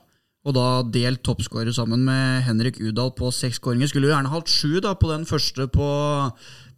og 0.48 0.56
da 0.56 0.66
delt 0.88 1.20
toppskårer 1.26 1.72
sammen 1.76 2.06
med 2.06 2.46
Henrik 2.46 2.78
Udal 2.80 3.12
på 3.16 3.28
seks 3.34 3.58
skåringer. 3.60 3.90
Skulle 3.90 4.08
jo 4.08 4.14
gjerne 4.14 4.32
hatt 4.32 4.48
sju 4.48 4.78
da 4.80 4.94
på 4.96 5.10
den 5.10 5.26
første 5.28 5.66
på, 5.68 5.88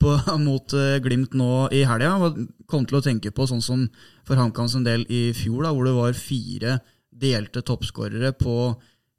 på, 0.02 0.14
mot 0.46 0.74
eh, 0.74 0.98
Glimt 1.04 1.36
nå 1.38 1.68
i 1.74 1.84
helga. 1.86 2.32
Kom 2.70 2.88
til 2.88 2.98
å 2.98 3.04
tenke 3.04 3.30
på 3.30 3.46
sånn 3.46 3.62
som 3.62 3.86
for 4.26 4.38
HamKam 4.38 4.70
en 4.80 4.88
del 4.88 5.06
i 5.06 5.28
fjor, 5.36 5.62
da, 5.62 5.70
hvor 5.70 5.86
det 5.86 5.94
var 5.94 6.18
fire 6.18 6.80
delte 7.22 7.62
toppskårere 7.62 8.32
på 8.34 8.56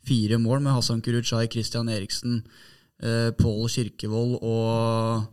fire 0.03 0.39
mål 0.41 0.65
med 0.65 0.75
Hassan 0.75 0.99
Kurucay, 1.03 1.47
Christian 1.47 1.87
Eriksen, 1.87 2.41
Pål 3.39 3.67
Kirkevold 3.67 4.37
og 4.39 5.25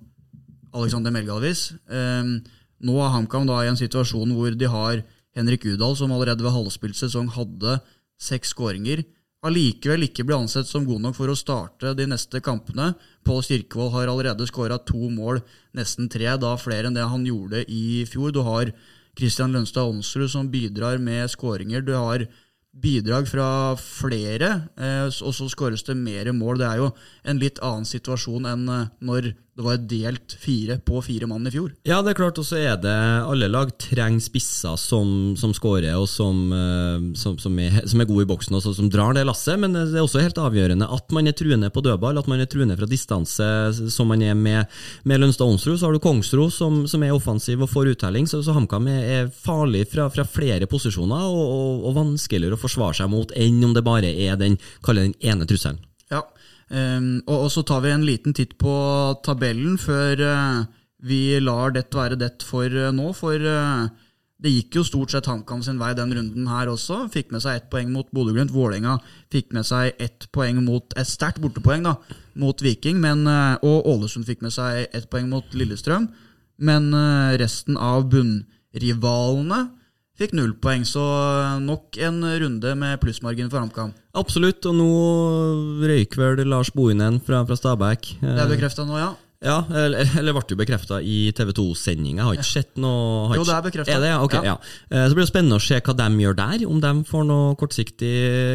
Alexander 0.74 1.14
Melgalvis. 1.14 1.70
Eh, 1.90 2.34
nå 2.80 2.98
er 2.98 3.14
HamKam 3.14 3.48
i 3.60 3.70
en 3.70 3.78
situasjon 3.78 4.34
hvor 4.34 4.54
de 4.56 4.68
har 4.70 5.02
Henrik 5.36 5.64
Udal, 5.68 5.96
som 5.96 6.12
allerede 6.12 6.42
ved 6.42 6.54
halvspilt 6.54 6.98
sesong 6.98 7.30
hadde 7.36 7.78
seks 8.20 8.52
skåringer, 8.54 9.04
allikevel 9.46 10.04
ikke 10.04 10.26
ble 10.28 10.36
ansett 10.36 10.68
som 10.68 10.84
god 10.84 11.00
nok 11.00 11.16
for 11.16 11.32
å 11.32 11.38
starte 11.38 11.94
de 11.96 12.06
neste 12.10 12.42
kampene. 12.44 12.92
Pål 13.24 13.44
Kirkevold 13.46 13.94
har 13.94 14.10
allerede 14.10 14.48
skåra 14.50 14.80
to 14.84 15.08
mål, 15.12 15.40
nesten 15.76 16.10
tre, 16.12 16.28
da 16.36 16.56
flere 16.60 16.90
enn 16.90 16.98
det 16.98 17.06
han 17.08 17.24
gjorde 17.24 17.64
i 17.68 18.02
fjor. 18.10 18.34
Du 18.34 18.42
har 18.44 18.72
Christian 19.16 19.54
Lønstad 19.54 19.88
Onsrud 19.88 20.28
som 20.32 20.50
bidrar 20.52 21.00
med 21.00 21.30
skåringer. 21.32 21.84
Du 21.86 21.94
har 21.96 22.26
bidrag 22.70 23.26
fra 23.28 23.74
flere, 23.80 24.50
eh, 24.78 25.06
og 25.06 25.34
så 25.34 25.48
skåres 25.50 25.82
det 25.86 25.96
mer 25.98 26.30
mål. 26.32 26.60
Det 26.60 26.68
er 26.68 26.78
jo 26.78 26.90
en 27.24 27.40
litt 27.42 27.58
annen 27.64 27.88
situasjon 27.88 28.46
enn 28.46 28.68
eh, 28.68 28.90
når 29.02 29.32
det 29.60 29.66
var 29.66 29.80
delt 29.84 30.34
fire 30.40 30.78
på 30.80 31.02
fire 31.04 31.26
mann 31.28 31.44
i 31.46 31.52
fjor. 31.52 31.72
Ja, 31.84 32.00
det 32.00 32.14
er 32.14 32.20
klart, 32.22 32.38
og 32.40 32.46
så 32.48 32.56
er 32.56 32.78
det 32.80 32.94
Alle 33.28 33.48
lag 33.50 33.72
trenger 33.80 34.22
spisser 34.24 34.78
som, 34.80 35.34
som 35.36 35.52
skårer, 35.56 35.92
og 36.00 36.08
som, 36.08 36.46
eh, 36.56 37.10
som, 37.20 37.36
som, 37.40 37.58
er, 37.60 37.82
som 37.90 38.00
er 38.00 38.08
gode 38.08 38.24
i 38.24 38.30
boksen, 38.30 38.56
og 38.56 38.64
som 38.64 38.88
drar 38.92 39.12
det 39.16 39.26
lasset. 39.28 39.60
Men 39.60 39.76
det 39.76 39.84
er 39.92 40.04
også 40.04 40.22
helt 40.24 40.40
avgjørende 40.40 40.88
at 40.88 41.12
man 41.12 41.28
er 41.28 41.36
truende 41.36 41.68
på 41.72 41.84
dødball, 41.84 42.18
at 42.20 42.30
man 42.30 42.40
er 42.40 42.48
truende 42.48 42.78
fra 42.78 42.88
distanse, 42.88 43.50
som 43.92 44.08
man 44.10 44.24
er 44.24 44.38
med, 44.38 44.80
med 45.04 45.20
Lønstad 45.20 45.50
Onsrud. 45.50 45.76
Så 45.76 45.88
har 45.88 45.96
du 45.96 46.02
Kongsro, 46.02 46.48
som, 46.54 46.82
som 46.90 47.04
er 47.04 47.12
offensiv 47.14 47.60
og 47.60 47.72
får 47.72 47.92
uttelling. 47.94 48.30
Så, 48.30 48.40
så 48.46 48.56
HamKam 48.56 48.88
er, 48.88 49.04
er, 49.18 49.30
farlig 49.44 49.84
fra, 49.92 50.08
fra 50.12 50.24
flere 50.24 50.70
posisjoner, 50.70 51.28
og, 51.28 51.44
og, 51.44 51.84
og, 51.84 51.94
vanskeligere 52.00 52.56
å 52.56 52.64
forsvare 52.64 53.02
seg 53.02 53.12
mot 53.12 53.36
enn 53.36 53.60
om 53.68 53.76
det 53.76 53.84
bare 53.84 54.08
er 54.08 54.40
den, 54.40 54.56
den 54.88 55.16
ene 55.20 55.48
trusselen. 55.48 55.82
Um, 56.70 57.18
og, 57.26 57.46
og, 57.46 57.48
så 57.50 57.64
tar 57.66 57.82
vi 57.82 57.90
en 57.90 58.06
liten 58.06 58.34
titt 58.36 58.54
på 58.60 58.72
tabellen 59.26 59.74
før 59.80 60.20
uh, 60.22 60.60
vi 61.02 61.34
lar 61.42 61.72
dette 61.74 61.98
være 61.98 62.18
det 62.20 62.36
for 62.46 62.70
uh, 62.70 62.92
nå. 62.94 63.08
For 63.18 63.42
uh, 63.42 63.88
det 64.40 64.52
gikk 64.54 64.78
jo 64.78 64.84
stort 64.86 65.10
sett 65.10 65.26
HamKam 65.26 65.64
sin 65.66 65.80
vei 65.80 65.90
den 65.98 66.14
runden 66.14 66.46
her 66.48 66.70
også. 66.70 67.02
Fikk 67.12 67.34
med 67.34 67.42
seg 67.42 67.58
ett 67.58 67.66
poeng 67.72 67.90
mot 67.92 68.06
Bodø-Glimt. 68.14 68.54
Vålerenga 68.54 69.00
fikk 69.34 69.50
med 69.56 69.66
seg 69.68 69.98
ett 69.98 70.28
poeng 70.32 70.62
mot 70.64 70.94
et 70.96 71.10
sterkt 71.10 71.42
bortepoeng 71.42 71.84
da, 71.88 71.96
mot 72.40 72.62
Viking. 72.64 73.02
Men, 73.02 73.26
og 73.60 73.90
Ålesund 73.90 74.24
fikk 74.30 74.40
med 74.46 74.54
seg 74.54 74.86
ett 74.96 75.10
poeng 75.12 75.28
mot 75.28 75.44
Lillestrøm. 75.52 76.06
Men 76.64 76.88
resten 77.36 77.76
av 77.76 78.08
bunnrivalene 78.14 79.60
fikk 80.20 80.34
null 80.36 80.52
poeng, 80.60 80.84
så 80.84 81.02
nok 81.64 81.96
en 82.04 82.20
runde 82.42 82.74
med 82.76 83.00
plussmargin 83.00 83.48
for 83.52 83.62
HamKam. 83.62 83.94
Absolutt, 84.20 84.66
og 84.68 84.76
nå 84.76 84.90
røyk 85.88 86.16
vel 86.20 86.44
Lars 86.50 86.72
Bohinen 86.74 87.20
fra, 87.24 87.42
fra 87.48 87.56
Stabæk. 87.56 88.14
Det 88.20 88.36
er 88.36 88.50
bekrefta 88.50 88.84
nå, 88.84 88.98
ja. 89.00 89.14
Ja, 89.40 89.62
eller, 89.72 90.04
eller 90.20 90.34
ble 90.36 90.42
jo 90.52 90.56
bekrefta 90.60 90.98
i 91.00 91.30
TV 91.32 91.54
2-sendinga. 91.56 92.26
Har 92.26 92.36
ikke 92.36 92.44
sett 92.44 92.76
noe 92.80 93.32
Jo, 93.38 93.44
det 93.48 93.54
er 93.56 93.62
bekrefta. 93.64 93.94
Er 93.94 94.02
det, 94.04 94.10
ja? 94.12 94.18
Okay, 94.26 94.44
ja. 94.44 94.56
ja. 94.92 95.06
Så 95.08 95.16
blir 95.16 95.24
det 95.24 95.30
spennende 95.30 95.56
å 95.56 95.62
se 95.64 95.78
hva 95.80 95.94
de 95.96 96.08
gjør 96.20 96.36
der. 96.36 96.64
Om 96.68 96.82
de 96.84 96.90
får 97.08 97.24
noe 97.24 97.54
kortsiktig 97.60 98.10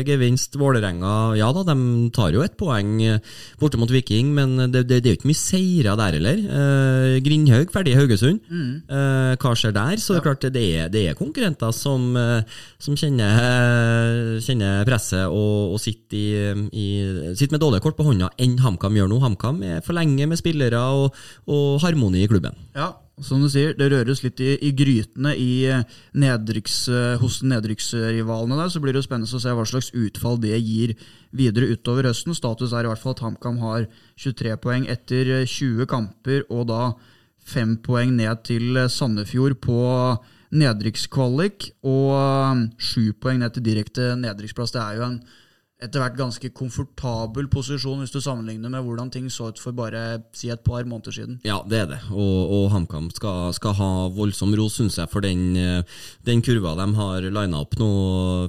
gevinst. 0.06 0.60
Vålerenga 0.62 1.16
ja 1.40 1.48
da, 1.58 1.64
de 1.72 2.10
tar 2.14 2.36
jo 2.38 2.44
et 2.46 2.54
poeng 2.60 2.94
borte 3.58 3.80
mot 3.82 3.90
Viking, 3.90 4.30
men 4.38 4.54
det, 4.70 4.86
det, 4.86 5.00
det 5.02 5.10
er 5.10 5.16
jo 5.16 5.20
ikke 5.20 5.32
mye 5.32 5.40
seire 5.40 5.96
der 5.98 6.20
heller. 6.20 6.44
Eh, 6.60 7.16
Grindhaug 7.26 7.74
ferdig 7.74 7.96
i 7.96 7.98
Haugesund. 7.98 8.46
Mm. 8.46 8.70
Eh, 8.86 9.34
hva 9.42 9.56
skjer 9.58 9.74
der? 9.76 9.98
Så 10.02 10.14
det 10.14 10.22
er 10.22 10.28
klart 10.28 10.46
det 10.46 10.66
er, 10.78 10.94
det 10.94 11.06
er 11.10 11.18
konkurrenter 11.18 11.74
som, 11.74 12.08
eh, 12.20 12.62
som 12.78 13.00
kjenner, 13.00 14.38
kjenner, 14.46 14.86
presset 14.86 15.26
og, 15.26 15.74
og 15.74 15.82
sitter, 15.82 16.62
i, 16.70 16.70
i, 16.70 16.88
sitter, 17.34 17.58
med 17.58 17.66
dårlige 17.66 17.88
kort 17.88 17.98
på 17.98 18.06
hånda 18.06 18.30
enn 18.46 18.60
HamKam 18.62 19.02
gjør 19.02 19.12
nå. 19.12 19.20
HamKam 19.26 19.66
er 19.66 19.84
for 19.86 19.98
lenge 19.98 20.30
med 20.30 20.40
spillere 20.40 20.75
spillere 20.76 21.08
og, 21.08 21.26
og, 21.48 21.82
harmoni 21.84 22.24
i 22.24 22.30
klubben. 22.30 22.56
Ja, 22.76 22.94
som 23.24 23.42
du 23.42 23.48
sier, 23.50 23.74
det 23.78 23.92
røres 23.92 24.24
litt 24.26 24.40
i, 24.44 24.58
i 24.60 24.74
grytene 24.76 25.36
i 25.40 25.72
nedryks, 26.14 26.90
eh, 26.90 27.16
hos 27.22 27.42
nedrykksrivalene 27.44 28.58
der. 28.60 28.70
Så 28.70 28.82
blir 28.84 28.94
det 28.94 29.04
jo 29.04 29.08
spennende 29.08 29.32
å 29.32 29.42
se 29.42 29.56
hva 29.56 29.66
slags 29.66 29.94
utfall 29.96 30.40
det 30.44 30.60
gir 30.60 30.96
videre 31.32 31.72
utover 31.72 32.10
høsten. 32.10 32.36
Status 32.36 32.74
er 32.74 32.86
i 32.86 32.92
hvert 32.92 33.02
fall 33.02 33.16
at 33.16 33.24
HamKam 33.24 33.60
har 33.64 33.88
23 34.20 34.58
poeng 34.60 34.88
etter 34.92 35.46
20 35.48 35.86
eh, 35.86 35.90
kamper, 35.90 36.44
og 36.52 36.68
da 36.72 36.82
fem 37.46 37.78
poeng 37.78 38.16
ned 38.18 38.44
til 38.44 38.76
Sandefjord 38.90 39.60
på 39.64 39.80
nedrykkskvalik, 40.56 41.72
og 41.88 42.68
sju 42.80 43.14
poeng 43.22 43.40
ned 43.42 43.56
til 43.56 43.66
direkte 43.66 44.14
nedrykksplass. 44.20 44.76
Det 44.76 44.82
er 44.82 45.00
jo 45.00 45.08
en 45.08 45.20
etter 45.86 46.02
hvert 46.02 46.18
ganske 46.18 46.50
komfortabel 46.56 47.48
posisjon 47.52 48.02
hvis 48.02 48.14
du 48.14 48.20
sammenligner 48.24 48.72
med 48.74 48.86
hvordan 48.86 49.12
ting 49.14 49.28
så 49.32 49.52
ut 49.52 49.62
for 49.62 49.76
bare 49.76 50.20
si 50.36 50.50
et 50.52 50.64
par 50.66 50.86
måneder 50.88 51.16
siden. 51.16 51.40
Ja, 51.46 51.62
det 51.68 51.82
er 51.84 51.90
det, 51.94 52.00
og, 52.12 52.54
og 52.58 52.68
HamKam 52.74 53.10
skal, 53.14 53.54
skal, 53.58 53.76
ha 53.80 53.90
voldsom 54.16 54.54
ros, 54.58 54.78
syns 54.80 55.00
jeg, 55.00 55.12
for 55.12 55.26
den, 55.26 55.56
den, 56.26 56.44
kurva 56.46 56.76
de 56.80 56.88
har 56.98 57.28
lina 57.28 57.62
opp 57.64 57.78
nå 57.80 57.90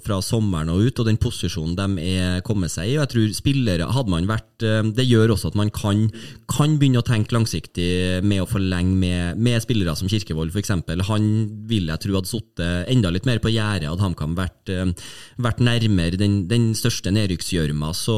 fra 0.04 0.20
sommeren 0.24 0.72
og 0.72 0.84
ut, 0.86 1.02
og 1.02 1.08
den 1.08 1.20
posisjonen 1.20 1.76
de 1.78 2.08
er 2.16 2.44
kommet 2.46 2.72
seg 2.72 2.92
i. 2.92 2.96
og 2.96 3.04
jeg 3.04 3.12
tror 3.14 3.36
spillere, 3.36 3.90
hadde 3.96 4.12
man 4.12 4.28
vært 4.28 4.44
Det 4.96 5.04
gjør 5.04 5.34
også 5.34 5.50
at 5.50 5.56
man 5.58 5.70
kan, 5.74 6.06
kan 6.50 6.76
begynne 6.80 7.02
å 7.02 7.06
tenke 7.06 7.34
langsiktig 7.36 8.22
med 8.24 8.42
å 8.42 8.48
forlenge 8.48 8.96
med, 8.96 9.40
med 9.40 9.62
spillere 9.64 9.96
som 9.98 10.08
Kirkevold, 10.10 10.54
f.eks. 10.54 10.72
Han 11.10 11.26
vil 11.68 11.90
jeg 11.92 12.02
tro 12.02 12.16
hadde 12.16 12.30
sittet 12.30 12.90
enda 12.92 13.12
litt 13.12 13.26
mer 13.28 13.40
på 13.42 13.52
gjerdet, 13.52 13.88
hadde 13.90 14.04
HamKam 14.04 14.36
vært, 14.38 14.72
vært 15.42 15.62
nærmere 15.64 16.20
den, 16.20 16.38
den 16.50 16.70
største 16.78 17.12
nedrykksgjørma. 17.26 17.92
Så 17.94 18.16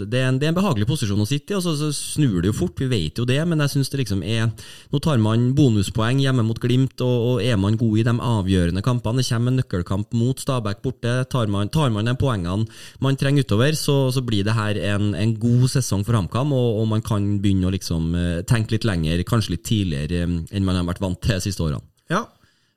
det 0.00 0.20
er, 0.20 0.30
en, 0.30 0.40
det 0.40 0.48
er, 0.48 0.52
en, 0.52 0.58
behagelig 0.58 0.88
posisjon 0.88 1.20
å 1.20 1.28
sitte 1.28 1.54
i. 1.54 1.56
og 1.58 1.64
så, 1.64 1.90
snur 1.92 2.40
det 2.40 2.50
jo 2.50 2.56
fort, 2.56 2.78
vi 2.80 2.88
vet 2.90 3.18
jo 3.18 3.26
det, 3.28 3.38
men 3.48 3.60
jeg 3.64 3.76
synes 3.76 3.92
det 3.92 4.02
liksom 4.02 4.22
er 4.26 4.50
Nå 4.92 5.00
tar 5.02 5.18
man 5.22 5.50
bonuspoeng 5.56 6.20
hjemme 6.22 6.44
mot 6.46 6.58
Glimt, 6.62 7.00
og, 7.04 7.16
og 7.30 7.44
er 7.44 7.58
man 7.60 7.76
god 7.78 7.98
i 8.00 8.04
de 8.06 8.14
avgjørende 8.30 8.84
kampene, 8.84 9.22
det 9.22 9.28
kommer 9.28 9.52
en 9.52 9.60
nøkkelkamp 9.60 10.16
mot 10.16 10.40
Stabæk 10.40 10.82
borte, 10.84 11.14
tar 11.32 11.50
man, 11.52 11.70
tar 11.72 11.92
man 11.94 12.08
de 12.08 12.16
poengene 12.18 12.68
man 13.02 13.18
trenger 13.18 13.46
utover, 13.46 13.76
så, 13.78 13.96
så 14.14 14.22
blir 14.24 14.46
det 14.46 14.56
her 14.56 14.78
en, 14.94 15.12
en 15.18 15.34
god 15.40 15.66
sesong 15.72 16.04
for 16.06 16.16
HamKam, 16.18 16.54
og, 16.56 16.80
og, 16.80 16.86
man 16.90 17.04
kan 17.04 17.26
begynne 17.42 17.68
å 17.68 17.74
liksom 17.74 18.14
eh, 18.16 18.40
tenke 18.48 18.76
litt 18.76 18.86
lenger, 18.88 19.24
kanskje 19.26 19.56
litt 19.56 19.66
tidligere 19.66 20.22
eh, 20.22 20.38
enn 20.56 20.66
man 20.66 20.78
har 20.78 20.86
vært 20.88 21.02
vant 21.02 21.20
til 21.20 21.36
de 21.36 21.42
siste 21.48 21.64
årene. 21.64 21.82
Ja, 22.12 22.22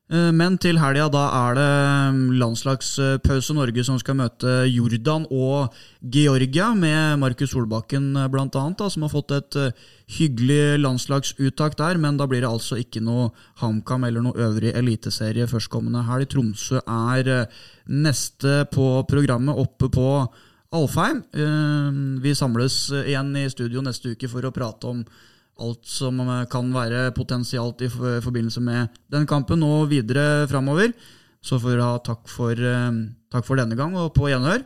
men 0.10 0.56
til 0.58 0.80
helga 0.82 1.06
da 1.14 1.24
er 1.38 1.58
det 1.60 1.74
mm, 2.16 2.22
landslagspause 2.42 3.54
Norge 3.54 3.84
som 3.86 4.00
skal 4.02 4.18
møte 4.18 4.54
Jordan 4.66 5.28
og 5.30 5.76
Georgia, 6.02 6.72
med 6.74 7.20
Markus 7.22 7.54
Solbakken 7.54 8.16
bl.a., 8.34 8.48
annet, 8.48 8.80
da, 8.80 8.88
som 8.90 9.06
har 9.06 9.14
fått 9.14 9.36
et 9.38 9.60
eh, 9.62 9.86
hyggelig 10.18 10.80
landslagsuttak 10.82 11.78
der. 11.78 12.02
Men 12.02 12.18
da 12.18 12.26
blir 12.26 12.42
det 12.42 12.50
altså 12.50 12.80
ikke 12.82 13.04
noe 13.06 13.30
HamKam 13.62 14.10
eller 14.10 14.26
noe 14.26 14.50
øvrig 14.50 14.74
eliteserie 14.82 15.46
førstkommende 15.52 16.02
helg. 16.10 16.32
Tromsø 16.34 16.82
er 16.82 17.46
neste 17.86 18.64
på 18.74 18.92
programmet 19.10 19.62
oppe 19.62 19.94
på 19.94 20.10
Alfheim. 20.74 21.22
Vi 22.22 22.34
samles 22.38 22.88
igjen 23.06 23.36
i 23.38 23.50
studio 23.54 23.86
neste 23.86 24.18
uke 24.18 24.30
for 24.30 24.46
å 24.46 24.54
prate 24.54 24.90
om 24.90 25.06
alt 25.60 25.88
som 25.90 26.20
eh, 26.24 26.46
kan 26.52 26.72
være 26.74 27.10
potensialt 27.18 27.84
i 27.86 27.90
forbindelse 27.92 28.64
med 28.64 29.00
den 29.12 29.28
kampen 29.30 29.64
og 29.68 29.90
videre 29.92 30.48
framover. 30.52 30.94
Så 31.40 31.60
får 31.60 31.76
dere 31.76 31.88
ha 31.88 32.02
takk 32.04 32.28
for, 32.32 32.54
eh, 32.54 33.00
takk 33.32 33.48
for 33.48 33.60
denne 33.60 33.78
gang, 33.80 33.96
og 33.96 34.14
på 34.18 34.32
gjenhør. 34.32 34.66